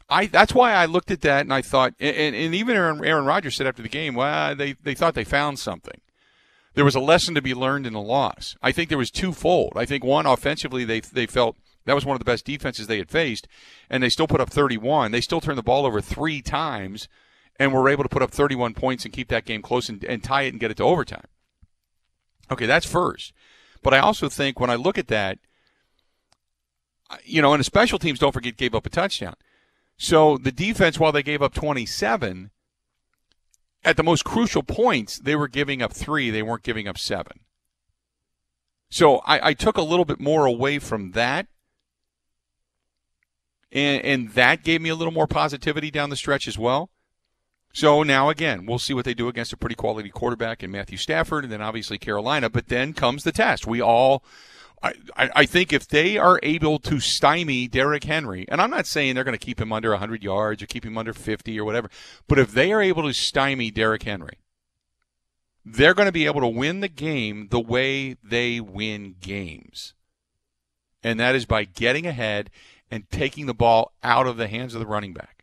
I 0.08 0.26
that's 0.26 0.54
why 0.54 0.72
I 0.72 0.86
looked 0.86 1.10
at 1.10 1.22
that 1.22 1.40
and 1.40 1.52
I 1.52 1.62
thought 1.62 1.94
and, 1.98 2.36
and 2.36 2.54
even 2.54 2.76
Aaron, 2.76 3.04
Aaron 3.04 3.24
Rodgers 3.24 3.56
said 3.56 3.66
after 3.66 3.82
the 3.82 3.88
game, 3.88 4.14
well, 4.14 4.54
they, 4.54 4.74
they 4.74 4.94
thought 4.94 5.14
they 5.14 5.24
found 5.24 5.58
something. 5.58 6.00
There 6.74 6.84
was 6.84 6.94
a 6.94 7.00
lesson 7.00 7.34
to 7.34 7.42
be 7.42 7.54
learned 7.54 7.86
in 7.86 7.94
the 7.94 8.00
loss. 8.00 8.54
I 8.62 8.70
think 8.70 8.88
there 8.88 8.98
was 8.98 9.10
twofold. 9.10 9.72
I 9.76 9.84
think 9.84 10.04
one 10.04 10.26
offensively 10.26 10.84
they 10.84 11.00
they 11.00 11.26
felt 11.26 11.56
that 11.86 11.94
was 11.94 12.04
one 12.04 12.14
of 12.14 12.20
the 12.20 12.24
best 12.30 12.44
defenses 12.44 12.86
they 12.86 12.98
had 12.98 13.10
faced, 13.10 13.48
and 13.88 14.02
they 14.02 14.08
still 14.08 14.26
put 14.26 14.40
up 14.40 14.50
31. 14.50 15.12
They 15.12 15.20
still 15.20 15.40
turned 15.40 15.58
the 15.58 15.62
ball 15.62 15.86
over 15.86 16.00
three 16.00 16.42
times, 16.42 17.08
and 17.58 17.72
were 17.72 17.88
able 17.88 18.02
to 18.02 18.08
put 18.08 18.22
up 18.22 18.30
31 18.30 18.74
points 18.74 19.04
and 19.04 19.14
keep 19.14 19.28
that 19.28 19.44
game 19.44 19.62
close 19.62 19.88
and, 19.88 20.04
and 20.04 20.22
tie 20.22 20.42
it 20.42 20.50
and 20.50 20.60
get 20.60 20.70
it 20.70 20.76
to 20.76 20.84
overtime. 20.84 21.24
Okay, 22.50 22.66
that's 22.66 22.86
first. 22.86 23.32
But 23.82 23.94
I 23.94 23.98
also 23.98 24.28
think 24.28 24.58
when 24.58 24.70
I 24.70 24.74
look 24.74 24.98
at 24.98 25.08
that, 25.08 25.38
you 27.24 27.40
know, 27.40 27.52
and 27.52 27.60
the 27.60 27.64
special 27.64 27.98
teams, 27.98 28.18
don't 28.18 28.32
forget, 28.32 28.56
gave 28.56 28.74
up 28.74 28.86
a 28.86 28.90
touchdown. 28.90 29.34
So 29.96 30.36
the 30.36 30.52
defense, 30.52 30.98
while 30.98 31.12
they 31.12 31.22
gave 31.22 31.42
up 31.42 31.54
27, 31.54 32.50
at 33.84 33.96
the 33.96 34.02
most 34.02 34.24
crucial 34.24 34.62
points, 34.62 35.18
they 35.18 35.36
were 35.36 35.48
giving 35.48 35.80
up 35.80 35.92
three. 35.92 36.30
They 36.30 36.42
weren't 36.42 36.64
giving 36.64 36.88
up 36.88 36.98
seven. 36.98 37.40
So 38.90 39.18
I, 39.18 39.48
I 39.48 39.54
took 39.54 39.76
a 39.76 39.82
little 39.82 40.04
bit 40.04 40.20
more 40.20 40.46
away 40.46 40.78
from 40.78 41.12
that. 41.12 41.46
And, 43.72 44.04
and 44.04 44.28
that 44.30 44.64
gave 44.64 44.80
me 44.80 44.88
a 44.88 44.94
little 44.94 45.12
more 45.12 45.26
positivity 45.26 45.90
down 45.90 46.10
the 46.10 46.16
stretch 46.16 46.48
as 46.48 46.58
well. 46.58 46.90
So 47.76 48.02
now 48.02 48.30
again, 48.30 48.64
we'll 48.64 48.78
see 48.78 48.94
what 48.94 49.04
they 49.04 49.12
do 49.12 49.28
against 49.28 49.52
a 49.52 49.56
pretty 49.58 49.74
quality 49.74 50.08
quarterback 50.08 50.62
in 50.62 50.70
Matthew 50.70 50.96
Stafford, 50.96 51.44
and 51.44 51.52
then 51.52 51.60
obviously 51.60 51.98
Carolina. 51.98 52.48
But 52.48 52.68
then 52.68 52.94
comes 52.94 53.22
the 53.22 53.32
test. 53.32 53.66
We 53.66 53.82
all, 53.82 54.24
I, 54.82 54.94
I 55.14 55.44
think, 55.44 55.74
if 55.74 55.86
they 55.86 56.16
are 56.16 56.40
able 56.42 56.78
to 56.78 57.00
stymie 57.00 57.68
Derrick 57.68 58.04
Henry, 58.04 58.46
and 58.48 58.62
I'm 58.62 58.70
not 58.70 58.86
saying 58.86 59.14
they're 59.14 59.24
going 59.24 59.38
to 59.38 59.44
keep 59.44 59.60
him 59.60 59.74
under 59.74 59.90
100 59.90 60.22
yards 60.22 60.62
or 60.62 60.66
keep 60.66 60.86
him 60.86 60.96
under 60.96 61.12
50 61.12 61.60
or 61.60 61.66
whatever, 61.66 61.90
but 62.26 62.38
if 62.38 62.52
they 62.52 62.72
are 62.72 62.80
able 62.80 63.02
to 63.02 63.12
stymie 63.12 63.70
Derrick 63.70 64.04
Henry, 64.04 64.38
they're 65.62 65.92
going 65.92 66.06
to 66.06 66.12
be 66.12 66.24
able 66.24 66.40
to 66.40 66.46
win 66.46 66.80
the 66.80 66.88
game 66.88 67.48
the 67.50 67.60
way 67.60 68.16
they 68.24 68.58
win 68.58 69.16
games, 69.20 69.92
and 71.02 71.20
that 71.20 71.34
is 71.34 71.44
by 71.44 71.64
getting 71.64 72.06
ahead 72.06 72.48
and 72.90 73.10
taking 73.10 73.44
the 73.44 73.52
ball 73.52 73.92
out 74.02 74.26
of 74.26 74.38
the 74.38 74.48
hands 74.48 74.72
of 74.72 74.80
the 74.80 74.86
running 74.86 75.12
back 75.12 75.35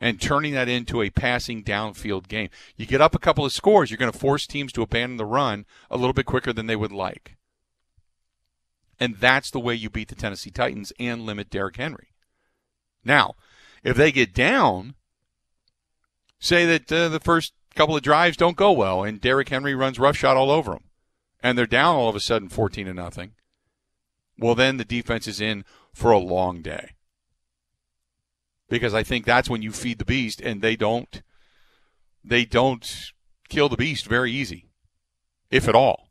and 0.00 0.20
turning 0.20 0.54
that 0.54 0.68
into 0.68 1.02
a 1.02 1.10
passing 1.10 1.62
downfield 1.62 2.26
game. 2.26 2.48
You 2.76 2.86
get 2.86 3.02
up 3.02 3.14
a 3.14 3.18
couple 3.18 3.44
of 3.44 3.52
scores, 3.52 3.90
you're 3.90 3.98
going 3.98 4.10
to 4.10 4.18
force 4.18 4.46
teams 4.46 4.72
to 4.72 4.82
abandon 4.82 5.18
the 5.18 5.26
run 5.26 5.66
a 5.90 5.96
little 5.96 6.14
bit 6.14 6.26
quicker 6.26 6.52
than 6.52 6.66
they 6.66 6.76
would 6.76 6.92
like. 6.92 7.36
And 8.98 9.16
that's 9.16 9.50
the 9.50 9.60
way 9.60 9.74
you 9.74 9.90
beat 9.90 10.08
the 10.08 10.14
Tennessee 10.14 10.50
Titans 10.50 10.92
and 10.98 11.22
limit 11.22 11.50
Derrick 11.50 11.76
Henry. 11.76 12.12
Now, 13.04 13.34
if 13.82 13.96
they 13.96 14.12
get 14.12 14.34
down, 14.34 14.94
say 16.38 16.64
that 16.66 16.90
uh, 16.90 17.08
the 17.08 17.20
first 17.20 17.52
couple 17.74 17.96
of 17.96 18.02
drives 18.02 18.36
don't 18.36 18.56
go 18.56 18.72
well 18.72 19.04
and 19.04 19.20
Derrick 19.20 19.48
Henry 19.50 19.74
runs 19.74 19.98
roughshod 19.98 20.36
all 20.36 20.50
over 20.50 20.72
them, 20.72 20.84
and 21.42 21.56
they're 21.56 21.66
down 21.66 21.96
all 21.96 22.08
of 22.08 22.16
a 22.16 22.20
sudden 22.20 22.48
14 22.48 22.86
to 22.86 22.94
nothing. 22.94 23.32
Well, 24.38 24.54
then 24.54 24.78
the 24.78 24.84
defense 24.84 25.26
is 25.26 25.40
in 25.40 25.64
for 25.92 26.10
a 26.10 26.18
long 26.18 26.62
day 26.62 26.94
because 28.70 28.94
I 28.94 29.02
think 29.02 29.26
that's 29.26 29.50
when 29.50 29.60
you 29.60 29.72
feed 29.72 29.98
the 29.98 30.06
beast, 30.06 30.40
and 30.40 30.62
they 30.62 30.76
don't 30.76 31.22
they 32.24 32.46
don't 32.46 33.12
kill 33.50 33.68
the 33.68 33.76
beast 33.76 34.06
very 34.06 34.32
easy, 34.32 34.70
if 35.50 35.68
at 35.68 35.74
all. 35.74 36.06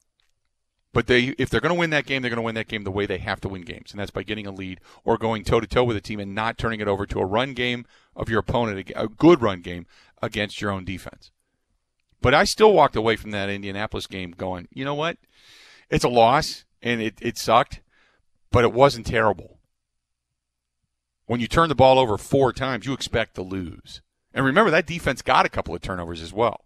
But 0.92 1.06
they, 1.06 1.36
if 1.38 1.50
they're 1.50 1.62
going 1.62 1.74
to 1.74 1.80
win 1.80 1.92
that 1.92 2.08
game, 2.08 2.22
they're 2.22 2.30
going 2.30 2.38
to 2.38 2.46
win 2.46 2.56
that 2.56 2.68
game 2.68 2.84
the 2.84 2.92
way 2.92 3.06
they 3.06 3.20
have 3.20 3.40
to 3.42 3.50
win 3.50 3.62
games, 3.62 3.92
and 3.92 4.00
that's 4.00 4.12
by 4.12 4.24
getting 4.24 4.48
a 4.48 4.52
lead 4.52 4.82
or 5.04 5.18
going 5.18 5.44
toe 5.44 5.60
to 5.60 5.68
toe 5.68 5.84
with 5.84 5.96
a 5.96 6.02
team 6.02 6.20
and 6.20 6.36
not 6.36 6.58
turning 6.58 6.80
it 6.80 6.88
over 6.88 7.06
to 7.06 7.20
a 7.20 7.26
run 7.26 7.54
game 7.54 7.86
of 8.16 8.28
your 8.28 8.40
opponent, 8.40 8.92
a 8.96 9.08
good 9.08 9.42
run 9.42 9.62
game 9.62 9.86
against 10.22 10.62
your 10.62 10.72
own 10.72 10.86
defense. 10.86 11.32
But 12.22 12.34
I 12.34 12.44
still 12.44 12.74
walked 12.74 12.96
away 12.96 13.16
from 13.16 13.32
that 13.32 13.50
Indianapolis 13.50 14.08
game 14.08 14.32
going, 14.32 14.68
you 14.74 14.84
know 14.84 14.96
what? 14.96 15.18
It's 15.92 16.04
a 16.04 16.10
loss, 16.10 16.66
and 16.82 17.02
it, 17.02 17.20
it 17.22 17.38
sucked, 17.38 17.82
but 18.52 18.64
it 18.64 18.74
wasn't 18.74 19.06
terrible. 19.06 19.59
When 21.30 21.40
you 21.40 21.48
turn 21.48 21.70
the 21.70 21.76
ball 21.76 22.00
over 22.00 22.18
four 22.18 22.52
times, 22.52 22.88
you 22.88 22.94
expect 22.94 23.36
to 23.36 23.44
lose. 23.44 24.02
And 24.34 24.44
remember, 24.44 24.72
that 24.72 24.88
defense 24.88 25.22
got 25.22 25.46
a 25.46 25.50
couple 25.50 25.76
of 25.76 25.82
turnovers 25.82 26.24
as 26.24 26.34
well. 26.34 26.62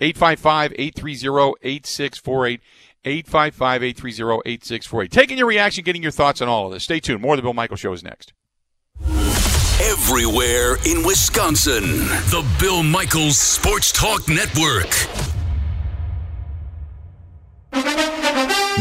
855 0.00 0.72
830 0.76 1.54
8648. 1.62 2.60
855 3.04 3.82
830 3.84 4.42
8648. 4.44 5.12
Taking 5.12 5.38
your 5.38 5.46
reaction, 5.46 5.84
getting 5.84 6.02
your 6.02 6.10
thoughts 6.10 6.42
on 6.42 6.48
all 6.48 6.66
of 6.66 6.72
this. 6.72 6.82
Stay 6.82 6.98
tuned. 6.98 7.22
More 7.22 7.34
of 7.34 7.38
the 7.38 7.42
Bill 7.42 7.54
Michael 7.54 7.76
Show 7.76 7.92
is 7.92 8.02
next. 8.02 8.32
Everywhere 9.80 10.78
in 10.84 11.06
Wisconsin, 11.06 11.98
the 12.32 12.44
Bill 12.58 12.82
Michaels 12.82 13.38
Sports 13.38 13.92
Talk 13.92 14.28
Network. 14.28 15.31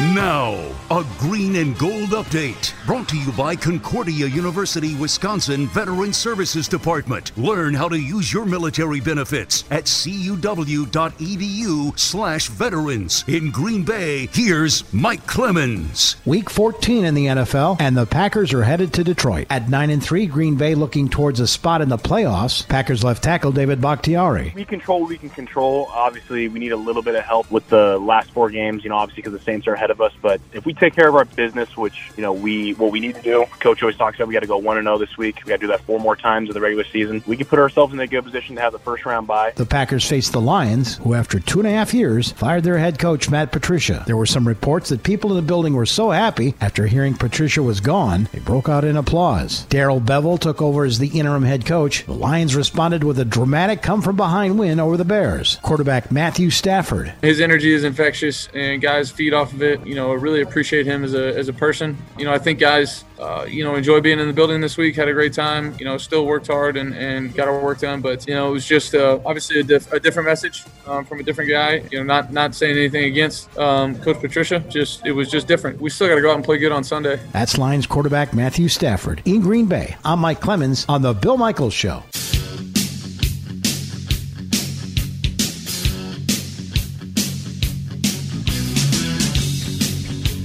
Now, 0.02 0.56
a 0.90 1.06
green 1.20 1.58
and 1.58 1.78
gold 1.78 2.10
update 2.10 2.74
brought 2.88 3.08
to 3.10 3.18
you 3.18 3.32
by 3.34 3.56
Concordia 3.56 4.26
University, 4.26 4.96
Wisconsin 4.96 5.68
Veteran 5.68 6.12
Services 6.12 6.68
Department. 6.68 7.32
Learn 7.38 7.76
how 7.76 7.88
to 7.88 7.98
use 7.98 8.34
your 8.34 8.46
military 8.46 9.00
benefits 9.00 9.64
at 9.70 9.84
cuw.edu/slash 9.84 12.48
veterans. 12.48 13.24
In 13.28 13.52
Green 13.52 13.84
Bay, 13.84 14.28
here's 14.34 14.92
Mike 14.92 15.28
Clemens. 15.28 16.16
Week 16.26 16.50
14 16.50 17.06
in 17.06 17.14
the 17.14 17.28
NFL, 17.28 17.78
and 17.80 17.96
the 17.96 18.08
Packers 18.08 18.54
are 18.54 18.64
headed 18.64 18.94
to 18.94 19.04
Detroit. 19.04 19.46
At 19.52 19.70
9 19.70 19.92
and 19.92 20.04
3, 20.04 20.26
Green 20.26 20.56
Bay 20.56 20.74
looking 20.74 21.10
towards 21.10 21.40
a 21.40 21.46
spot 21.48 21.80
in 21.80 21.90
the 21.90 21.98
playoffs. 21.98 22.68
Packers 22.68 23.04
left 23.04 23.24
tackle 23.24 23.52
David 23.52 23.80
Bakhtiari. 23.80 24.52
We 24.56 24.66
control 24.66 25.02
what 25.02 25.10
we 25.10 25.20
can 25.20 25.30
control. 25.30 25.90
Obviously, 25.92 26.48
we 26.48 26.60
need 26.60 26.72
a 26.72 26.78
little 26.78 27.04
bit 27.04 27.14
of 27.14 27.24
help 27.24 27.52
with 27.52 27.70
the 27.70 28.00
last 28.00 28.32
four 28.32 28.50
games, 28.50 28.84
you 28.84 28.90
know, 28.90 28.98
obviously 28.98 29.22
because 29.22 29.38
the 29.38 29.46
Saints 29.46 29.68
are 29.68 29.76
ahead 29.76 29.91
of 29.92 30.02
us. 30.02 30.14
But 30.22 30.42
if 30.54 30.66
we 30.66 30.74
take 30.74 30.96
care 30.96 31.08
of 31.08 31.16
our 31.16 31.26
business, 31.26 31.76
which 31.78 32.12
you 32.16 32.24
know 32.24 32.34
we 32.34 32.74
what 32.74 32.92
we 32.92 33.00
need 33.00 33.16
to 33.16 33.22
do, 33.22 33.46
Coach 33.60 33.82
always 33.84 33.98
talks 33.98 34.18
about 34.18 34.28
we 34.28 34.34
got 34.34 34.42
to 34.42 34.48
go 34.48 34.58
one 34.58 34.78
and 34.78 34.86
zero 34.86 34.96
oh 34.96 35.00
this 35.00 35.18
week. 35.18 35.42
We 35.46 35.50
got 35.50 35.56
to 35.56 35.62
do 35.62 35.68
that 35.68 35.82
four 35.82 36.00
more 36.00 36.16
times 36.16 36.50
in 36.50 36.54
the 36.54 36.62
regular 36.62 36.86
season. 36.86 37.24
We 37.28 37.38
can 37.38 37.48
put 37.48 37.60
ourselves 37.60 37.94
in 37.94 38.00
a 38.00 38.08
good 38.08 38.24
position 38.24 38.56
to 38.56 38.62
have 38.62 38.74
the 38.74 38.80
first 38.80 39.06
round 39.06 39.28
bye. 39.28 39.54
The 39.56 39.66
Packers 39.66 40.08
face 40.08 40.30
the 40.30 40.42
Lions, 40.42 40.98
who 40.98 41.14
after 41.14 41.40
two 41.40 41.60
and 41.60 41.68
a 41.68 41.72
half 41.72 41.94
years 41.94 42.32
fired 42.32 42.64
their 42.64 42.78
head 42.78 43.00
coach 43.00 43.30
Matt 43.30 43.52
Patricia. 43.52 44.04
There 44.08 44.18
were 44.18 44.26
some 44.26 44.48
reports 44.48 44.90
that 44.90 45.04
people 45.04 45.32
in 45.32 45.36
the 45.36 45.42
building 45.42 45.74
were 45.74 45.86
so 45.86 46.12
happy 46.12 46.56
after 46.60 46.88
hearing 46.88 47.14
Patricia 47.14 47.62
was 47.62 47.80
gone, 47.80 48.30
they 48.32 48.40
broke 48.40 48.70
out 48.70 48.84
in 48.84 48.98
applause. 48.98 49.66
Darrell 49.66 50.02
Bevell 50.02 50.40
took 50.40 50.62
over 50.62 50.86
as 50.86 51.00
the 51.00 51.20
interim 51.20 51.44
head 51.44 51.66
coach. 51.66 52.06
The 52.06 52.14
Lions 52.14 52.56
responded 52.56 53.04
with 53.04 53.20
a 53.20 53.26
dramatic 53.26 53.82
come 53.82 54.02
from 54.02 54.16
behind 54.16 54.60
win 54.60 54.80
over 54.80 54.98
the 54.98 55.06
Bears. 55.06 55.60
Quarterback 55.62 56.12
Matthew 56.12 56.50
Stafford. 56.50 57.14
His 57.22 57.42
energy 57.42 57.74
is 57.74 57.84
infectious, 57.84 58.48
and 58.54 58.82
guys 58.82 59.12
feed 59.12 59.34
off 59.34 59.54
of 59.54 59.62
it. 59.62 59.71
You 59.86 59.96
know, 59.96 60.14
really 60.14 60.42
appreciate 60.42 60.86
him 60.86 61.04
as 61.04 61.14
a, 61.14 61.38
as 61.38 61.48
a 61.48 61.54
person. 61.54 61.98
You 62.18 62.26
know, 62.26 62.34
I 62.34 62.38
think 62.38 62.60
guys, 62.60 63.04
uh, 63.20 63.46
you 63.48 63.64
know, 63.64 63.76
enjoy 63.76 64.02
being 64.02 64.20
in 64.20 64.28
the 64.28 64.34
building 64.34 64.62
this 64.62 64.78
week. 64.78 64.96
Had 64.96 65.08
a 65.08 65.14
great 65.14 65.34
time. 65.34 65.76
You 65.80 65.86
know, 65.86 65.98
still 65.98 66.26
worked 66.26 66.48
hard 66.48 66.78
and, 66.78 66.94
and 66.94 67.34
got 67.34 67.48
our 67.48 67.60
work 67.60 67.80
done. 67.80 68.02
But 68.02 68.28
you 68.28 68.34
know, 68.34 68.50
it 68.50 68.54
was 68.54 68.66
just 68.66 68.96
uh, 68.96 69.20
obviously 69.26 69.60
a, 69.60 69.64
diff- 69.64 69.92
a, 69.92 70.00
different 70.00 70.28
message 70.28 70.64
um, 70.86 71.06
from 71.06 71.20
a 71.20 71.24
different 71.24 71.50
guy. 71.50 71.84
You 71.92 72.00
know, 72.00 72.04
not 72.04 72.32
not 72.32 72.56
saying 72.56 72.78
anything 72.78 73.06
against 73.06 73.56
um, 73.58 74.00
Coach 74.00 74.20
Patricia. 74.20 74.60
Just 74.70 75.06
it 75.06 75.12
was 75.12 75.30
just 75.30 75.48
different. 75.48 75.80
We 75.80 75.90
still 75.90 76.08
got 76.08 76.16
to 76.16 76.22
go 76.22 76.32
out 76.32 76.36
and 76.36 76.46
play 76.46 76.58
good 76.58 76.72
on 76.72 76.84
Sunday. 76.84 77.20
That's 77.32 77.58
Lions 77.58 77.86
quarterback 77.86 78.34
Matthew 78.34 78.68
Stafford 78.68 79.22
in 79.26 79.42
Green 79.42 79.68
Bay. 79.68 79.96
I'm 80.04 80.20
Mike 80.20 80.42
Clemens 80.42 80.86
on 80.90 81.02
the 81.02 81.14
Bill 81.14 81.38
Michaels 81.38 81.74
Show. 81.74 82.04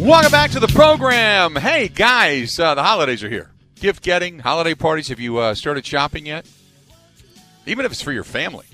Welcome 0.07 0.31
back 0.31 0.53
to 0.53 0.61
the 0.61 0.69
program. 0.69 1.57
Hey, 1.57 1.89
guys, 1.89 2.61
uh, 2.61 2.77
the 2.77 2.83
holidays 2.85 3.25
are 3.25 3.29
here. 3.29 3.51
Gift 3.75 4.05
getting, 4.05 4.39
holiday 4.39 4.73
parties. 4.73 5.09
Have 5.09 5.19
you 5.19 5.39
uh, 5.39 5.53
started 5.57 5.85
shopping 5.85 6.27
yet? 6.27 6.49
Even 7.67 7.85
if 7.85 7.91
it's 7.91 8.03
for 8.03 8.13
your 8.13 8.23
family. 8.23 8.67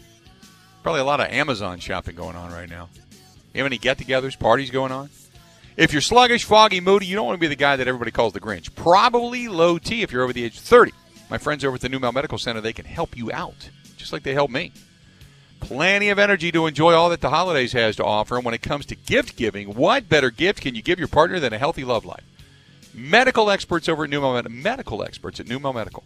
Probably 0.82 1.00
a 1.00 1.04
lot 1.04 1.20
of 1.20 1.28
Amazon 1.28 1.78
shopping 1.78 2.16
going 2.16 2.36
on 2.36 2.52
right 2.52 2.68
now. 2.68 2.90
You 3.54 3.62
have 3.62 3.66
any 3.66 3.78
get 3.78 3.96
togethers, 3.96 4.38
parties 4.38 4.70
going 4.70 4.92
on? 4.92 5.08
If 5.78 5.94
you're 5.94 6.02
sluggish, 6.02 6.44
foggy, 6.44 6.80
moody, 6.80 7.06
you 7.06 7.16
don't 7.16 7.24
want 7.24 7.36
to 7.36 7.40
be 7.40 7.48
the 7.48 7.56
guy 7.56 7.76
that 7.76 7.88
everybody 7.88 8.10
calls 8.10 8.34
the 8.34 8.40
Grinch. 8.40 8.74
Probably 8.74 9.48
low 9.48 9.78
T 9.78 10.02
if 10.02 10.12
you're 10.12 10.24
over 10.24 10.34
the 10.34 10.44
age 10.44 10.58
of 10.58 10.64
30. 10.64 10.92
My 11.30 11.38
friends 11.38 11.64
over 11.64 11.76
at 11.76 11.80
the 11.80 11.88
NuMale 11.88 12.12
Medical 12.12 12.36
Center, 12.36 12.60
they 12.60 12.74
can 12.74 12.84
help 12.84 13.16
you 13.16 13.32
out, 13.32 13.70
just 13.96 14.12
like 14.12 14.22
they 14.22 14.34
helped 14.34 14.52
me. 14.52 14.70
Plenty 15.62 16.08
of 16.08 16.18
energy 16.18 16.50
to 16.50 16.66
enjoy 16.66 16.92
all 16.92 17.08
that 17.10 17.20
the 17.20 17.30
holidays 17.30 17.72
has 17.72 17.94
to 17.96 18.04
offer. 18.04 18.34
And 18.34 18.44
when 18.44 18.52
it 18.52 18.62
comes 18.62 18.84
to 18.86 18.96
gift 18.96 19.36
giving, 19.36 19.74
what 19.74 20.08
better 20.08 20.28
gift 20.28 20.60
can 20.60 20.74
you 20.74 20.82
give 20.82 20.98
your 20.98 21.06
partner 21.06 21.38
than 21.38 21.52
a 21.52 21.58
healthy 21.58 21.84
love 21.84 22.04
life? 22.04 22.24
Medical 22.92 23.48
experts 23.48 23.88
over 23.88 24.02
at 24.02 24.10
NuMale 24.10 24.34
Medical, 24.34 24.52
medical 24.52 25.04
experts 25.04 25.38
at 25.38 25.46
NuMale 25.46 25.72
Medical. 25.72 26.02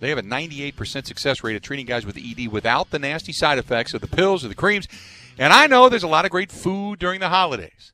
They 0.00 0.08
have 0.08 0.18
a 0.18 0.22
98% 0.22 1.06
success 1.06 1.44
rate 1.44 1.54
at 1.54 1.62
treating 1.62 1.86
guys 1.86 2.04
with 2.04 2.18
ED 2.18 2.48
without 2.48 2.90
the 2.90 2.98
nasty 2.98 3.32
side 3.32 3.56
effects 3.56 3.94
of 3.94 4.00
the 4.00 4.08
pills 4.08 4.44
or 4.44 4.48
the 4.48 4.56
creams. 4.56 4.88
And 5.38 5.52
I 5.52 5.68
know 5.68 5.88
there's 5.88 6.02
a 6.02 6.08
lot 6.08 6.24
of 6.24 6.32
great 6.32 6.50
food 6.50 6.98
during 6.98 7.20
the 7.20 7.28
holidays. 7.28 7.92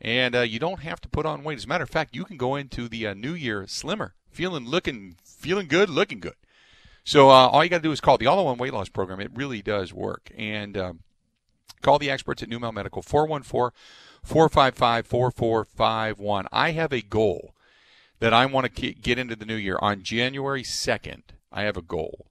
And 0.00 0.34
uh, 0.34 0.40
you 0.40 0.58
don't 0.58 0.80
have 0.80 1.00
to 1.02 1.08
put 1.08 1.26
on 1.26 1.44
weight. 1.44 1.58
As 1.58 1.64
a 1.64 1.68
matter 1.68 1.84
of 1.84 1.90
fact, 1.90 2.16
you 2.16 2.24
can 2.24 2.36
go 2.36 2.56
into 2.56 2.88
the 2.88 3.06
uh, 3.06 3.14
new 3.14 3.34
year 3.34 3.66
slimmer, 3.68 4.14
feeling 4.30 4.66
looking 4.66 5.14
feeling 5.22 5.68
good, 5.68 5.88
looking 5.88 6.18
good. 6.18 6.34
So 7.04 7.28
uh, 7.28 7.48
all 7.48 7.64
you 7.64 7.70
got 7.70 7.78
to 7.78 7.82
do 7.82 7.92
is 7.92 8.00
call 8.00 8.18
the 8.18 8.26
All 8.26 8.40
in 8.40 8.46
One 8.46 8.58
Weight 8.58 8.72
Loss 8.72 8.90
Program. 8.90 9.20
It 9.20 9.30
really 9.34 9.62
does 9.62 9.92
work. 9.92 10.30
And 10.36 10.76
um, 10.76 11.00
call 11.82 11.98
the 11.98 12.10
experts 12.10 12.42
at 12.42 12.48
NuMale 12.48 12.74
Medical, 12.74 13.02
414 13.02 13.76
455 14.22 15.06
4451. 15.06 16.46
I 16.52 16.72
have 16.72 16.92
a 16.92 17.00
goal 17.00 17.54
that 18.20 18.34
I 18.34 18.46
want 18.46 18.74
to 18.74 18.92
get 18.92 19.18
into 19.18 19.34
the 19.34 19.46
new 19.46 19.56
year. 19.56 19.78
On 19.80 20.02
January 20.02 20.62
2nd, 20.62 21.22
I 21.50 21.62
have 21.62 21.76
a 21.76 21.82
goal. 21.82 22.26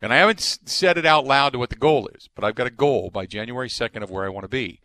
And 0.00 0.12
I 0.12 0.16
haven't 0.16 0.40
said 0.40 0.96
it 0.96 1.06
out 1.06 1.26
loud 1.26 1.52
to 1.52 1.58
what 1.58 1.70
the 1.70 1.76
goal 1.76 2.08
is, 2.14 2.28
but 2.34 2.44
I've 2.44 2.54
got 2.54 2.66
a 2.66 2.70
goal 2.70 3.10
by 3.10 3.26
January 3.26 3.68
2nd 3.68 4.02
of 4.02 4.10
where 4.10 4.24
I 4.24 4.28
want 4.28 4.44
to 4.44 4.48
be. 4.48 4.80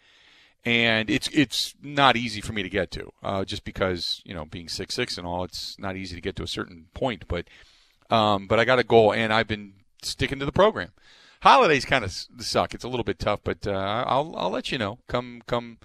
And 0.66 1.10
it's 1.10 1.28
it's 1.34 1.76
not 1.82 2.16
easy 2.16 2.40
for 2.40 2.54
me 2.54 2.64
to 2.64 2.70
get 2.70 2.90
to, 2.92 3.12
uh, 3.22 3.44
just 3.44 3.66
because 3.66 4.22
you 4.24 4.34
know 4.34 4.46
being 4.46 4.70
six 4.70 4.96
six 4.96 5.18
and 5.18 5.28
all, 5.28 5.44
it's 5.44 5.78
not 5.78 5.98
easy 5.98 6.16
to 6.16 6.22
get 6.22 6.38
to 6.38 6.44
a 6.44 6.48
certain 6.48 6.86
point. 6.94 7.26
But 7.28 7.48
um, 8.14 8.46
but 8.46 8.60
I 8.60 8.66
got 8.66 8.78
a 8.78 8.84
goal, 8.84 9.12
and 9.12 9.34
I've 9.34 9.48
been 9.48 9.74
sticking 10.04 10.38
to 10.40 10.46
the 10.46 10.52
program. 10.52 10.92
Holidays 11.42 11.84
kind 11.84 12.06
of 12.06 12.12
suck. 12.12 12.74
It's 12.74 12.84
a 12.84 12.88
little 12.88 13.04
bit 13.04 13.18
tough, 13.18 13.42
but 13.44 13.66
uh, 13.66 14.06
I'll 14.08 14.36
I'll 14.38 14.52
let 14.52 14.72
you 14.72 14.78
know. 14.78 15.00
Come 15.08 15.42
come 15.48 15.80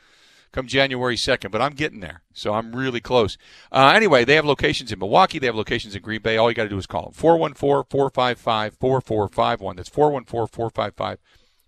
come 0.52 0.66
January 0.66 1.16
2nd, 1.16 1.50
but 1.50 1.62
I'm 1.62 1.72
getting 1.72 2.00
there. 2.00 2.22
So 2.32 2.52
I'm 2.52 2.76
really 2.76 3.00
close. 3.00 3.38
Uh, 3.72 3.92
anyway, 3.94 4.24
they 4.24 4.34
have 4.34 4.44
locations 4.44 4.92
in 4.92 4.98
Milwaukee. 4.98 5.38
They 5.38 5.46
have 5.46 5.56
locations 5.56 5.96
in 5.96 6.02
Green 6.02 6.22
Bay. 6.22 6.36
All 6.36 6.50
you 6.50 6.54
got 6.54 6.64
to 6.64 6.68
do 6.68 6.78
is 6.78 6.86
call 6.86 7.04
them 7.04 7.12
414 7.12 7.86
455 7.90 8.74
4451. 8.74 9.76
That's 9.76 9.88
414 9.88 10.46
455 10.48 11.18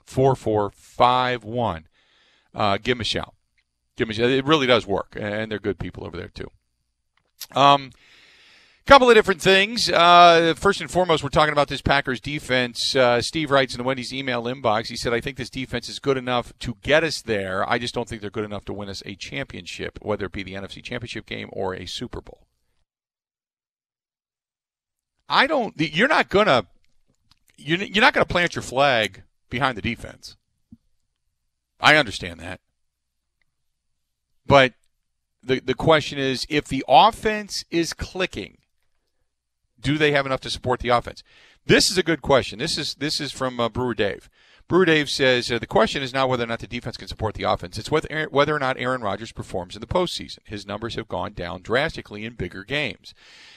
4451. 0.05 1.87
Uh, 2.55 2.77
give 2.77 2.97
them 2.97 3.01
a 3.01 3.05
shout. 3.05 3.35
Give 3.97 4.07
them 4.07 4.13
a 4.13 4.15
shout. 4.15 4.31
It 4.31 4.45
really 4.45 4.67
does 4.67 4.87
work, 4.87 5.17
and 5.19 5.51
they're 5.51 5.59
good 5.59 5.79
people 5.79 6.07
over 6.07 6.17
there, 6.17 6.29
too. 6.29 6.51
Um, 7.55 7.93
couple 8.87 9.09
of 9.09 9.15
different 9.15 9.41
things. 9.41 9.91
Uh, 9.91 10.55
first 10.57 10.81
and 10.81 10.91
foremost, 10.91 11.23
we're 11.23 11.29
talking 11.29 11.53
about 11.53 11.69
this 11.69 11.83
Packers 11.83 12.21
defense. 12.21 12.97
Uh, 12.97 13.21
Steve 13.23 13.51
writes 13.51 13.75
in 13.75 13.79
the 13.79 13.85
Wendy's 13.85 14.13
email 14.13 14.45
inbox. 14.45 14.89
He 14.89 14.97
said, 14.97 15.13
"I 15.13 15.21
think 15.21 15.37
this 15.37 15.51
defense 15.51 15.89
is 15.89 15.99
good 15.99 16.17
enough 16.17 16.53
to 16.61 16.77
get 16.83 17.05
us 17.05 17.23
there. 17.23 17.69
I 17.69 17.79
just 17.79 17.95
don't 17.95 18.09
think 18.09 18.21
they're 18.21 18.31
good 18.31 18.45
enough 18.45 18.65
to 18.67 18.73
win 18.73 18.89
us 18.89 19.03
a 19.07 19.15
championship, 19.15 19.99
whether 20.03 20.27
it 20.27 20.33
be 20.33 20.43
the 20.43 20.55
NFC 20.55 20.83
Championship 20.83 21.27
game 21.27 21.49
or 21.53 21.75
a 21.75 21.87
Super 21.87 22.21
Bowl." 22.21 22.47
I 25.29 25.47
don't. 25.47 25.75
You're 25.79 26.09
not 26.09 26.29
gonna. 26.29 26.67
You're, 27.57 27.79
you're 27.79 28.03
not 28.03 28.15
gonna 28.15 28.27
plant 28.27 28.57
your 28.57 28.63
flag 28.63 29.23
behind 29.49 29.79
the 29.79 29.83
defense. 29.83 30.37
I 31.81 31.97
understand 31.97 32.41
that, 32.41 32.61
but 34.47 34.75
the 35.43 35.61
the 35.61 35.75
question 35.75 36.19
is, 36.19 36.47
if 36.51 36.67
the 36.67 36.85
offense 36.89 37.65
is 37.71 37.93
clicking 37.93 38.59
do 39.81 39.99
they 39.99 40.13
have 40.13 40.27
enough 40.27 40.41
to 40.41 40.51
support 40.51 40.81
the 40.81 40.89
offense? 40.91 41.23
This 41.67 41.91
is 41.91 41.99
a 41.99 42.03
good 42.03 42.23
question. 42.23 42.59
This 42.59 42.79
is 42.79 42.95
this 42.95 43.21
is 43.21 43.33
from 43.33 43.61
uh, 43.61 43.69
Brewer 43.69 43.95
Dave. 43.95 44.29
Brewer 44.71 44.85
Dave 44.85 45.11
says 45.11 45.51
uh, 45.51 45.59
the 45.59 45.67
question 45.67 46.01
is 46.03 46.13
not 46.15 46.29
whether 46.29 46.45
or 46.45 46.47
not 46.47 46.61
the 46.61 46.67
defense 46.69 46.97
can 46.97 47.09
support 47.09 47.35
the 47.35 47.43
offense. 47.43 47.77
It's 47.77 47.91
whether 47.91 48.29
whether 48.31 48.55
or 48.55 48.61
not 48.61 48.79
Aaron 48.79 49.03
Rodgers 49.03 49.33
performs 49.33 49.75
in 49.75 49.81
the 49.81 49.87
postseason. 49.87 50.39
His 50.45 50.65
numbers 50.65 50.95
have 50.95 51.09
gone 51.09 51.33
down 51.33 51.63
drastically 51.63 52.25
in 52.25 52.35
bigger 52.35 52.63
games. 52.63 53.13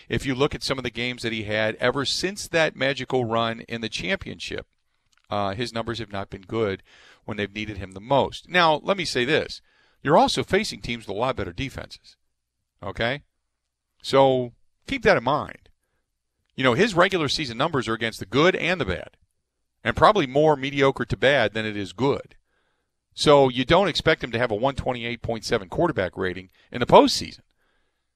If 0.10 0.26
you 0.26 0.34
look 0.34 0.56
at 0.56 0.64
some 0.64 0.80
of 0.80 0.84
the 0.84 0.90
games 0.90 1.22
that 1.22 1.32
he 1.32 1.44
had 1.44 1.76
ever 1.76 2.04
since 2.04 2.48
that 2.48 2.76
magical 2.76 3.26
run 3.26 3.62
in 3.62 3.82
the 3.82 3.90
championship, 3.90 4.66
uh, 5.30 5.54
his 5.54 5.72
numbers 5.72 6.00
have 6.00 6.12
not 6.12 6.30
been 6.30 6.42
good 6.42 6.82
when 7.26 7.38
they've 7.38 7.54
needed 7.54 7.78
him 7.78 7.92
the 7.92 8.02
most. 8.02 8.50
Now, 8.50 8.82
let 8.84 8.98
me 8.98 9.06
say 9.06 9.24
this: 9.24 9.62
you're 10.02 10.18
also 10.18 10.44
facing 10.44 10.82
teams 10.82 11.08
with 11.08 11.16
a 11.16 11.20
lot 11.20 11.36
better 11.36 11.54
defenses. 11.54 12.18
Okay, 12.82 13.22
so 14.02 14.54
keep 14.88 15.04
that 15.04 15.18
in 15.18 15.24
mind. 15.24 15.63
You 16.56 16.64
know, 16.64 16.74
his 16.74 16.94
regular 16.94 17.28
season 17.30 17.58
numbers 17.58 17.88
are 17.88 17.94
against 17.94 18.20
the 18.20 18.26
good 18.26 18.56
and 18.56 18.80
the 18.80 18.86
bad, 18.86 19.18
and 19.84 19.96
probably 19.96 20.28
more 20.28 20.56
mediocre 20.56 21.06
to 21.06 21.18
bad 21.18 21.54
than 21.54 21.66
it 21.66 21.76
is 21.76 21.94
good. 21.94 22.36
So 23.14 23.50
you 23.50 23.66
don't 23.66 23.88
expect 23.88 24.24
him 24.24 24.32
to 24.32 24.40
have 24.40 24.52
a 24.52 24.58
128.7 24.58 25.70
quarterback 25.70 26.18
rating 26.18 26.50
in 26.72 26.80
the 26.80 26.86
postseason. 26.86 27.42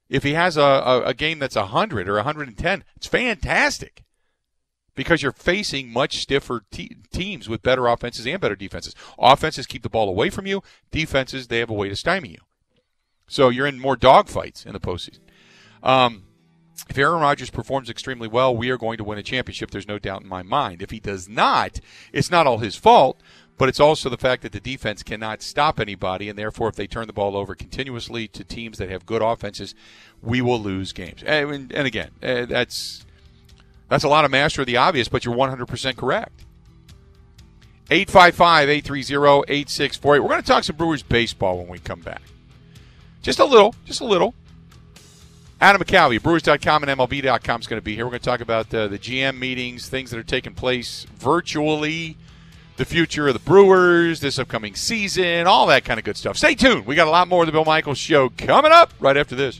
If 0.10 0.24
he 0.24 0.34
has 0.34 0.58
a, 0.58 0.62
a, 0.62 1.02
a 1.08 1.14
game 1.14 1.40
that's 1.40 1.56
100 1.56 2.08
or 2.08 2.16
110, 2.16 2.84
it's 2.96 3.08
fantastic 3.08 4.04
because 4.96 5.22
you're 5.22 5.32
facing 5.32 5.92
much 5.92 6.18
stiffer 6.18 6.64
te- 6.72 6.98
teams 7.12 7.48
with 7.48 7.62
better 7.62 7.88
offenses 7.88 8.26
and 8.26 8.42
better 8.42 8.56
defenses. 8.56 8.96
Offenses 9.20 9.68
keep 9.68 9.84
the 9.84 9.90
ball 9.90 10.10
away 10.10 10.30
from 10.30 10.48
you, 10.48 10.64
defenses, 10.92 11.48
they 11.48 11.60
have 11.60 11.70
a 11.70 11.74
way 11.74 11.90
to 11.90 11.96
stymie 11.96 12.30
you. 12.30 12.40
So 13.28 13.50
you're 13.50 13.68
in 13.68 13.80
more 13.80 13.98
dogfights 13.98 14.66
in 14.66 14.74
the 14.74 14.80
postseason. 14.80 15.20
Um, 15.84 16.24
if 16.90 16.98
Aaron 16.98 17.22
Rodgers 17.22 17.50
performs 17.50 17.90
extremely 17.90 18.28
well, 18.28 18.56
we 18.56 18.70
are 18.70 18.78
going 18.78 18.98
to 18.98 19.04
win 19.04 19.18
a 19.18 19.24
championship. 19.24 19.72
There's 19.72 19.88
no 19.88 20.00
doubt 20.00 20.22
in 20.22 20.28
my 20.28 20.44
mind. 20.44 20.82
If 20.82 20.92
he 20.92 21.00
does 21.00 21.28
not, 21.28 21.80
it's 22.14 22.32
not 22.32 22.48
all 22.48 22.60
his 22.60 22.76
fault, 22.76 23.22
but 23.58 23.68
it's 23.68 23.80
also 23.80 24.10
the 24.10 24.18
fact 24.18 24.44
that 24.44 24.52
the 24.52 24.60
defense 24.60 25.04
cannot 25.04 25.42
stop 25.42 25.80
anybody, 25.80 26.30
and 26.30 26.38
therefore, 26.38 26.70
if 26.70 26.76
they 26.76 26.88
turn 26.88 27.08
the 27.08 27.14
ball 27.14 27.36
over 27.36 27.56
continuously 27.56 28.28
to 28.30 28.44
teams 28.44 28.78
that 28.78 28.90
have 28.90 29.06
good 29.06 29.22
offenses, 29.22 29.74
we 30.22 30.42
will 30.42 30.62
lose 30.62 30.94
games. 30.94 31.24
And, 31.26 31.72
and 31.72 31.88
again, 31.88 32.12
eh, 32.22 32.46
that's 32.46 33.06
that's 33.90 34.04
a 34.04 34.10
lot 34.10 34.26
of 34.26 34.32
master 34.32 34.62
of 34.62 34.68
the 34.68 34.78
obvious, 34.78 35.08
but 35.08 35.26
you're 35.26 35.36
100% 35.36 35.96
correct. 35.96 36.46
855 37.90 38.70
830 38.70 39.54
8648. 39.54 40.20
We're 40.20 40.28
going 40.28 40.42
to 40.42 40.48
talk 40.48 40.64
some 40.66 40.76
Brewers 40.76 41.04
baseball 41.04 41.58
when 41.58 41.68
we 41.68 41.80
come 41.80 42.02
back. 42.02 42.22
Just 43.22 43.40
a 43.40 43.46
little, 43.46 43.74
just 43.86 44.02
a 44.02 44.06
little. 44.06 44.34
Adam 45.60 45.82
McCalvy, 45.82 46.22
Brewers.com 46.22 46.84
and 46.84 47.00
MLB.com 47.00 47.62
is 47.62 47.68
going 47.68 47.80
to 47.80 47.84
be 47.84 47.96
here. 47.96 48.06
We're 48.06 48.12
going 48.12 48.20
to 48.20 48.26
talk 48.26 48.42
about 48.42 48.72
uh, 48.72 48.88
the 48.88 49.00
GM 49.00 49.40
meetings, 49.40 49.90
things 49.90 50.12
that 50.12 50.20
are 50.20 50.24
taking 50.24 50.54
place 50.54 51.08
virtually, 51.16 52.16
the 52.76 52.86
future 52.86 53.28
of 53.28 53.34
the 53.34 53.40
Brewers, 53.40 54.20
this 54.20 54.38
upcoming 54.38 54.76
season, 54.76 55.48
all 55.48 55.66
that 55.68 55.84
kind 55.84 55.98
of 55.98 56.06
good 56.06 56.16
stuff. 56.16 56.38
Stay 56.38 56.54
tuned. 56.54 56.86
We 56.86 56.94
got 56.94 57.08
a 57.08 57.12
lot 57.12 57.28
more 57.28 57.42
of 57.42 57.48
the 57.48 57.52
Bill 57.52 57.66
Michaels 57.66 57.98
Show 57.98 58.30
coming 58.30 58.72
up 58.72 58.94
right 59.00 59.18
after 59.18 59.36
this. 59.36 59.60